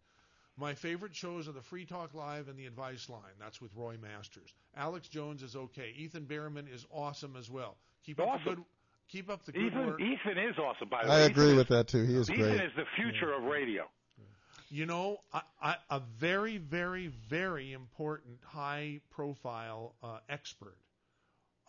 My 0.55 0.75
favorite 0.75 1.15
shows 1.15 1.47
are 1.47 1.51
the 1.53 1.63
Free 1.63 1.85
Talk 1.85 2.13
Live 2.13 2.47
and 2.47 2.59
the 2.59 2.67
Advice 2.67 3.09
Line. 3.09 3.33
That's 3.39 3.59
with 3.59 3.71
Roy 3.75 3.97
Masters. 3.97 4.53
Alex 4.75 5.07
Jones 5.07 5.41
is 5.41 5.55
okay. 5.55 5.93
Ethan 5.97 6.25
Bearman 6.25 6.67
is 6.67 6.85
awesome 6.91 7.35
as 7.35 7.49
well. 7.49 7.75
Keep 8.05 8.19
up 8.19 8.31
the 8.31 8.39
Awesome. 8.39 8.43
good 8.43 8.63
keep 9.13 9.29
up 9.29 9.45
the 9.45 9.51
good 9.53 9.67
ethan 9.67 9.85
work. 9.87 10.01
ethan 10.01 10.37
is 10.37 10.57
awesome 10.57 10.89
by 10.89 11.03
the 11.03 11.09
way. 11.09 11.15
I 11.15 11.19
agree 11.21 11.45
Ethan 11.45 11.57
with 11.57 11.67
that 11.69 11.87
too. 11.87 12.03
He 12.03 12.15
is 12.15 12.21
is, 12.21 12.29
great. 12.29 12.39
ethan 12.39 12.65
is 12.65 12.71
the 12.75 12.85
future 12.97 13.31
of 13.33 13.43
radio 13.43 13.83
You 14.69 14.85
know, 14.87 15.17
I, 15.31 15.41
I, 15.61 15.75
a 15.91 16.01
very, 16.19 16.57
very, 16.57 17.07
very 17.29 17.73
important 17.73 18.39
high 18.43 19.01
profile 19.11 19.93
uh, 20.01 20.17
expert 20.29 20.77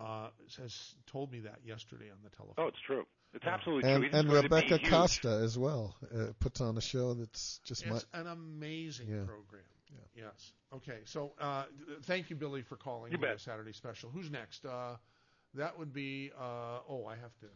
uh, 0.01 0.29
has 0.59 0.95
told 1.07 1.31
me 1.31 1.41
that 1.41 1.59
yesterday 1.65 2.11
on 2.11 2.17
the 2.25 2.31
telephone. 2.35 2.65
oh 2.65 2.69
it's 2.69 2.81
true 2.87 3.05
it's 3.35 3.45
absolutely 3.45 3.83
true 3.83 4.05
And, 4.07 4.15
and 4.15 4.29
going 4.29 4.43
to 4.45 4.49
be 4.49 4.55
Rebecca. 4.57 4.91
Costa 4.91 5.41
as 5.45 5.59
well 5.59 5.95
uh, 6.17 6.33
puts 6.41 6.61
on 6.63 6.79
a 6.79 6.81
show 6.81 7.13
that's 7.15 7.61
just 7.65 7.85
my, 7.87 8.01
an 8.15 8.27
amazing 8.29 9.09
Yeah. 9.09 9.25
program. 9.27 9.63
Yes. 10.17 10.53
Okay. 10.73 11.01
So 11.05 11.33
uh, 11.41 11.65
thank 12.05 12.31
you, 12.31 12.37
Billy, 12.37 12.63
for 12.63 12.77
calling 12.77 13.13
You 13.13 13.19
bet. 13.19 13.41
Saturday 13.41 13.73
special. 13.73 14.11
Who's 14.11 14.31
next? 14.31 14.65
Uh, 14.65 14.97
that 15.55 15.79
would 15.79 15.93
be. 15.93 16.31
Uh, 16.39 16.79
oh, 16.89 17.07
I 17.07 17.17
have 17.17 17.37
to 17.41 17.47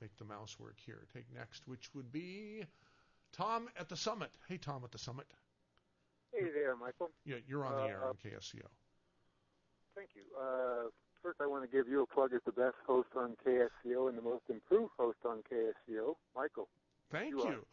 make 0.00 0.16
the 0.18 0.24
mouse 0.24 0.56
work 0.58 0.76
here. 0.84 1.06
Take 1.14 1.24
next, 1.34 1.66
which 1.66 1.90
would 1.94 2.10
be 2.12 2.64
Tom 3.32 3.68
at 3.78 3.88
the 3.88 3.96
Summit. 3.96 4.30
Hey, 4.48 4.56
Tom 4.56 4.82
at 4.84 4.92
the 4.92 4.98
Summit. 4.98 5.26
Hey 6.32 6.46
there, 6.54 6.76
Michael. 6.76 7.10
Yeah, 7.24 7.36
you're 7.46 7.64
on 7.66 7.76
the 7.76 7.88
air 7.88 8.04
Uh, 8.04 8.08
on 8.10 8.14
KSCO. 8.14 8.66
Thank 9.96 10.10
you. 10.14 10.22
Uh, 10.40 10.88
first, 11.22 11.40
I 11.40 11.46
want 11.46 11.68
to 11.68 11.76
give 11.76 11.88
you 11.88 12.02
a 12.02 12.06
plug 12.06 12.32
as 12.32 12.40
the 12.46 12.52
best 12.52 12.76
host 12.86 13.08
on 13.16 13.36
KSCO 13.44 14.08
and 14.08 14.16
the 14.16 14.22
most 14.22 14.44
improved 14.48 14.92
host 14.98 15.18
on 15.24 15.42
KSCO, 15.52 16.14
Michael. 16.36 16.68
Thank 17.10 17.30
You 17.30 17.44
you. 17.44 17.66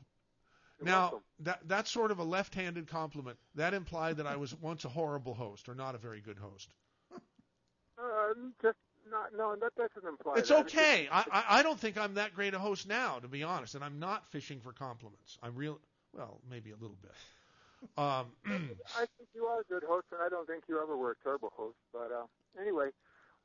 Now 0.82 1.02
welcome. 1.02 1.20
that 1.40 1.60
that's 1.66 1.92
sort 1.92 2.12
of 2.12 2.20
a 2.20 2.24
left-handed 2.24 2.88
compliment. 2.88 3.38
That 3.56 3.74
implied 3.74 4.18
that 4.18 4.28
I 4.28 4.36
was 4.36 4.54
once 4.56 4.86
a 4.86 4.90
horrible 4.90 5.34
host 5.34 5.70
or 5.70 5.76
not 5.76 5.96
a 5.96 5.98
very 5.98 6.22
good 6.22 6.38
host. 6.38 6.74
Uh, 7.14 8.34
just 8.62 8.78
not. 9.12 9.32
No, 9.36 9.56
that 9.56 9.76
doesn't 9.76 10.08
imply. 10.08 10.36
It's 10.38 10.50
that. 10.50 10.60
okay. 10.66 11.08
I, 11.12 11.26
I 11.32 11.60
I 11.60 11.64
don't 11.64 11.80
think 11.80 11.98
I'm 11.98 12.16
that 12.16 12.36
great 12.36 12.54
a 12.54 12.60
host 12.60 12.88
now, 12.88 13.20
to 13.20 13.28
be 13.28 13.44
honest, 13.44 13.76
and 13.76 13.84
I'm 13.84 14.00
not 14.00 14.30
fishing 14.32 14.60
for 14.60 14.72
compliments. 14.72 15.38
I'm 15.42 15.56
real. 15.56 15.80
Well, 16.14 16.40
maybe 16.50 16.72
a 16.72 16.76
little 16.76 16.98
bit. 17.02 17.12
Um, 17.98 18.26
I 18.98 19.06
think 19.18 19.30
you 19.36 19.46
are 19.46 19.62
a 19.62 19.64
good 19.70 19.84
host, 19.88 20.08
and 20.12 20.22
I 20.22 20.30
don't 20.30 20.48
think 20.48 20.64
you 20.68 20.82
ever 20.82 20.98
were 20.98 21.12
a 21.12 21.24
terrible 21.24 21.52
host. 21.56 21.78
But 21.94 22.12
uh, 22.12 22.26
anyway, 22.60 22.90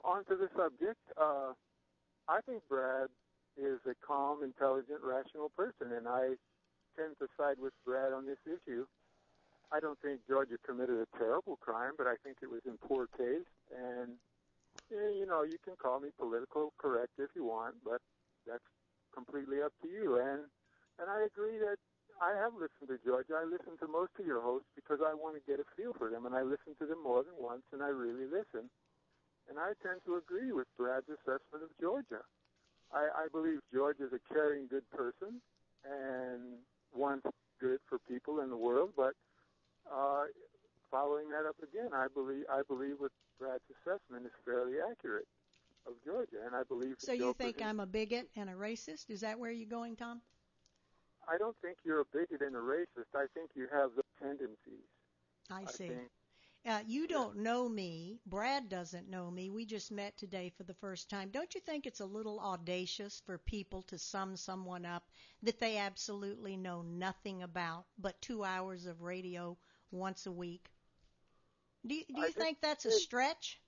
on 0.04 0.24
to 0.26 0.36
the 0.36 0.48
subject. 0.56 1.00
Uh, 1.20 1.52
I 2.28 2.40
think 2.46 2.62
Brad 2.68 3.08
is 3.56 3.78
a 3.86 3.94
calm, 4.06 4.42
intelligent, 4.42 5.00
rational 5.02 5.50
person, 5.50 5.92
and 5.92 6.08
I 6.08 6.38
tend 6.96 7.16
to 7.20 7.26
side 7.36 7.56
with 7.60 7.72
Brad 7.84 8.12
on 8.12 8.26
this 8.26 8.38
issue. 8.46 8.86
I 9.72 9.80
don't 9.80 9.98
think 10.00 10.20
Georgia 10.28 10.56
committed 10.66 10.96
a 11.00 11.18
terrible 11.18 11.56
crime, 11.56 11.92
but 11.96 12.06
I 12.06 12.16
think 12.22 12.38
it 12.42 12.50
was 12.50 12.60
in 12.66 12.76
poor 12.76 13.08
taste. 13.16 13.48
And 13.72 14.20
you 14.92 15.26
know, 15.26 15.42
you 15.42 15.58
can 15.64 15.74
call 15.76 16.00
me 16.00 16.10
political 16.18 16.72
correct 16.78 17.16
if 17.18 17.30
you 17.34 17.44
want, 17.44 17.76
but 17.84 18.00
that's 18.46 18.64
completely 19.14 19.62
up 19.62 19.72
to 19.82 19.88
you. 19.88 20.20
And 20.20 20.46
and 21.00 21.08
I 21.08 21.24
agree 21.24 21.58
that 21.58 21.80
I 22.20 22.36
have 22.36 22.52
listened 22.54 22.92
to 22.92 23.00
Georgia. 23.02 23.40
I 23.40 23.48
listen 23.48 23.74
to 23.80 23.88
most 23.88 24.12
of 24.20 24.26
your 24.26 24.44
hosts 24.44 24.68
because 24.76 25.00
I 25.00 25.14
want 25.16 25.34
to 25.34 25.42
get 25.48 25.58
a 25.58 25.66
feel 25.74 25.96
for 25.96 26.10
them, 26.12 26.26
and 26.26 26.34
I 26.36 26.42
listen 26.42 26.76
to 26.78 26.86
them 26.86 27.02
more 27.02 27.24
than 27.24 27.34
once, 27.40 27.64
and 27.72 27.82
I 27.82 27.88
really 27.88 28.28
listen. 28.28 28.68
And 29.48 29.58
I 29.58 29.74
tend 29.82 30.04
to 30.06 30.20
agree 30.20 30.52
with 30.52 30.68
Brad's 30.78 31.08
assessment 31.08 31.66
of 31.66 31.72
Georgia. 31.80 32.22
I, 32.92 33.26
I 33.26 33.26
believe 33.32 33.58
George 33.72 33.98
is 33.98 34.12
a 34.12 34.22
caring, 34.32 34.68
good 34.68 34.86
person 34.92 35.40
and 35.82 36.62
wants 36.94 37.26
good 37.60 37.80
for 37.88 37.98
people 38.06 38.40
in 38.40 38.50
the 38.50 38.56
world. 38.56 38.90
But 38.96 39.14
uh, 39.90 40.30
following 40.92 41.30
that 41.30 41.48
up 41.48 41.56
again, 41.62 41.90
I 41.92 42.06
believe 42.14 42.44
I 42.52 42.62
believe 42.68 42.96
what 42.98 43.10
Brad's 43.40 43.64
assessment 43.80 44.26
is 44.26 44.32
fairly 44.44 44.74
accurate 44.92 45.26
of 45.86 45.94
Georgia, 46.04 46.44
and 46.46 46.54
I 46.54 46.62
believe. 46.62 46.96
So 46.98 47.12
you 47.12 47.34
think 47.34 47.62
I'm 47.62 47.80
a 47.80 47.86
bigot 47.86 48.28
and 48.36 48.50
a 48.50 48.54
racist? 48.54 49.10
Is 49.10 49.22
that 49.22 49.38
where 49.40 49.50
you're 49.50 49.68
going, 49.68 49.96
Tom? 49.96 50.20
I 51.28 51.38
don't 51.38 51.56
think 51.62 51.78
you're 51.84 52.00
a 52.00 52.04
bigot 52.12 52.42
and 52.42 52.54
a 52.56 52.60
racist. 52.60 53.14
I 53.16 53.26
think 53.34 53.50
you 53.56 53.68
have 53.72 53.90
the 53.96 54.02
tendencies. 54.20 54.86
I 55.50 55.64
see. 55.66 55.88
think 55.88 56.10
Uh, 56.66 56.82
you 56.86 57.08
don't 57.08 57.36
know 57.38 57.68
me. 57.68 58.20
Brad 58.26 58.68
doesn't 58.68 59.08
know 59.08 59.30
me. 59.30 59.50
We 59.50 59.64
just 59.66 59.90
met 59.92 60.16
today 60.16 60.50
for 60.56 60.64
the 60.64 60.74
first 60.74 61.10
time. 61.10 61.30
Don't 61.30 61.54
you 61.54 61.60
think 61.60 61.86
it's 61.86 62.00
a 62.00 62.06
little 62.06 62.40
audacious 62.40 63.20
for 63.26 63.38
people 63.38 63.82
to 63.84 63.98
sum 63.98 64.36
someone 64.36 64.84
up 64.84 65.10
that 65.42 65.58
they 65.60 65.78
absolutely 65.78 66.56
know 66.56 66.82
nothing 66.82 67.42
about 67.42 67.86
but 67.98 68.20
two 68.22 68.44
hours 68.44 68.86
of 68.86 69.02
radio 69.02 69.56
once 69.90 70.26
a 70.26 70.32
week? 70.32 70.71
Do 71.86 71.94
you, 71.94 72.04
do 72.06 72.20
you 72.20 72.30
think 72.30 72.36
think 72.36 72.58
that's 72.62 72.84
a 72.86 72.88
it- 72.88 73.02
stretch? 73.02 73.58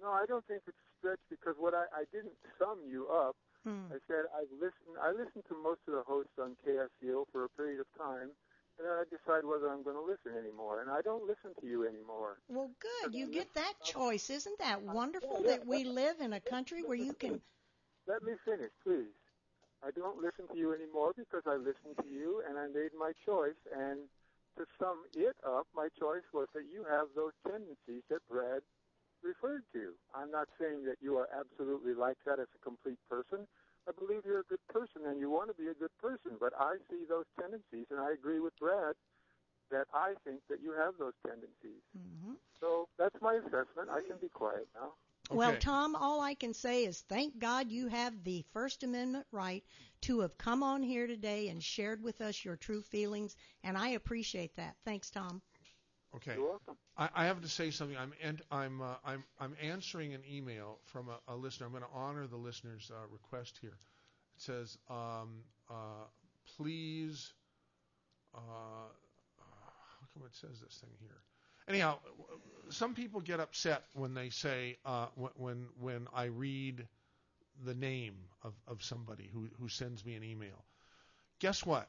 No, 0.00 0.10
I 0.10 0.26
don't 0.26 0.44
think 0.46 0.62
it's 0.66 0.76
a 0.76 0.90
stretch 0.98 1.20
because 1.30 1.54
what 1.58 1.74
I, 1.74 1.84
I 1.94 2.04
didn't 2.12 2.34
sum 2.58 2.80
you 2.90 3.08
up. 3.08 3.36
Hmm. 3.62 3.86
I 3.94 3.98
said 4.08 4.26
I've 4.34 4.50
listened. 4.58 4.98
I 5.00 5.12
listened 5.12 5.44
to 5.48 5.54
most 5.62 5.78
of 5.86 5.94
the 5.94 6.02
hosts 6.02 6.34
on 6.42 6.56
KSCO 6.66 7.24
for 7.30 7.44
a 7.44 7.48
period 7.50 7.78
of 7.78 7.86
time, 7.96 8.34
and 8.78 8.82
then 8.82 8.90
I 8.90 9.04
decide 9.06 9.44
whether 9.46 9.70
I'm 9.70 9.84
going 9.84 9.94
to 9.94 10.02
listen 10.02 10.34
anymore. 10.36 10.80
And 10.82 10.90
I 10.90 11.00
don't 11.02 11.22
listen 11.28 11.54
to 11.60 11.66
you 11.66 11.86
anymore. 11.86 12.38
Well, 12.48 12.70
good. 12.82 13.14
You 13.14 13.28
get 13.30 13.54
that 13.54 13.74
choice. 13.84 14.30
Isn't 14.30 14.58
that 14.58 14.82
wonderful 14.82 15.42
Yeah, 15.44 15.50
yeah. 15.50 15.56
that 15.58 15.66
we 15.66 15.84
live 15.84 16.18
in 16.20 16.32
a 16.32 16.40
country 16.40 16.82
where 16.82 16.98
you 16.98 17.12
can 17.14 17.40
Let 18.08 18.24
me 18.24 18.32
finish, 18.44 18.72
please. 18.82 19.14
I 19.86 19.90
don't 19.92 20.18
listen 20.20 20.48
to 20.50 20.58
you 20.58 20.74
anymore 20.74 21.12
because 21.16 21.42
I 21.46 21.54
listened 21.54 21.98
to 22.02 22.08
you 22.08 22.42
and 22.48 22.58
I 22.58 22.66
made 22.66 22.90
my 22.98 23.12
choice. 23.24 23.58
And 23.70 24.00
to 24.56 24.66
sum 24.78 25.04
it 25.14 25.36
up, 25.46 25.66
my 25.74 25.88
choice 25.98 26.26
was 26.32 26.48
that 26.54 26.64
you 26.72 26.84
have 26.84 27.08
those 27.14 27.32
tendencies 27.46 28.02
that 28.10 28.20
Brad 28.28 28.62
referred 29.22 29.64
to. 29.72 29.94
I'm 30.14 30.30
not 30.30 30.48
saying 30.58 30.84
that 30.84 30.96
you 31.00 31.16
are 31.16 31.28
absolutely 31.32 31.94
like 31.94 32.18
that 32.26 32.40
as 32.40 32.48
a 32.54 32.58
complete 32.64 32.98
person. 33.08 33.46
I 33.88 33.92
believe 33.92 34.22
you're 34.24 34.40
a 34.40 34.50
good 34.50 34.64
person 34.68 35.06
and 35.06 35.18
you 35.18 35.30
want 35.30 35.50
to 35.50 35.54
be 35.54 35.68
a 35.68 35.74
good 35.74 35.94
person, 35.98 36.38
but 36.38 36.52
I 36.58 36.76
see 36.90 37.04
those 37.08 37.26
tendencies 37.38 37.86
and 37.90 37.98
I 37.98 38.12
agree 38.12 38.40
with 38.40 38.54
Brad 38.58 38.94
that 39.70 39.86
I 39.94 40.14
think 40.24 40.40
that 40.48 40.60
you 40.60 40.72
have 40.72 40.98
those 40.98 41.14
tendencies. 41.26 41.82
Mhm. 41.96 42.36
So 42.60 42.88
that's 42.96 43.20
my 43.20 43.34
assessment. 43.34 43.90
I 43.90 44.02
can 44.02 44.18
be 44.18 44.28
quiet 44.28 44.68
now. 44.74 44.94
Well, 45.34 45.56
Tom, 45.56 45.96
all 45.96 46.20
I 46.20 46.34
can 46.34 46.54
say 46.54 46.84
is 46.84 47.00
thank 47.08 47.38
God 47.38 47.70
you 47.70 47.88
have 47.88 48.24
the 48.24 48.44
First 48.52 48.82
Amendment 48.82 49.26
right 49.32 49.64
to 50.02 50.20
have 50.20 50.36
come 50.38 50.62
on 50.62 50.82
here 50.82 51.06
today 51.06 51.48
and 51.48 51.62
shared 51.62 52.02
with 52.02 52.20
us 52.20 52.44
your 52.44 52.56
true 52.56 52.82
feelings, 52.82 53.36
and 53.62 53.76
I 53.78 53.90
appreciate 53.90 54.56
that. 54.56 54.76
Thanks, 54.84 55.10
Tom. 55.10 55.42
Okay. 56.14 56.34
You're 56.34 56.48
welcome. 56.48 56.76
I, 56.96 57.08
I 57.14 57.24
have 57.24 57.40
to 57.40 57.48
say 57.48 57.70
something. 57.70 57.96
I'm 57.96 58.12
and 58.22 58.42
I'm 58.50 58.82
uh, 58.82 58.96
I'm 59.04 59.24
I'm 59.40 59.56
answering 59.62 60.12
an 60.12 60.22
email 60.30 60.78
from 60.84 61.08
a, 61.08 61.32
a 61.32 61.36
listener. 61.36 61.66
I'm 61.66 61.72
going 61.72 61.84
to 61.84 61.88
honor 61.94 62.26
the 62.26 62.36
listener's 62.36 62.90
uh, 62.92 63.06
request 63.10 63.58
here. 63.60 63.78
It 64.36 64.42
says, 64.42 64.76
um, 64.90 65.44
uh, 65.70 66.04
"Please." 66.56 67.32
Uh, 68.34 68.88
how 69.38 70.06
come 70.14 70.26
it 70.26 70.34
says 70.34 70.60
this 70.60 70.78
thing 70.80 70.90
here? 71.00 71.22
Anyhow, 71.72 72.00
some 72.68 72.92
people 72.92 73.22
get 73.22 73.40
upset 73.40 73.84
when 73.94 74.12
they 74.12 74.28
say 74.28 74.76
uh, 74.84 75.06
when 75.36 75.68
when 75.80 76.06
I 76.14 76.24
read 76.24 76.86
the 77.64 77.72
name 77.72 78.14
of, 78.42 78.52
of 78.68 78.82
somebody 78.82 79.30
who, 79.32 79.48
who 79.58 79.70
sends 79.70 80.04
me 80.04 80.14
an 80.14 80.22
email. 80.22 80.66
Guess 81.38 81.64
what? 81.64 81.88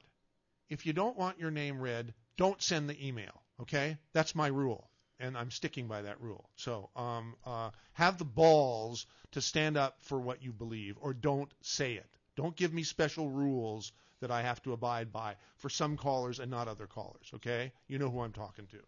If 0.69 0.85
you 0.85 0.93
don't 0.93 1.17
want 1.17 1.37
your 1.37 1.51
name 1.51 1.81
read, 1.81 2.13
don't 2.37 2.61
send 2.61 2.89
the 2.89 3.05
email. 3.05 3.41
Okay, 3.59 3.97
that's 4.13 4.35
my 4.35 4.47
rule, 4.47 4.89
and 5.19 5.37
I'm 5.37 5.51
sticking 5.51 5.89
by 5.89 6.03
that 6.03 6.21
rule. 6.21 6.49
So 6.55 6.89
um, 6.95 7.35
uh, 7.45 7.71
have 7.91 8.17
the 8.17 8.23
balls 8.23 9.05
to 9.33 9.41
stand 9.41 9.75
up 9.75 9.97
for 9.99 10.17
what 10.17 10.41
you 10.41 10.53
believe, 10.53 10.97
or 11.01 11.13
don't 11.13 11.53
say 11.59 11.95
it. 11.95 12.09
Don't 12.37 12.55
give 12.55 12.73
me 12.73 12.83
special 12.83 13.29
rules 13.29 13.91
that 14.21 14.31
I 14.31 14.43
have 14.43 14.63
to 14.63 14.71
abide 14.71 15.11
by 15.11 15.35
for 15.57 15.67
some 15.67 15.97
callers 15.97 16.39
and 16.39 16.49
not 16.49 16.69
other 16.69 16.87
callers. 16.87 17.31
Okay, 17.35 17.73
you 17.89 17.99
know 17.99 18.09
who 18.09 18.21
I'm 18.21 18.31
talking 18.31 18.67
to. 18.67 18.79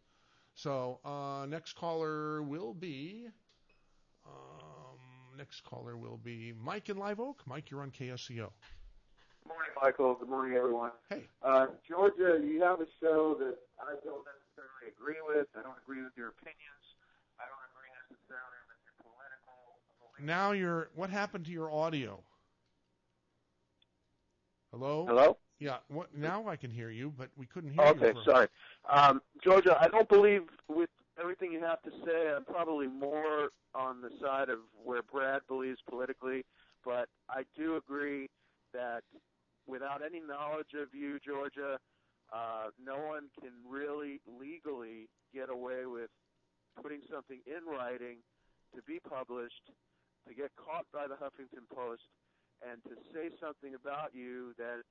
So 0.56 1.00
uh, 1.04 1.46
next 1.48 1.74
caller 1.74 2.42
will 2.42 2.74
be. 2.74 3.28
Um, 4.26 5.38
next 5.38 5.64
caller 5.66 5.98
will 5.98 6.18
be 6.18 6.54
Mike 6.64 6.90
in 6.90 6.98
Live 6.98 7.20
Oak. 7.20 7.44
Mike, 7.46 7.70
you're 7.70 7.82
on 7.82 7.92
KSCO. 7.92 8.48
Good 8.48 9.50
morning, 9.50 9.72
Michael. 9.80 10.16
Good 10.16 10.30
morning, 10.30 10.58
everyone. 10.58 10.92
Hey. 11.10 11.28
Uh, 11.44 11.68
Georgia, 11.88 12.40
you 12.42 12.62
have 12.62 12.80
a 12.80 12.88
show 13.02 13.36
that 13.38 13.58
I 13.80 13.92
don't 14.04 14.24
necessarily 14.26 14.96
agree 14.98 15.22
with. 15.28 15.48
I 15.60 15.62
don't 15.62 15.78
agree 15.84 16.02
with 16.02 16.14
your 16.18 16.30
opinions. 16.30 16.84
I 17.38 17.44
don't 17.52 17.62
agree 17.76 17.92
necessarily 18.10 18.60
with 18.72 18.80
your 18.88 18.96
political. 19.04 20.26
Now 20.26 20.54
you're. 20.54 20.90
What 20.96 21.10
happened 21.10 21.46
to 21.46 21.52
your 21.52 21.70
audio? 21.70 22.24
Hello. 24.72 25.06
Hello? 25.06 25.38
Yeah. 25.60 25.78
What? 25.88 26.16
Now 26.16 26.48
I 26.48 26.56
can 26.56 26.70
hear 26.72 26.90
you, 26.90 27.14
but 27.18 27.30
we 27.38 27.46
couldn't 27.46 27.72
hear 27.72 27.82
Okay, 27.82 28.08
you. 28.08 28.14
for- 28.14 28.24
sorry. 28.24 28.48
Um, 28.90 29.22
Georgia, 29.44 29.78
I 29.80 29.88
don't 29.88 30.10
believe 30.10 30.44
with 30.68 30.90
everything 31.20 31.52
you 31.52 31.62
have 31.62 31.82
to 31.84 31.92
say. 32.06 32.30
I'm 32.36 32.44
probably 32.46 32.88
more 32.88 33.50
on 33.74 34.02
the 34.02 34.10
side 34.22 34.50
of 34.50 34.60
where 34.84 35.02
Brad 35.02 35.42
believes 35.48 35.80
politically, 35.90 36.46
but 36.84 37.08
I 37.30 37.44
do 37.56 37.78
agree 37.78 38.30
that 38.74 39.04
without 39.66 40.02
any 40.06 40.20
knowledge 40.20 40.74
of 40.80 40.94
you, 40.94 41.20
Georgia, 41.26 41.80
uh, 42.34 42.68
no 42.84 42.98
one 42.98 43.30
can 43.40 43.52
really 43.68 44.20
legally 44.40 45.08
get 45.34 45.50
away 45.50 45.86
with 45.86 46.10
putting 46.82 47.00
something 47.10 47.40
in 47.48 47.66
writing 47.66 48.18
to 48.76 48.82
be 48.84 49.00
published, 49.00 49.72
to 50.28 50.34
get 50.34 50.52
caught 50.58 50.86
by 50.92 51.08
the 51.08 51.16
Huffington 51.16 51.64
Post, 51.74 52.04
and 52.62 52.84
to 52.84 52.96
say 53.14 53.30
something 53.40 53.74
about 53.76 54.14
you 54.14 54.54
that, 54.58 54.82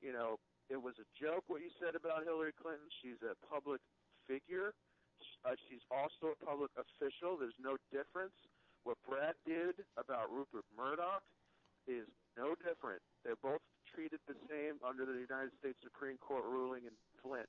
you 0.00 0.12
know, 0.12 0.38
it 0.70 0.80
was 0.80 0.94
a 1.00 1.06
joke 1.16 1.44
what 1.48 1.60
you 1.62 1.70
said 1.80 1.94
about 1.96 2.24
Hillary 2.24 2.52
Clinton. 2.60 2.86
She's 3.02 3.18
a 3.24 3.34
public 3.46 3.80
figure. 4.26 4.74
Uh, 5.44 5.54
she's 5.68 5.82
also 5.90 6.34
a 6.34 6.38
public 6.44 6.70
official. 6.78 7.36
There's 7.38 7.56
no 7.58 7.76
difference. 7.90 8.34
What 8.84 8.96
Brad 9.08 9.34
did 9.46 9.82
about 9.96 10.30
Rupert 10.30 10.64
Murdoch 10.76 11.22
is 11.86 12.06
no 12.36 12.54
different. 12.62 13.02
They're 13.24 13.40
both 13.42 13.60
treated 13.94 14.20
the 14.28 14.34
same 14.48 14.76
under 14.86 15.04
the 15.06 15.18
United 15.18 15.50
States 15.58 15.78
Supreme 15.82 16.16
Court 16.18 16.44
ruling 16.44 16.84
in 16.84 16.94
Flynt. 17.22 17.48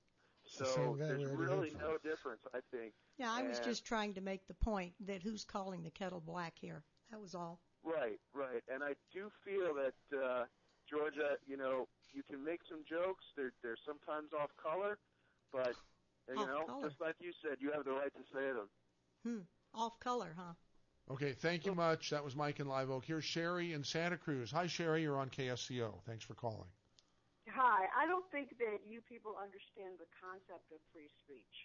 the 0.58 0.66
So 0.66 0.96
there's 0.98 1.26
really 1.30 1.76
no 1.80 1.98
difference, 2.02 2.42
I 2.56 2.60
think. 2.72 2.94
Yeah, 3.18 3.32
I 3.32 3.44
was 3.44 3.58
And- 3.58 3.68
just 3.68 3.86
trying 3.86 4.14
to 4.16 4.22
make 4.22 4.48
the 4.48 4.54
point 4.56 4.94
that 5.06 5.22
who's 5.22 5.44
calling 5.44 5.84
the 5.84 5.92
kettle 5.92 6.22
black 6.22 6.58
here. 6.58 6.84
That 7.12 7.20
was 7.20 7.36
all. 7.36 7.60
Right, 7.84 8.20
right. 8.34 8.64
And 8.68 8.84
I 8.84 8.96
do 9.14 9.30
feel 9.44 9.74
that 9.76 10.18
uh, 10.18 10.46
Georgia, 10.90 11.38
you 11.48 11.58
know, 11.58 11.88
you 12.14 12.24
can 12.24 12.44
make 12.44 12.62
some 12.70 12.82
jokes. 12.90 13.24
They're 13.38 13.54
they're 13.64 13.78
sometimes 13.86 14.30
off 14.34 14.50
color, 14.62 14.98
but 15.54 15.74
you 16.28 16.36
Off 16.42 16.48
know, 16.48 16.64
color. 16.66 16.88
just 16.90 17.00
like 17.02 17.16
you 17.20 17.32
said, 17.42 17.58
you 17.60 17.72
have 17.72 17.86
the 17.86 17.92
right 17.92 18.12
to 18.14 18.24
say 18.34 18.48
them. 18.54 18.70
Hmm. 19.26 19.44
Off 19.80 20.00
color, 20.00 20.34
huh? 20.36 20.54
Okay. 21.12 21.34
Thank 21.34 21.66
you 21.66 21.74
much. 21.76 22.10
That 22.10 22.24
was 22.24 22.36
Mike 22.36 22.60
in 22.60 22.68
Live 22.68 22.90
Oak. 22.90 23.06
Here's 23.06 23.24
Sherry 23.26 23.74
in 23.74 23.84
Santa 23.84 24.18
Cruz. 24.18 24.52
Hi, 24.52 24.68
Sherry. 24.68 25.04
You're 25.04 25.18
on 25.18 25.30
KSCO. 25.30 26.02
Thanks 26.06 26.26
for 26.26 26.34
calling. 26.34 26.70
Hi, 27.50 27.90
I 27.98 28.06
don't 28.06 28.30
think 28.30 28.54
that 28.62 28.86
you 28.86 29.02
people 29.10 29.34
understand 29.42 29.98
the 29.98 30.06
concept 30.22 30.70
of 30.70 30.78
free 30.94 31.10
speech. 31.26 31.56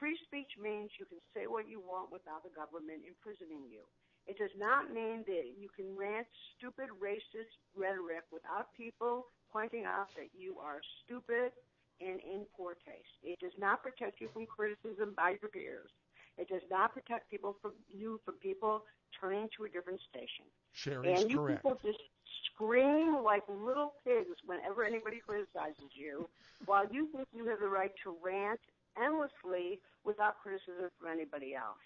Free 0.00 0.16
speech 0.24 0.56
means 0.56 0.88
you 0.98 1.04
can 1.04 1.20
say 1.36 1.44
what 1.46 1.68
you 1.68 1.84
want 1.84 2.08
without 2.10 2.42
the 2.42 2.50
government 2.56 3.04
imprisoning 3.04 3.68
you. 3.68 3.84
It 4.26 4.38
does 4.38 4.54
not 4.58 4.92
mean 4.92 5.24
that 5.26 5.52
you 5.58 5.68
can 5.68 5.96
rant 5.96 6.26
stupid 6.56 6.88
racist 6.96 7.52
rhetoric 7.76 8.24
without 8.32 8.72
people 8.76 9.26
pointing 9.52 9.84
out 9.84 10.08
that 10.16 10.32
you 10.32 10.58
are 10.58 10.80
stupid 11.04 11.52
and 12.00 12.18
in 12.20 12.46
poor 12.56 12.74
taste. 12.86 13.14
It 13.22 13.38
does 13.38 13.54
not 13.58 13.82
protect 13.82 14.20
you 14.20 14.28
from 14.32 14.46
criticism 14.46 15.14
by 15.16 15.36
your 15.40 15.50
peers. 15.52 15.90
It 16.36 16.48
does 16.48 16.64
not 16.70 16.92
protect 16.92 17.30
people 17.30 17.56
from 17.62 17.72
you 17.88 18.20
from 18.24 18.34
people 18.42 18.82
turning 19.20 19.48
to 19.56 19.64
a 19.64 19.68
different 19.68 20.00
station. 20.10 20.44
Sherry's 20.72 21.20
and 21.20 21.30
you 21.30 21.38
correct. 21.38 21.62
people 21.62 21.78
just 21.84 22.02
scream 22.50 23.22
like 23.22 23.42
little 23.48 23.94
pigs 24.04 24.36
whenever 24.44 24.84
anybody 24.84 25.20
criticizes 25.24 25.94
you, 25.94 26.28
while 26.66 26.84
you 26.90 27.08
think 27.14 27.28
you 27.32 27.46
have 27.46 27.60
the 27.60 27.68
right 27.68 27.92
to 28.02 28.16
rant 28.24 28.60
endlessly 29.00 29.80
without 30.04 30.38
criticism 30.42 30.90
from 30.98 31.12
anybody 31.12 31.54
else. 31.54 31.78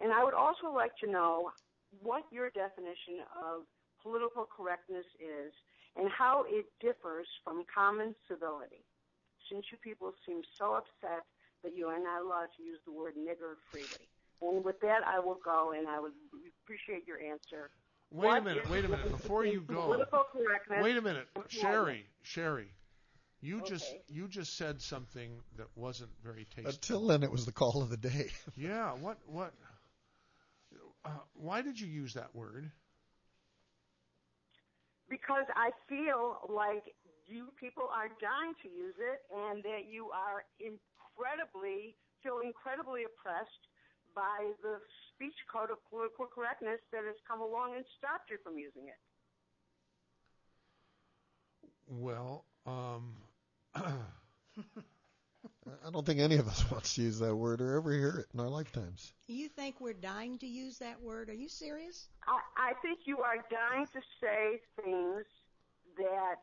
And 0.00 0.12
I 0.12 0.24
would 0.24 0.34
also 0.34 0.72
like 0.72 0.96
to 1.04 1.10
know 1.10 1.52
what 1.98 2.24
your 2.30 2.50
definition 2.50 3.26
of 3.34 3.66
political 4.02 4.46
correctness 4.46 5.06
is 5.18 5.52
and 5.96 6.08
how 6.08 6.44
it 6.48 6.66
differs 6.80 7.26
from 7.42 7.64
common 7.72 8.14
civility. 8.28 8.84
Since 9.50 9.66
you 9.72 9.78
people 9.82 10.14
seem 10.26 10.42
so 10.58 10.74
upset 10.74 11.26
that 11.64 11.76
you 11.76 11.86
are 11.88 11.98
not 11.98 12.22
allowed 12.22 12.48
to 12.56 12.62
use 12.62 12.78
the 12.86 12.92
word 12.92 13.14
nigger 13.18 13.58
freely. 13.70 14.06
And 14.40 14.64
with 14.64 14.80
that, 14.80 15.00
I 15.06 15.18
will 15.18 15.38
go, 15.44 15.72
and 15.76 15.88
I 15.88 16.00
would 16.00 16.12
appreciate 16.64 17.06
your 17.06 17.18
answer. 17.20 17.70
Wait 18.12 18.38
a 18.38 18.40
minute. 18.40 18.70
Wait 18.70 18.84
a 18.84 18.88
minute. 18.88 19.10
Before 19.10 19.44
you 19.44 19.60
go. 19.60 19.82
Political 19.82 20.24
correctness. 20.32 20.82
Wait 20.82 20.96
a 20.96 21.02
minute. 21.02 21.28
Sherry. 21.48 22.06
Sherry. 22.22 22.68
You 23.42 23.62
just 23.64 23.94
you 24.08 24.28
just 24.28 24.56
said 24.56 24.82
something 24.82 25.30
that 25.56 25.68
wasn't 25.74 26.10
very 26.22 26.46
tasty. 26.54 26.70
Until 26.70 27.06
then, 27.06 27.22
it 27.22 27.30
was 27.30 27.46
the 27.46 27.52
call 27.52 27.82
of 27.82 27.88
the 27.88 27.96
day. 27.96 28.28
Yeah. 28.56 28.92
What 28.92 29.18
what? 29.26 29.52
Uh, 31.04 31.10
why 31.34 31.62
did 31.62 31.80
you 31.80 31.86
use 31.86 32.14
that 32.14 32.34
word? 32.34 32.70
because 35.10 35.44
I 35.58 35.74
feel 35.90 36.38
like 36.48 36.94
you 37.26 37.50
people 37.58 37.90
are 37.90 38.08
dying 38.22 38.54
to 38.62 38.68
use 38.70 38.94
it, 38.96 39.18
and 39.34 39.62
that 39.66 39.90
you 39.90 40.14
are 40.14 40.46
incredibly 40.62 41.98
feel 42.22 42.38
incredibly 42.44 43.02
oppressed 43.04 43.66
by 44.14 44.54
the 44.62 44.78
speech 45.12 45.36
code 45.50 45.70
of 45.70 45.78
political 45.90 46.26
correctness 46.26 46.78
that 46.94 47.02
has 47.04 47.18
come 47.26 47.42
along 47.42 47.74
and 47.74 47.84
stopped 47.98 48.30
you 48.30 48.38
from 48.42 48.56
using 48.56 48.86
it. 48.86 49.00
Well, 51.88 52.44
um, 52.66 53.16
I 55.86 55.90
don't 55.90 56.06
think 56.06 56.20
any 56.20 56.36
of 56.36 56.48
us 56.48 56.64
wants 56.70 56.94
to 56.94 57.02
use 57.02 57.18
that 57.18 57.34
word 57.34 57.60
or 57.60 57.76
ever 57.76 57.92
hear 57.92 58.20
it 58.20 58.26
in 58.34 58.40
our 58.40 58.48
lifetimes. 58.48 59.12
You 59.26 59.48
think 59.48 59.80
we're 59.80 59.92
dying 59.92 60.38
to 60.38 60.46
use 60.46 60.78
that 60.78 61.00
word? 61.00 61.28
Are 61.28 61.34
you 61.34 61.48
serious? 61.48 62.08
I, 62.26 62.70
I 62.70 62.72
think 62.82 63.00
you 63.04 63.18
are 63.18 63.36
dying 63.50 63.86
to 63.92 64.00
say 64.20 64.60
things 64.82 65.24
that 65.96 66.36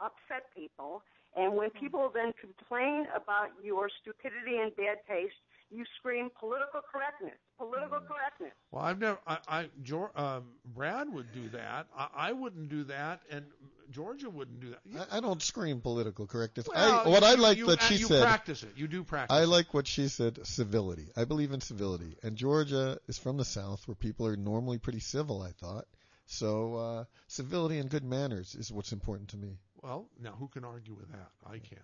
upset 0.00 0.44
people, 0.54 1.02
and 1.36 1.54
when 1.54 1.70
people 1.70 2.10
then 2.14 2.32
complain 2.40 3.06
about 3.14 3.48
your 3.62 3.88
stupidity 4.00 4.58
and 4.58 4.74
bad 4.76 4.98
taste, 5.08 5.34
you 5.70 5.84
scream 5.98 6.30
political 6.38 6.80
correctness, 6.80 7.38
political 7.58 7.98
correctness. 7.98 8.52
well, 8.70 8.84
I've 8.84 9.00
never. 9.00 9.18
I, 9.26 9.38
I 9.48 9.68
Geor 9.82 10.16
um, 10.18 10.44
Brad 10.64 11.12
would 11.12 11.32
do 11.32 11.48
that. 11.48 11.88
I, 11.96 12.08
I 12.14 12.32
wouldn't 12.32 12.68
do 12.68 12.84
that, 12.84 13.22
and 13.30 13.44
Georgia 13.90 14.28
wouldn't 14.30 14.60
do 14.60 14.70
that. 14.70 14.80
You- 14.84 15.00
I, 15.10 15.18
I 15.18 15.20
don't 15.20 15.42
scream 15.42 15.80
political 15.80 16.26
correctness. 16.26 16.68
Well, 16.68 17.00
I, 17.06 17.08
what 17.08 17.22
I 17.22 17.34
like 17.34 17.58
you- 17.58 17.66
that 17.66 17.82
she 17.82 17.96
you 17.96 18.06
said. 18.06 18.22
practice 18.22 18.62
it. 18.62 18.70
You 18.76 18.86
do 18.88 19.04
practice. 19.04 19.36
I 19.36 19.44
like 19.44 19.72
what 19.74 19.86
she 19.86 20.08
said. 20.08 20.46
Civility. 20.46 21.08
I 21.16 21.24
believe 21.24 21.52
in 21.52 21.60
civility, 21.60 22.16
and 22.22 22.36
Georgia 22.36 22.98
is 23.08 23.18
from 23.18 23.36
the 23.36 23.44
South, 23.44 23.86
where 23.88 23.94
people 23.94 24.26
are 24.26 24.36
normally 24.36 24.78
pretty 24.78 25.00
civil. 25.00 25.42
I 25.42 25.52
thought 25.52 25.86
so. 26.26 26.74
Uh, 26.76 27.04
civility 27.28 27.78
and 27.78 27.88
good 27.90 28.04
manners 28.04 28.54
is 28.54 28.72
what's 28.72 28.92
important 28.92 29.30
to 29.30 29.36
me. 29.36 29.58
Well, 29.82 30.06
now 30.20 30.32
who 30.32 30.48
can 30.48 30.64
argue 30.64 30.94
with 30.94 31.10
that? 31.12 31.30
I 31.46 31.58
can't. 31.58 31.80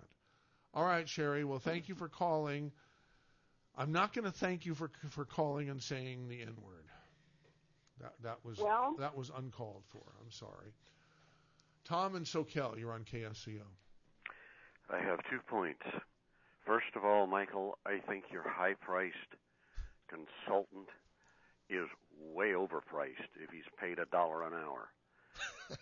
All 0.75 0.85
right, 0.85 1.09
Sherry. 1.09 1.45
Well, 1.45 1.59
thank 1.59 1.89
you 1.89 1.95
for 1.95 2.09
calling. 2.09 2.73
I'm 3.77 3.93
not 3.93 4.13
going 4.13 4.25
to 4.25 4.31
thank 4.33 4.67
you 4.67 4.75
for 4.75 4.91
for 5.11 5.25
calling 5.25 5.69
and 5.71 5.83
saying 5.83 6.29
the 6.29 6.41
N 6.43 6.55
word. 6.63 6.85
That 8.01 8.15
that 8.23 8.39
was 8.45 8.59
Well- 8.59 8.97
that 8.99 9.17
was 9.17 9.31
uncalled 9.37 9.85
for. 9.91 10.03
I'm 10.21 10.31
sorry. 10.33 10.73
Tom 11.85 12.15
and 12.15 12.25
Soquel, 12.25 12.79
you're 12.79 12.93
on 12.93 13.05
KSCO. 13.05 13.63
I 14.91 14.99
have 14.99 15.19
two 15.31 15.41
points. 15.49 15.83
First 16.67 16.95
of 16.95 17.05
all, 17.05 17.27
Michael, 17.27 17.79
I 17.87 17.99
think 18.09 18.25
your 18.31 18.49
high 18.49 18.75
priced 18.75 19.17
consultant 20.09 20.89
is 21.69 21.89
way 22.21 22.51
overpriced 22.51 23.33
if 23.43 23.51
he's 23.51 23.69
paid 23.81 23.99
a 23.99 24.07
dollar 24.07 24.45
an 24.45 24.53
hour. 24.53 24.89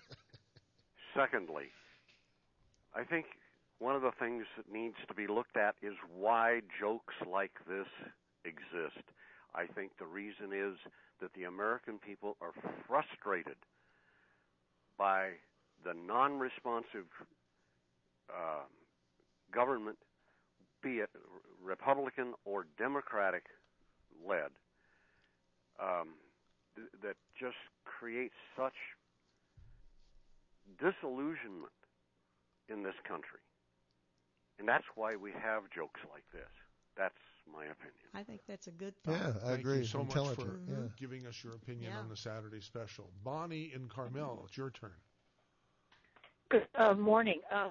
Secondly, 1.14 1.66
I 2.94 3.04
think 3.04 3.26
one 3.78 3.96
of 3.96 4.02
the 4.02 4.12
things 4.18 4.44
that 4.56 4.72
needs 4.72 4.96
to 5.08 5.14
be 5.14 5.26
looked 5.26 5.56
at 5.56 5.74
is 5.82 5.94
why 6.14 6.60
jokes 6.78 7.14
like 7.30 7.52
this 7.68 7.88
exist. 8.44 9.04
I 9.54 9.66
think 9.66 9.92
the 9.98 10.06
reason 10.06 10.52
is 10.52 10.78
that 11.20 11.32
the 11.34 11.44
American 11.44 11.98
people 11.98 12.36
are 12.40 12.52
frustrated 12.86 13.56
by 14.96 15.30
the 15.84 15.94
non 15.94 16.38
responsive 16.38 17.06
uh, 18.28 18.64
government, 19.52 19.96
be 20.82 20.98
it 20.98 21.10
Republican 21.62 22.34
or 22.44 22.66
Democratic 22.78 23.44
led, 24.26 24.50
um, 25.80 26.14
th- 26.76 26.88
that 27.02 27.16
just 27.38 27.56
creates 27.84 28.34
such 28.56 28.74
disillusionment 30.78 31.72
in 32.68 32.82
this 32.82 32.94
country. 33.06 33.40
And 34.58 34.68
that's 34.68 34.84
why 34.94 35.16
we 35.16 35.32
have 35.32 35.64
jokes 35.74 36.00
like 36.12 36.24
this. 36.32 36.48
That's 36.96 37.14
my 37.50 37.64
opinion. 37.64 38.08
I 38.14 38.22
think 38.22 38.40
that's 38.46 38.66
a 38.66 38.70
good 38.70 38.94
thought. 39.02 39.12
Yeah, 39.12 39.32
I 39.42 39.48
Thank 39.48 39.60
agree. 39.60 39.78
you 39.78 39.84
so 39.84 40.04
much 40.04 40.34
for 40.34 40.60
yeah. 40.68 40.76
giving 40.98 41.26
us 41.26 41.42
your 41.42 41.54
opinion 41.54 41.92
Yeah. 41.92 41.98
on 41.98 42.08
the 42.08 42.16
Saturday 42.16 42.60
special. 42.60 43.10
Bonnie 43.24 43.72
in 43.74 43.88
Carmel, 43.88 44.44
it's 44.46 44.56
your 44.56 44.70
turn. 44.70 44.92
Good 46.50 46.66
uh, 46.76 46.94
morning. 46.94 47.40
Uh, 47.54 47.68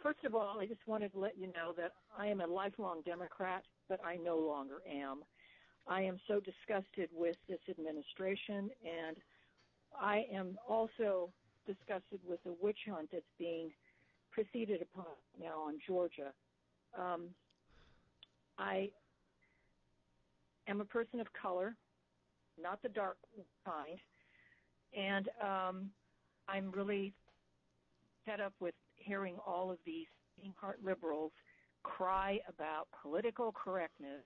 first 0.00 0.20
of 0.24 0.36
all, 0.36 0.60
I 0.60 0.66
just 0.66 0.86
wanted 0.86 1.12
to 1.14 1.18
let 1.18 1.36
you 1.36 1.48
know 1.48 1.74
that 1.76 1.94
I 2.16 2.28
am 2.28 2.40
a 2.40 2.46
lifelong 2.46 3.02
Democrat, 3.04 3.64
but 3.88 3.98
I 4.06 4.14
no 4.14 4.38
longer 4.38 4.76
am. 4.88 5.24
I 5.88 6.02
am 6.02 6.20
so 6.28 6.38
disgusted 6.38 7.08
with 7.12 7.34
this 7.48 7.58
administration, 7.68 8.70
and 8.84 9.16
I 10.00 10.26
am 10.32 10.56
also 10.68 11.28
disgusted 11.66 12.20
with 12.24 12.38
the 12.44 12.54
witch 12.62 12.78
hunt 12.88 13.08
that's 13.10 13.24
being 13.36 13.72
proceeded 14.30 14.80
upon 14.80 15.06
now 15.40 15.62
on 15.66 15.80
Georgia. 15.84 16.30
Um, 16.96 17.30
I 18.58 18.90
am 20.68 20.80
a 20.80 20.84
person 20.84 21.18
of 21.18 21.26
color, 21.32 21.74
not 22.62 22.80
the 22.80 22.90
dark 22.90 23.16
kind, 23.66 23.98
and 24.96 25.28
um, 25.42 25.90
I'm 26.46 26.70
really 26.70 27.12
fed 28.26 28.40
up 28.40 28.52
with 28.60 28.74
hearing 28.96 29.36
all 29.46 29.70
of 29.70 29.78
these 29.84 30.06
heart 30.56 30.78
liberals 30.84 31.32
cry 31.82 32.38
about 32.48 32.88
political 33.02 33.52
correctness. 33.52 34.22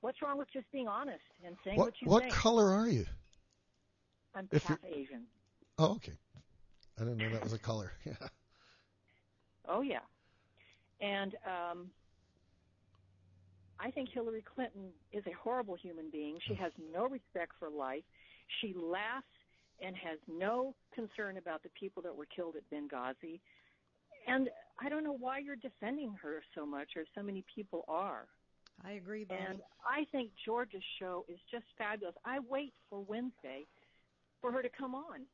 What's 0.00 0.20
wrong 0.22 0.38
with 0.38 0.52
just 0.52 0.70
being 0.72 0.88
honest 0.88 1.20
and 1.44 1.56
saying 1.64 1.76
What 1.76 1.86
what 1.86 1.94
you 2.00 2.08
what 2.08 2.20
think? 2.22 2.32
What 2.32 2.40
color 2.40 2.72
are 2.72 2.88
you? 2.88 3.06
I'm 4.34 4.48
if 4.50 4.64
half 4.64 4.78
you're- 4.82 5.02
Asian. 5.02 5.24
Oh, 5.78 5.92
okay. 5.96 6.12
I 6.98 7.04
didn't 7.04 7.18
know 7.18 7.30
that 7.30 7.42
was 7.42 7.52
a 7.52 7.58
color. 7.58 7.92
Yeah. 8.04 8.14
Oh 9.68 9.80
yeah, 9.80 10.00
and 11.00 11.36
um, 11.46 11.86
I 13.78 13.90
think 13.92 14.08
Hillary 14.12 14.42
Clinton 14.54 14.88
is 15.12 15.24
a 15.28 15.32
horrible 15.32 15.76
human 15.76 16.06
being. 16.10 16.38
She 16.48 16.54
has 16.54 16.72
no 16.92 17.06
respect 17.06 17.52
for 17.60 17.70
life. 17.70 18.02
She 18.60 18.74
laughs 18.76 19.26
and 19.82 19.96
has 19.96 20.18
no 20.28 20.74
concern 20.94 21.36
about 21.36 21.62
the 21.62 21.68
people 21.70 22.02
that 22.02 22.14
were 22.14 22.26
killed 22.26 22.54
at 22.56 22.62
Benghazi. 22.70 23.40
And 24.28 24.48
I 24.80 24.88
don't 24.88 25.04
know 25.04 25.16
why 25.18 25.38
you're 25.38 25.56
defending 25.56 26.14
her 26.22 26.42
so 26.54 26.64
much, 26.64 26.90
or 26.96 27.04
so 27.14 27.22
many 27.22 27.44
people 27.54 27.84
are. 27.88 28.26
I 28.84 28.92
agree, 28.92 29.24
Bonnie. 29.24 29.40
And 29.48 29.60
I 29.84 30.04
think 30.12 30.30
Georgia's 30.44 30.82
show 30.98 31.24
is 31.28 31.38
just 31.50 31.64
fabulous. 31.76 32.14
I 32.24 32.38
wait 32.48 32.72
for 32.88 33.00
Wednesday 33.00 33.66
for 34.40 34.52
her 34.52 34.62
to 34.62 34.68
come 34.68 34.94
on. 34.94 35.26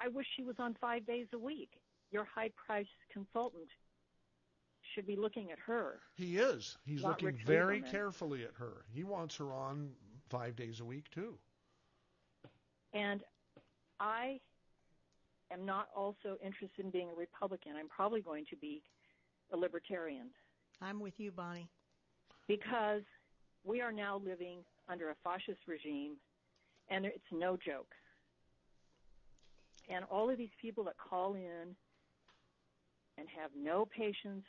I 0.00 0.08
wish 0.08 0.26
she 0.36 0.44
was 0.44 0.56
on 0.58 0.76
five 0.80 1.06
days 1.06 1.26
a 1.32 1.38
week. 1.38 1.70
Your 2.10 2.24
high 2.24 2.50
priced 2.66 2.88
consultant 3.12 3.68
should 4.94 5.06
be 5.06 5.16
looking 5.16 5.50
at 5.50 5.58
her. 5.58 6.00
He 6.14 6.36
is. 6.36 6.78
He's 6.84 7.02
Not 7.02 7.10
looking 7.10 7.26
Rich 7.26 7.44
very 7.44 7.80
Lieberman. 7.82 7.90
carefully 7.90 8.44
at 8.44 8.54
her. 8.58 8.84
He 8.92 9.04
wants 9.04 9.36
her 9.36 9.52
on 9.52 9.90
five 10.30 10.54
days 10.56 10.80
a 10.80 10.84
week 10.84 11.10
too. 11.10 11.36
And 12.94 13.22
I 14.00 14.40
am 15.52 15.64
not 15.64 15.88
also 15.94 16.36
interested 16.44 16.84
in 16.84 16.90
being 16.90 17.10
a 17.10 17.14
Republican. 17.14 17.72
I'm 17.78 17.88
probably 17.88 18.20
going 18.20 18.44
to 18.50 18.56
be 18.56 18.82
a 19.52 19.56
libertarian 19.56 20.28
I'm 20.80 21.00
with 21.00 21.14
you, 21.18 21.30
Bonnie. 21.30 21.68
because 22.48 23.02
we 23.64 23.80
are 23.80 23.92
now 23.92 24.20
living 24.24 24.58
under 24.88 25.10
a 25.10 25.14
fascist 25.24 25.60
regime 25.66 26.16
and 26.90 27.04
it's 27.06 27.24
no 27.32 27.56
joke. 27.56 27.92
And 29.88 30.04
all 30.10 30.28
of 30.30 30.36
these 30.36 30.50
people 30.60 30.84
that 30.84 30.94
call 30.98 31.34
in 31.34 31.74
and 33.18 33.28
have 33.40 33.50
no 33.56 33.86
patience 33.86 34.44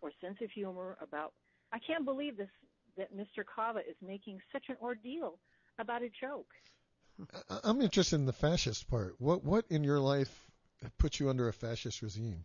or 0.00 0.10
sense 0.20 0.36
of 0.42 0.50
humor 0.50 0.96
about 1.00 1.32
I 1.72 1.78
can't 1.78 2.04
believe 2.04 2.36
this 2.36 2.48
that 2.96 3.16
Mr. 3.16 3.44
Kava 3.44 3.80
is 3.80 3.96
making 4.06 4.38
such 4.52 4.64
an 4.68 4.76
ordeal 4.80 5.38
about 5.78 6.02
a 6.02 6.10
joke. 6.20 6.52
I- 7.50 7.60
I'm 7.64 7.80
interested 7.80 8.16
in 8.16 8.26
the 8.26 8.32
fascist 8.32 8.88
part. 8.88 9.14
What 9.20 9.44
what 9.44 9.64
in 9.70 9.84
your 9.84 10.00
life 10.00 10.46
put 10.98 11.20
you 11.20 11.28
under 11.30 11.48
a 11.48 11.52
fascist 11.52 12.02
regime? 12.02 12.44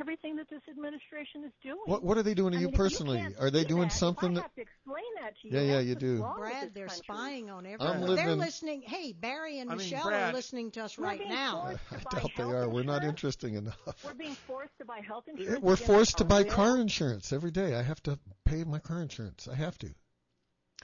Everything 0.00 0.36
that 0.36 0.48
this 0.48 0.62
administration 0.68 1.44
is 1.44 1.52
doing. 1.62 1.78
What 1.84 2.02
what 2.02 2.16
are 2.18 2.22
they 2.22 2.34
doing 2.34 2.52
to 2.52 2.58
I 2.58 2.60
you 2.60 2.66
mean, 2.68 2.76
personally? 2.76 3.18
can't 3.18 3.36
Are 3.38 3.50
they 3.50 3.64
doing 3.64 3.82
that, 3.88 3.92
something 3.92 4.32
If 4.32 4.38
I 4.38 4.40
that 4.40 4.42
have 4.42 4.54
to 4.54 4.60
explain 4.62 5.04
that 5.20 5.34
to 5.40 5.48
you. 5.48 5.54
Yeah, 5.54 5.60
yeah, 5.60 5.72
that's 5.74 5.86
you 5.88 5.94
do. 5.94 6.26
Brad, 6.36 6.74
they're 6.74 6.86
country. 6.86 7.04
spying 7.04 7.50
on 7.50 7.66
I'm 7.66 7.72
everyone. 7.74 8.16
They're 8.16 8.34
listening. 8.34 8.82
Hey, 8.82 9.12
Barry 9.12 9.58
and 9.58 9.70
I 9.70 9.74
mean, 9.74 9.78
Michelle 9.90 10.06
Brad- 10.08 10.30
are 10.30 10.36
listening 10.36 10.70
to 10.72 10.84
us 10.84 10.98
right 10.98 11.20
now. 11.28 11.76
I 11.90 11.96
doubt 11.96 12.30
they 12.36 12.42
health 12.42 12.54
are. 12.54 12.68
We're 12.68 12.82
not 12.82 13.04
interesting 13.04 13.54
enough. 13.54 14.04
We're 14.04 14.14
being 14.14 14.34
forced 14.46 14.76
to 14.78 14.84
buy 14.84 15.00
health 15.06 15.24
insurance. 15.28 15.62
We're 15.62 15.76
forced 15.76 16.18
to 16.18 16.24
buy 16.24 16.44
car 16.44 16.78
insurance 16.78 17.32
every 17.32 17.50
day. 17.50 17.74
I 17.74 17.82
have 17.82 18.02
to 18.04 18.18
pay 18.44 18.64
my 18.64 18.78
car 18.80 19.00
insurance. 19.02 19.46
I 19.48 19.54
have 19.54 19.78
to. 19.78 19.90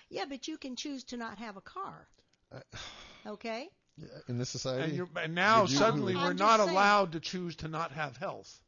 Yeah, 0.08 0.24
but 0.28 0.46
you 0.48 0.56
can 0.58 0.76
choose 0.76 1.04
to 1.04 1.16
not 1.16 1.38
have 1.38 1.56
a 1.56 1.60
car. 1.60 2.08
Okay? 3.26 3.68
Yeah, 3.96 4.06
In 4.28 4.38
this 4.38 4.50
society. 4.50 4.84
And, 4.84 4.92
you're, 4.94 5.08
and 5.20 5.34
now 5.34 5.62
Would 5.62 5.70
you- 5.70 5.76
suddenly 5.78 6.14
I'm 6.14 6.22
we're 6.22 6.30
just 6.34 6.38
not 6.38 6.58
saying. 6.60 6.70
allowed 6.70 7.12
to 7.12 7.20
choose 7.20 7.56
to 7.56 7.68
not 7.68 7.92
have 7.92 8.16
health. 8.16 8.60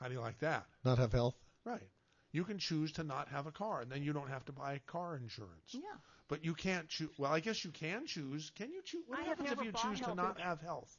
How 0.00 0.08
do 0.08 0.14
you 0.14 0.20
like 0.20 0.38
that? 0.40 0.66
not 0.84 0.98
have 0.98 1.12
health. 1.12 1.34
Right. 1.64 1.88
You 2.32 2.44
can 2.44 2.58
choose 2.58 2.92
to 2.92 3.04
not 3.04 3.28
have 3.28 3.46
a 3.46 3.52
car, 3.52 3.80
and 3.82 3.90
then 3.90 4.02
you 4.02 4.12
don't 4.12 4.28
have 4.28 4.44
to 4.46 4.52
buy 4.52 4.80
car 4.86 5.16
insurance. 5.16 5.70
Yeah. 5.72 5.80
But 6.28 6.44
you 6.44 6.54
can't 6.54 6.88
choose. 6.88 7.10
Well, 7.18 7.32
I 7.32 7.38
guess 7.40 7.64
you 7.64 7.70
can 7.70 8.06
choose. 8.06 8.50
Can 8.56 8.72
you 8.72 8.82
choose? 8.82 9.04
What 9.06 9.20
I 9.20 9.22
have 9.22 9.38
happens 9.38 9.50
if 9.52 9.56
never 9.58 9.64
you 9.66 9.72
bought 9.72 9.82
choose 9.82 9.98
to 10.00 10.04
health 10.06 10.16
not 10.16 10.26
insurance. 10.36 10.44
have 10.48 10.60
health? 10.60 10.96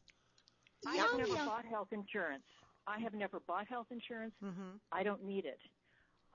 I 0.87 0.95
have 0.95 1.17
never 1.17 1.33
young- 1.35 1.45
bought 1.47 1.65
health 1.65 1.87
insurance. 1.91 2.43
I 2.87 2.99
have 2.99 3.13
never 3.13 3.39
bought 3.41 3.67
health 3.67 3.87
insurance. 3.91 4.35
Mhm. 4.41 4.79
I 4.91 5.03
don't 5.03 5.23
need 5.23 5.45
it. 5.45 5.59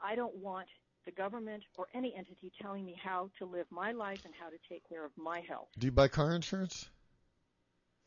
I 0.03 0.15
don't 0.17 0.35
want 0.35 0.69
the 1.05 1.13
government 1.13 1.63
or 1.77 1.87
any 1.95 2.15
entity 2.17 2.53
telling 2.61 2.85
me 2.85 2.97
how 3.03 3.31
to 3.39 3.45
live 3.47 3.67
my 3.71 3.93
life 3.93 4.21
and 4.25 4.35
how 4.39 4.49
to 4.49 4.57
take 4.69 4.89
care 4.89 5.05
of 5.05 5.11
my 5.17 5.41
health. 5.41 5.69
Do 5.79 5.87
you 5.87 5.93
buy 5.93 6.09
car 6.09 6.35
insurance? 6.35 6.89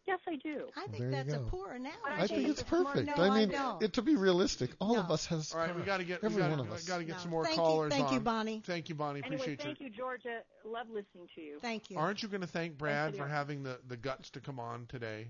Yes, 0.06 0.20
I 0.28 0.36
do. 0.36 0.68
I 0.76 0.88
think 0.88 1.00
There 1.00 1.12
that's 1.12 1.34
a 1.34 1.39
poor 1.39 1.72
analogy. 1.72 1.98
I 2.06 2.28
think 2.28 2.50
it's 2.50 2.62
perfect. 2.62 3.08
No, 3.08 3.24
I 3.24 3.39
mean, 3.39 3.50
don't. 3.50 3.82
it, 3.82 3.94
to 3.94 4.02
be 4.02 4.18
realistic, 4.18 4.72
all 4.82 5.00
of 5.00 5.10
us 5.10 5.26
has. 5.28 5.54
All 5.54 5.60
right, 5.62 5.70
we 5.70 5.76
cars. 5.76 5.86
got 5.86 5.98
to 6.00 6.04
get. 6.04 6.22
We 6.22 6.26
every 6.26 6.41
gotta, 6.41 6.58
one 6.58 6.60
of 6.68 6.74
us. 6.74 6.84
Got 6.84 6.98
to 6.98 7.06
get 7.06 7.14
No. 7.16 7.22
some 7.22 7.32
more 7.32 7.46
Thank 7.46 7.56
you- 7.56 7.62
callers 7.64 7.94
thank 7.94 8.12
you. 8.12 8.20
Bonnie. 8.20 8.62
Thank 8.66 8.89
you, 8.89 8.96
Bonnie. 8.96 9.22
Anyway, 9.24 9.36
Appreciate 9.38 9.62
thank 9.62 9.80
you, 9.80 9.89
Georgia. 9.89 10.39
Love 10.66 10.88
listening 10.89 11.30
to 11.36 11.41
you. 11.41 11.60
Thank 11.62 11.89
you. 11.89 11.98
Aren't 11.98 12.22
you 12.22 12.28
going 12.28 12.41
to 12.41 12.48
thank 12.48 12.78
Brad 12.78 13.14
you. 13.14 13.20
for 13.20 13.28
having 13.28 13.64
the, 13.64 13.80
the 13.88 13.96
guts 13.96 14.30
to 14.32 14.41
come 14.41 14.60
on 14.60 14.88
today? 14.89 15.30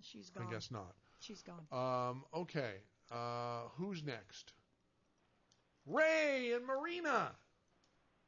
She's 0.00 0.30
I 0.34 0.38
gone. 0.38 0.48
I 0.48 0.52
guess 0.52 0.70
not. 0.70 0.94
She's 1.20 1.42
gone. 1.42 1.66
Um, 2.10 2.24
okay. 2.34 2.76
Uh, 3.12 3.64
who's 3.76 4.02
next? 4.02 4.52
Ray 5.86 6.50
and 6.50 6.66
Marina. 6.66 7.30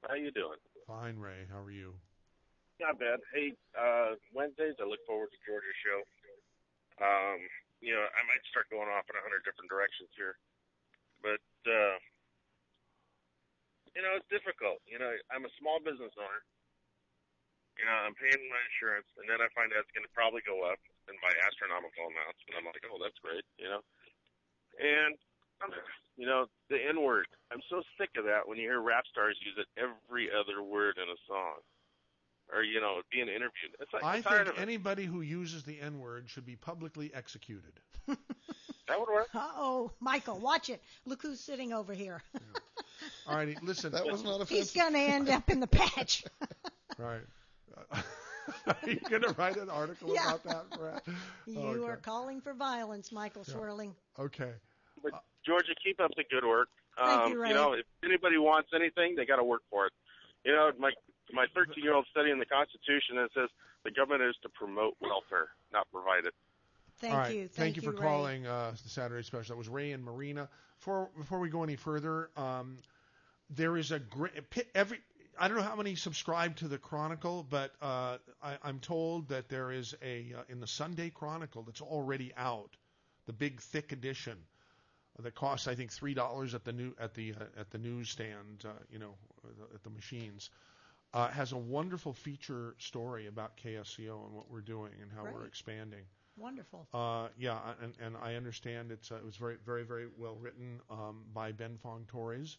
How 0.06 0.14
you 0.14 0.30
doing? 0.30 0.62
Fine, 0.86 1.18
Ray. 1.18 1.44
How 1.50 1.58
are 1.58 1.74
you? 1.74 1.98
Not 2.78 3.02
bad. 3.02 3.18
Hey, 3.34 3.50
uh, 3.74 4.14
Wednesdays 4.30 4.78
I 4.78 4.86
look 4.86 5.02
forward 5.02 5.34
to 5.34 5.38
Georgia's 5.42 5.74
show. 5.82 6.00
Um, 7.02 7.42
you 7.82 7.90
know, 7.90 8.06
I 8.06 8.22
might 8.30 8.42
start 8.46 8.70
going 8.70 8.86
off 8.86 9.10
in 9.10 9.18
a 9.18 9.22
hundred 9.22 9.42
different 9.42 9.66
directions 9.66 10.10
here, 10.14 10.38
but 11.18 11.42
uh, 11.66 11.98
you 13.98 14.02
know, 14.06 14.14
it's 14.14 14.30
difficult. 14.30 14.78
You 14.86 15.02
know, 15.02 15.10
I'm 15.34 15.42
a 15.42 15.52
small 15.58 15.82
business 15.82 16.14
owner. 16.14 16.42
You 17.78 17.86
know, 17.86 17.94
I'm 18.06 18.14
paying 18.18 18.42
my 18.50 18.62
insurance, 18.70 19.10
and 19.18 19.26
then 19.26 19.38
I 19.42 19.50
find 19.54 19.70
out 19.74 19.86
it's 19.86 19.94
going 19.94 20.06
to 20.06 20.14
probably 20.14 20.42
go 20.42 20.66
up 20.66 20.78
and 21.10 21.18
by 21.22 21.30
astronomical 21.46 22.10
amounts. 22.10 22.42
And 22.50 22.58
I'm 22.58 22.66
like, 22.66 22.82
oh, 22.90 22.98
that's 22.98 23.18
great. 23.22 23.46
You 23.58 23.70
know, 23.70 23.82
and 24.78 25.18
You 26.16 26.26
know, 26.26 26.46
the 26.68 26.76
N 26.88 27.02
word. 27.02 27.26
I'm 27.52 27.60
so 27.70 27.82
sick 27.98 28.10
of 28.18 28.24
that 28.24 28.46
when 28.48 28.58
you 28.58 28.64
hear 28.64 28.80
rap 28.80 29.04
stars 29.10 29.38
use 29.44 29.54
it 29.56 29.66
every 29.80 30.28
other 30.30 30.62
word 30.62 30.96
in 30.96 31.08
a 31.08 31.16
song. 31.28 31.54
Or, 32.52 32.62
you 32.62 32.80
know, 32.80 33.02
being 33.12 33.28
interviewed. 33.28 33.76
It's 33.78 33.92
like, 33.92 34.02
I 34.02 34.22
think 34.22 34.58
anybody 34.58 35.04
who 35.04 35.20
uses 35.20 35.64
the 35.64 35.78
N 35.80 36.00
word 36.00 36.30
should 36.30 36.46
be 36.46 36.56
publicly 36.56 37.12
executed. 37.14 37.72
That 38.88 38.98
would 39.00 39.08
work. 39.10 39.28
Uh 39.34 39.46
oh, 39.56 39.90
Michael, 40.00 40.38
watch 40.38 40.70
it. 40.70 40.80
Look 41.04 41.20
who's 41.20 41.40
sitting 41.40 41.74
over 41.74 41.92
here. 41.92 42.22
All 43.26 43.36
righty, 43.36 43.58
listen. 43.62 43.92
That 43.92 44.06
was 44.06 44.24
not 44.24 44.48
He's 44.48 44.72
going 44.72 44.94
to 44.94 44.98
end 44.98 45.28
up 45.28 45.50
in 45.50 45.60
the 45.60 45.66
patch. 45.66 46.24
Right. 46.98 47.20
Are 48.66 48.76
you 48.86 48.96
going 49.08 49.22
to 49.22 49.32
write 49.38 49.56
an 49.56 49.70
article 49.70 50.12
Yeah. 50.12 50.22
about 50.24 50.44
that, 50.44 50.64
Brad? 50.76 51.02
You 51.46 51.84
Okay. 51.84 51.92
are 51.92 51.96
calling 51.96 52.40
for 52.40 52.54
violence, 52.54 53.12
Michael 53.12 53.44
Zwerling. 53.44 53.92
Okay. 54.18 54.50
But 55.00 55.12
Georgia, 55.48 55.72
keep 55.82 55.98
up 55.98 56.12
the 56.14 56.24
good 56.28 56.46
work. 56.46 56.68
Thank 56.98 57.24
um, 57.24 57.32
you, 57.32 57.40
Ray. 57.40 57.54
know, 57.54 57.72
if 57.72 57.86
anybody 58.04 58.36
wants 58.36 58.68
anything, 58.74 59.16
they 59.16 59.24
got 59.24 59.36
to 59.36 59.44
work 59.44 59.62
for 59.70 59.86
it. 59.86 59.92
You 60.44 60.52
know, 60.52 60.70
my 60.78 60.90
my 61.32 61.46
13 61.54 61.82
year 61.82 61.94
old 61.94 62.06
studying 62.10 62.38
the 62.38 62.46
Constitution 62.46 63.16
and 63.16 63.26
it 63.26 63.30
says 63.34 63.48
the 63.84 63.90
government 63.90 64.22
is 64.28 64.36
to 64.42 64.48
promote 64.48 64.94
welfare, 65.00 65.48
not 65.72 65.86
provide 65.90 66.26
it. 66.26 66.34
Thank 66.98 67.12
All 67.12 67.20
right. 67.20 67.34
you. 67.34 67.40
Thank, 67.42 67.52
Thank 67.52 67.76
you 67.76 67.82
you, 67.82 67.92
for 67.92 67.96
Ray. 67.96 68.06
calling 68.06 68.46
uh, 68.46 68.72
the 68.82 68.88
Saturday 68.88 69.22
special. 69.22 69.54
That 69.54 69.58
was 69.58 69.68
Ray 69.68 69.92
and 69.92 70.04
Marina. 70.04 70.48
Before 70.78 71.08
before 71.16 71.38
we 71.38 71.48
go 71.48 71.62
any 71.62 71.76
further, 71.76 72.30
um, 72.36 72.76
there 73.50 73.76
is 73.76 73.90
a 73.90 73.98
great 73.98 74.32
every. 74.74 75.00
I 75.40 75.46
don't 75.46 75.56
know 75.56 75.62
how 75.62 75.76
many 75.76 75.94
subscribe 75.94 76.56
to 76.56 76.68
the 76.68 76.78
Chronicle, 76.78 77.46
but 77.48 77.72
uh, 77.80 78.18
I, 78.42 78.58
I'm 78.64 78.80
told 78.80 79.28
that 79.28 79.48
there 79.48 79.70
is 79.70 79.94
a 80.02 80.34
uh, 80.36 80.42
in 80.48 80.60
the 80.60 80.66
Sunday 80.66 81.10
Chronicle 81.10 81.62
that's 81.62 81.80
already 81.80 82.32
out, 82.36 82.76
the 83.26 83.32
big 83.32 83.60
thick 83.60 83.92
edition 83.92 84.36
that 85.22 85.34
costs 85.34 85.66
I 85.68 85.74
think 85.74 85.90
three 85.92 86.14
dollars 86.14 86.54
at 86.54 86.64
the 86.64 86.72
new 86.72 86.94
at 86.98 87.14
the 87.14 87.34
uh, 87.34 87.60
at 87.60 87.70
the 87.70 87.78
newsstand, 87.78 88.64
uh, 88.64 88.70
you 88.90 88.98
know, 88.98 89.14
at 89.74 89.82
the 89.82 89.90
machines. 89.90 90.50
Uh, 91.14 91.28
has 91.28 91.52
a 91.52 91.56
wonderful 91.56 92.12
feature 92.12 92.74
story 92.78 93.26
about 93.26 93.56
KSCO 93.56 94.26
and 94.26 94.34
what 94.34 94.50
we're 94.50 94.60
doing 94.60 94.92
and 95.00 95.10
how 95.10 95.24
we're 95.24 95.46
expanding. 95.46 96.04
Wonderful. 96.36 96.86
Uh, 96.92 97.28
yeah, 97.38 97.58
and, 97.82 97.94
and 98.00 98.16
I 98.16 98.34
understand 98.34 98.92
it's 98.92 99.10
uh, 99.10 99.16
it 99.16 99.24
was 99.24 99.36
very 99.36 99.56
very 99.64 99.84
very 99.84 100.06
well 100.18 100.36
written 100.36 100.80
um, 100.90 101.24
by 101.32 101.52
Ben 101.52 101.76
Fong 101.78 102.04
Torres 102.08 102.58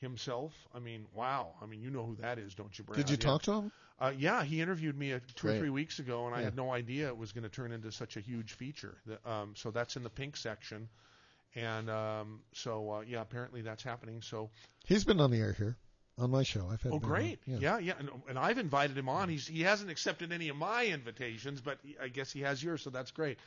himself. 0.00 0.52
I 0.74 0.78
mean, 0.80 1.06
wow. 1.14 1.54
I 1.62 1.66
mean, 1.66 1.80
you 1.80 1.90
know 1.90 2.04
who 2.04 2.16
that 2.16 2.38
is, 2.38 2.54
don't 2.54 2.76
you, 2.78 2.84
Brad? 2.84 2.98
Did 2.98 3.10
you 3.10 3.16
Yeah. 3.16 3.30
talk 3.30 3.42
to 3.42 3.52
him? 3.52 3.72
Uh, 3.98 4.12
yeah, 4.16 4.42
he 4.44 4.60
interviewed 4.60 4.96
me 4.98 5.12
uh, 5.12 5.20
two 5.36 5.48
or 5.48 5.52
three 5.52 5.70
weeks 5.70 5.98
ago, 5.98 6.26
and 6.26 6.34
I 6.34 6.42
had 6.42 6.56
no 6.56 6.72
idea 6.72 7.08
it 7.08 7.16
was 7.16 7.32
going 7.32 7.44
to 7.44 7.48
turn 7.48 7.72
into 7.72 7.90
such 7.92 8.16
a 8.16 8.20
huge 8.20 8.52
feature. 8.52 8.98
The, 9.06 9.30
um, 9.30 9.54
so 9.56 9.70
that's 9.70 9.96
in 9.96 10.02
the 10.02 10.10
pink 10.10 10.36
section, 10.36 10.88
and 11.54 11.90
um, 11.90 12.40
so 12.52 12.90
uh, 12.90 13.00
yeah, 13.06 13.20
apparently 13.20 13.62
that's 13.62 13.82
happening. 13.82 14.22
So 14.22 14.50
He's 14.86 15.04
been 15.04 15.20
on 15.20 15.30
the 15.30 15.38
air 15.38 15.52
here 15.52 15.76
on 16.18 16.30
my 16.30 16.42
show. 16.42 16.68
I've 16.70 16.82
had. 16.82 16.92
Oh, 16.92 16.96
on. 16.96 17.00
great! 17.00 17.40
Yeah. 17.46 17.56
Yeah, 17.60 17.78
yeah, 17.78 17.92
and, 17.98 18.10
and 18.28 18.38
I've 18.38 18.58
invited 18.58 18.96
him 18.96 19.08
on. 19.08 19.28
He's 19.28 19.46
he 19.46 19.62
hasn't 19.62 19.90
accepted 19.90 20.32
any 20.32 20.48
of 20.48 20.56
my 20.56 20.86
invitations, 20.86 21.60
but 21.60 21.78
I 22.00 22.08
guess 22.08 22.32
he 22.32 22.40
has 22.40 22.62
yours, 22.62 22.82
so 22.82 22.90
that's 22.90 23.10
great. 23.10 23.38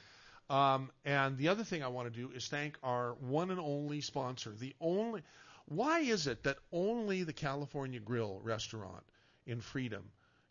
Um, 0.49 0.91
and 1.03 1.38
the 1.38 1.49
other 1.49 1.64
thing 1.64 1.84
I 1.84 1.89
want 1.89 2.12
to 2.14 2.20
do 2.20 2.32
is 2.34 2.47
thank 2.47 2.78
our 2.82 3.14
one 3.16 3.51
and 3.51 3.60
only 3.60 3.99
sponsor. 3.99 4.51
The 4.51 4.74
only, 4.80 5.22
why 5.66 5.99
is 5.99 6.28
it 6.28 6.43
that 6.43 6.58
only 6.72 7.24
the 7.24 7.34
California 7.34 7.99
Grill 7.99 8.39
restaurant 8.43 9.03
in 9.45 9.60
Freedom 9.60 10.03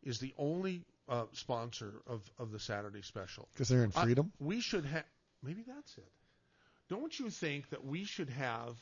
is 0.02 0.18
the 0.18 0.34
only 0.36 0.82
uh, 1.08 1.24
sponsor 1.32 1.94
of 2.06 2.20
of 2.38 2.52
the 2.52 2.58
Saturday 2.58 3.02
special? 3.02 3.48
Because 3.54 3.68
they're 3.68 3.84
in 3.84 3.92
I- 3.96 4.04
Freedom? 4.04 4.32
we 4.38 4.60
should 4.60 4.84
have. 4.84 5.04
Maybe 5.42 5.62
that's 5.66 5.96
it. 5.96 6.08
Don't 6.88 7.18
you 7.18 7.30
think 7.30 7.70
that 7.70 7.84
we 7.84 8.04
should 8.04 8.30
have 8.30 8.76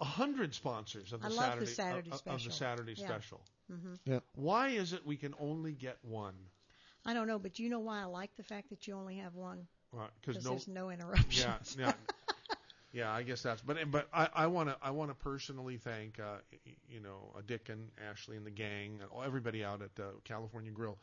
a 0.00 0.04
hundred 0.04 0.54
sponsors 0.54 1.12
of 1.12 1.20
the 1.20 1.26
I 1.26 1.30
love 1.30 1.38
Saturday, 1.38 1.66
the 1.66 1.70
Saturday 1.72 2.10
of, 2.10 2.16
special. 2.18 2.36
of 2.36 2.44
the 2.44 2.50
Saturday 2.52 2.94
Yeah. 2.96 3.06
Special? 3.06 3.40
hmm 3.68 3.94
Yeah. 4.04 4.20
Why 4.34 4.68
is 4.68 4.92
it 4.92 5.06
we 5.06 5.16
can 5.16 5.34
only 5.38 5.72
get 5.72 5.98
one? 6.02 6.34
I 7.06 7.14
don't 7.14 7.26
know, 7.26 7.38
but 7.38 7.58
you 7.58 7.68
know 7.68 7.80
why 7.80 8.00
I 8.00 8.04
like 8.04 8.34
the 8.36 8.42
fact 8.42 8.70
that 8.70 8.86
you 8.86 8.94
only 8.94 9.16
have 9.16 9.34
one? 9.34 9.66
Because 10.20 10.44
no, 10.44 10.50
there's 10.50 10.68
no 10.68 10.90
interruptions. 10.90 11.76
Yeah, 11.78 11.86
yeah, 11.86 11.92
yeah. 12.92 13.12
I 13.12 13.22
guess 13.22 13.42
that's. 13.42 13.60
But 13.62 13.90
but 13.90 14.08
I 14.12 14.28
I 14.34 14.46
want 14.48 14.68
to 14.70 14.76
I 14.82 14.90
want 14.90 15.10
to 15.10 15.14
personally 15.14 15.76
thank 15.76 16.18
uh, 16.18 16.38
you 16.88 17.00
know 17.00 17.32
uh, 17.36 17.42
Dick 17.46 17.68
and 17.68 17.90
Ashley 18.10 18.36
and 18.36 18.44
the 18.44 18.50
gang 18.50 18.98
and 19.00 19.10
all- 19.10 19.22
everybody 19.22 19.62
out 19.64 19.82
at 19.82 19.90
uh, 20.02 20.08
California 20.24 20.72
Grill 20.72 20.98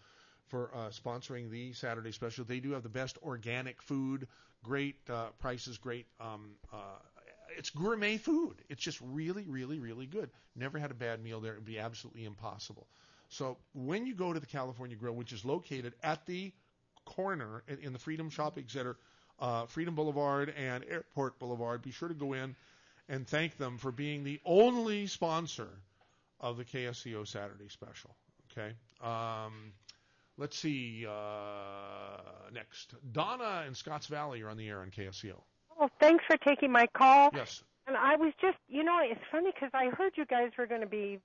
for 0.47 0.71
uh, 0.75 0.89
sponsoring 0.89 1.49
the 1.49 1.71
Saturday 1.71 2.11
special. 2.11 2.43
They 2.43 2.59
do 2.59 2.71
have 2.71 2.83
the 2.83 2.89
best 2.89 3.17
organic 3.23 3.81
food, 3.81 4.27
great 4.63 4.95
uh, 5.09 5.27
prices, 5.39 5.77
great. 5.77 6.05
Um, 6.19 6.51
uh, 6.71 6.99
it's 7.57 7.69
gourmet 7.69 8.17
food. 8.17 8.55
It's 8.69 8.81
just 8.81 8.99
really, 9.01 9.45
really, 9.47 9.79
really 9.79 10.05
good. 10.05 10.29
Never 10.55 10.79
had 10.79 10.91
a 10.91 10.95
bad 10.95 11.23
meal 11.23 11.39
there. 11.39 11.53
It 11.53 11.57
would 11.57 11.65
be 11.65 11.79
absolutely 11.79 12.25
impossible. 12.25 12.87
So 13.29 13.57
when 13.73 14.05
you 14.05 14.13
go 14.13 14.33
to 14.33 14.39
the 14.39 14.45
California 14.45 14.95
Grill, 14.95 15.15
which 15.15 15.31
is 15.31 15.45
located 15.45 15.93
at 16.03 16.25
the 16.25 16.51
corner 17.05 17.63
in, 17.67 17.93
the 17.93 17.99
Freedom 17.99 18.29
Shopping 18.29 18.65
Center, 18.67 18.97
uh, 19.39 19.65
Freedom 19.65 19.95
Boulevard 19.95 20.53
and 20.57 20.83
Airport 20.89 21.39
Boulevard, 21.39 21.81
be 21.81 21.91
sure 21.91 22.09
to 22.09 22.13
go 22.13 22.33
in 22.33 22.55
and 23.09 23.27
thank 23.27 23.57
them 23.57 23.77
for 23.77 23.91
being 23.91 24.23
the 24.23 24.39
only 24.45 25.07
sponsor 25.07 25.69
of 26.39 26.57
the 26.57 26.65
KSCO 26.65 27.27
Saturday 27.27 27.69
Special. 27.69 28.15
Okay. 28.51 28.73
Um, 29.01 29.73
let's 30.41 30.57
see. 30.57 31.05
Uh, 31.07 32.17
next, 32.51 32.95
Donna 33.13 33.63
in 33.67 33.75
Scotts 33.75 34.07
Valley 34.07 34.39
You're 34.39 34.49
on 34.49 34.57
the 34.57 34.67
air 34.67 34.81
on 34.81 34.89
KSCO. 34.89 35.35
Well, 35.79 35.89
thanks 35.99 36.25
for 36.27 36.35
taking 36.37 36.71
my 36.71 36.87
call. 36.87 37.29
Yes. 37.33 37.63
And 37.87 37.95
I 37.95 38.15
was 38.15 38.33
just, 38.41 38.57
you 38.67 38.83
know, 38.83 38.99
it's 39.01 39.21
funny 39.31 39.51
because 39.53 39.69
I 39.73 39.89
heard 39.95 40.13
you 40.15 40.25
guys 40.25 40.51
were 40.57 40.67
going 40.67 40.81
to 40.81 40.87
be 40.87 41.19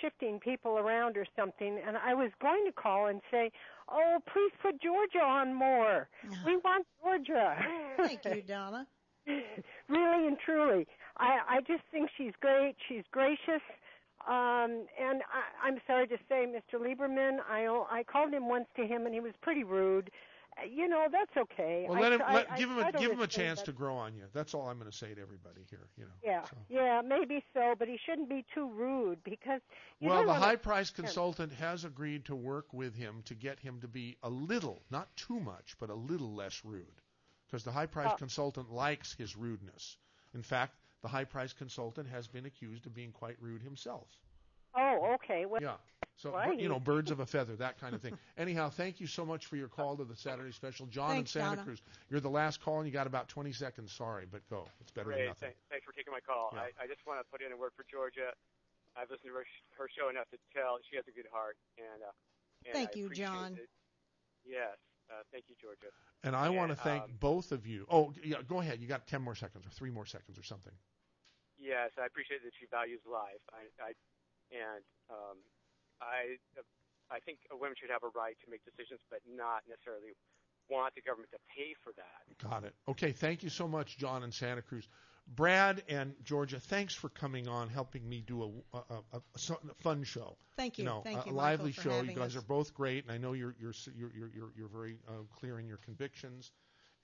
shifting 0.00 0.40
people 0.40 0.78
around 0.78 1.16
or 1.16 1.26
something, 1.36 1.78
and 1.86 1.96
I 1.96 2.14
was 2.14 2.30
going 2.40 2.64
to 2.66 2.72
call 2.72 3.06
and 3.06 3.20
say, 3.30 3.52
"Oh, 3.90 4.18
please 4.32 4.52
put 4.62 4.80
Georgia 4.80 5.22
on 5.22 5.54
more. 5.54 6.08
We 6.46 6.56
want 6.56 6.86
Georgia." 7.02 7.56
Thank 7.96 8.24
you, 8.24 8.42
Donna. 8.42 8.86
really 9.88 10.26
and 10.26 10.36
truly, 10.44 10.86
I 11.18 11.38
I 11.48 11.60
just 11.60 11.82
think 11.90 12.10
she's 12.16 12.32
great. 12.40 12.74
She's 12.88 13.04
gracious. 13.12 13.62
Um, 14.28 14.86
and 15.00 15.22
I, 15.22 15.66
I'm 15.66 15.78
sorry 15.86 16.06
to 16.08 16.16
say, 16.28 16.46
Mr. 16.46 16.80
Lieberman, 16.80 17.38
I 17.50 17.66
I 17.90 18.04
called 18.04 18.32
him 18.32 18.48
once 18.48 18.66
to 18.76 18.86
him, 18.86 19.04
and 19.06 19.14
he 19.14 19.20
was 19.20 19.32
pretty 19.42 19.64
rude. 19.64 20.10
You 20.70 20.86
know, 20.86 21.06
that's 21.10 21.34
okay. 21.36 21.86
Well, 21.88 21.98
let 21.98 22.12
him 22.12 22.20
let, 22.30 22.52
I 22.52 22.58
give 22.58 22.68
him 22.70 22.78
a 22.78 22.92
give 22.92 23.10
him 23.10 23.20
a 23.22 23.26
chance 23.26 23.60
but- 23.60 23.66
to 23.66 23.72
grow 23.72 23.94
on 23.96 24.14
you. 24.14 24.24
That's 24.34 24.52
all 24.54 24.68
I'm 24.68 24.78
going 24.78 24.90
to 24.90 24.96
say 24.96 25.14
to 25.14 25.20
everybody 25.20 25.62
here. 25.70 25.88
You 25.96 26.04
know. 26.04 26.10
Yeah, 26.22 26.44
yeah, 26.68 27.00
maybe 27.04 27.42
so, 27.54 27.74
but 27.78 27.88
he 27.88 27.98
shouldn't 28.06 28.28
be 28.28 28.44
too 28.54 28.70
rude 28.70 29.24
because 29.24 29.60
you 29.98 30.10
well, 30.10 30.26
the 30.26 30.34
high 30.34 30.56
price 30.56 30.90
consultant 30.90 31.52
has 31.54 31.84
agreed 31.84 32.26
to 32.26 32.36
work 32.36 32.72
with 32.72 32.94
him 32.94 33.22
to 33.24 33.34
get 33.34 33.60
him 33.60 33.80
to 33.80 33.88
be 33.88 34.18
a 34.22 34.28
little, 34.28 34.82
not 34.90 35.08
too 35.16 35.40
much, 35.40 35.74
but 35.80 35.88
a 35.88 35.94
little 35.94 36.34
less 36.34 36.60
rude. 36.64 37.00
Because 37.46 37.64
the 37.64 37.72
high 37.72 37.86
price 37.86 38.10
Oh. 38.12 38.16
consultant 38.16 38.70
likes 38.70 39.14
his 39.14 39.36
rudeness. 39.36 39.96
In 40.34 40.42
fact, 40.42 40.74
the 41.02 41.08
high 41.08 41.24
price 41.24 41.52
consultant 41.52 42.08
has 42.08 42.26
been 42.28 42.46
accused 42.46 42.86
of 42.86 42.94
being 42.94 43.12
quite 43.12 43.36
rude 43.40 43.62
himself. 43.62 44.06
Oh, 44.74 45.14
okay. 45.14 45.44
Well, 45.46 45.60
Yeah. 45.60 45.76
So, 46.16 46.30
Right. 46.30 46.58
you 46.60 46.68
know, 46.68 46.78
birds 46.78 47.10
of 47.10 47.18
a 47.20 47.26
feather, 47.26 47.56
that 47.56 47.78
kind 47.80 47.94
of 47.94 48.02
thing. 48.02 48.16
Anyhow, 48.36 48.68
thank 48.70 49.00
you 49.00 49.06
so 49.08 49.24
much 49.24 49.46
for 49.46 49.56
your 49.56 49.66
call 49.68 49.96
to 49.96 50.04
the 50.04 50.14
Saturday 50.14 50.52
special. 50.52 50.86
John 50.86 51.10
Thanks, 51.10 51.34
in 51.34 51.40
Santa 51.40 51.56
Donna. 51.56 51.64
Cruz. 51.64 51.82
You're 52.10 52.20
the 52.20 52.30
last 52.30 52.60
call, 52.60 52.78
and 52.78 52.86
you 52.86 52.92
got 52.92 53.06
about 53.08 53.28
20 53.28 53.50
seconds. 53.52 53.92
Sorry, 53.92 54.26
but 54.30 54.46
go. 54.48 54.68
It's 54.80 54.92
better 54.92 55.08
than 55.08 55.18
Great. 55.18 55.26
nothing. 55.28 55.48
Thank, 55.48 55.56
thanks 55.70 55.84
for 55.84 55.92
taking 55.92 56.12
my 56.12 56.20
call. 56.20 56.52
Yeah. 56.54 56.60
I, 56.78 56.84
I 56.84 56.86
just 56.86 57.04
want 57.06 57.18
to 57.18 57.24
put 57.30 57.42
in 57.42 57.50
a 57.50 57.56
word 57.56 57.72
for 57.74 57.84
Georgia. 57.90 58.32
I've 58.94 59.10
listened 59.10 59.30
to 59.30 59.34
her, 59.34 59.46
her 59.78 59.88
show 59.98 60.10
enough 60.10 60.28
to 60.30 60.38
tell 60.54 60.78
she 60.88 60.96
has 60.96 61.08
a 61.08 61.12
good 61.12 61.26
heart, 61.32 61.56
and, 61.78 62.02
uh, 62.02 62.12
and 62.66 62.74
Thank 62.74 62.90
I 62.94 62.98
you, 63.00 63.08
John. 63.10 63.54
It. 63.54 63.68
Yes. 64.44 64.76
Uh, 65.10 65.22
thank 65.32 65.44
you, 65.48 65.56
Georgia. 65.60 65.88
And 66.22 66.36
I 66.36 66.50
want 66.50 66.70
to 66.70 66.76
thank 66.76 67.04
um, 67.04 67.10
both 67.18 67.52
of 67.52 67.66
you. 67.66 67.86
Oh, 67.90 68.12
yeah, 68.22 68.42
go 68.46 68.60
ahead. 68.60 68.80
You 68.80 68.86
got 68.86 69.06
10 69.08 69.22
more 69.22 69.34
seconds 69.34 69.66
or 69.66 69.70
three 69.70 69.90
more 69.90 70.06
seconds 70.06 70.38
or 70.38 70.42
something. 70.44 70.72
Yes, 71.62 71.94
I 71.94 72.10
appreciate 72.10 72.42
that 72.42 72.50
she 72.58 72.66
values 72.66 72.98
life. 73.06 73.38
I, 73.54 73.70
I 73.78 73.90
and 74.50 74.82
um, 75.08 75.38
I, 76.02 76.36
I 77.06 77.22
think 77.22 77.38
women 77.54 77.78
should 77.78 77.94
have 77.94 78.02
a 78.02 78.10
right 78.18 78.34
to 78.44 78.50
make 78.50 78.66
decisions, 78.66 79.00
but 79.08 79.22
not 79.24 79.62
necessarily 79.70 80.18
want 80.68 80.94
the 80.94 81.02
government 81.02 81.30
to 81.30 81.38
pay 81.54 81.74
for 81.82 81.92
that. 81.94 82.22
Got 82.42 82.64
it. 82.64 82.74
Okay, 82.88 83.12
thank 83.12 83.42
you 83.42 83.48
so 83.48 83.68
much, 83.68 83.96
John 83.96 84.22
and 84.22 84.34
Santa 84.34 84.62
Cruz. 84.62 84.88
Brad 85.26 85.82
and 85.88 86.14
Georgia, 86.24 86.58
thanks 86.58 86.94
for 86.94 87.08
coming 87.08 87.46
on, 87.46 87.68
helping 87.68 88.08
me 88.08 88.22
do 88.26 88.42
a, 88.42 88.76
a, 88.76 88.80
a, 88.90 89.02
a 89.14 89.20
a 89.70 89.74
fun 89.76 90.02
show. 90.02 90.36
Thank 90.56 90.78
you. 90.78 90.84
know, 90.84 91.02
Thank 91.04 91.24
a, 91.24 91.26
you, 91.26 91.32
a 91.32 91.34
Michael, 91.34 91.36
lively 91.36 91.72
for 91.72 91.82
show. 91.82 92.02
You 92.02 92.12
guys 92.12 92.36
us. 92.36 92.42
are 92.42 92.46
both 92.46 92.74
great, 92.74 93.04
and 93.04 93.12
I 93.12 93.18
know 93.18 93.32
you're 93.32 93.54
you're 93.60 93.74
you're 93.96 94.10
you're 94.14 94.30
you're, 94.34 94.52
you're 94.56 94.68
very 94.68 94.96
uh, 95.08 95.12
clear 95.38 95.60
in 95.60 95.66
your 95.66 95.78
convictions, 95.78 96.50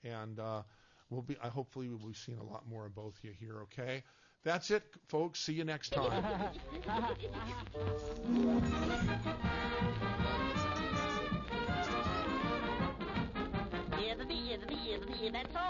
and 0.03 0.39
uh, 0.39 0.63
we'll 1.09 1.21
be. 1.21 1.37
I 1.41 1.47
hopefully 1.47 1.87
we'll 1.87 1.97
be 2.09 2.13
seeing 2.13 2.39
a 2.39 2.43
lot 2.43 2.67
more 2.67 2.85
of 2.85 2.93
both 2.93 3.17
of 3.17 3.23
you 3.23 3.31
here. 3.39 3.61
Okay, 3.63 4.03
that's 4.43 4.71
it, 4.71 4.83
folks. 5.07 5.39
See 5.39 5.53
you 5.53 5.63
next 5.63 5.89
time. 5.89 6.23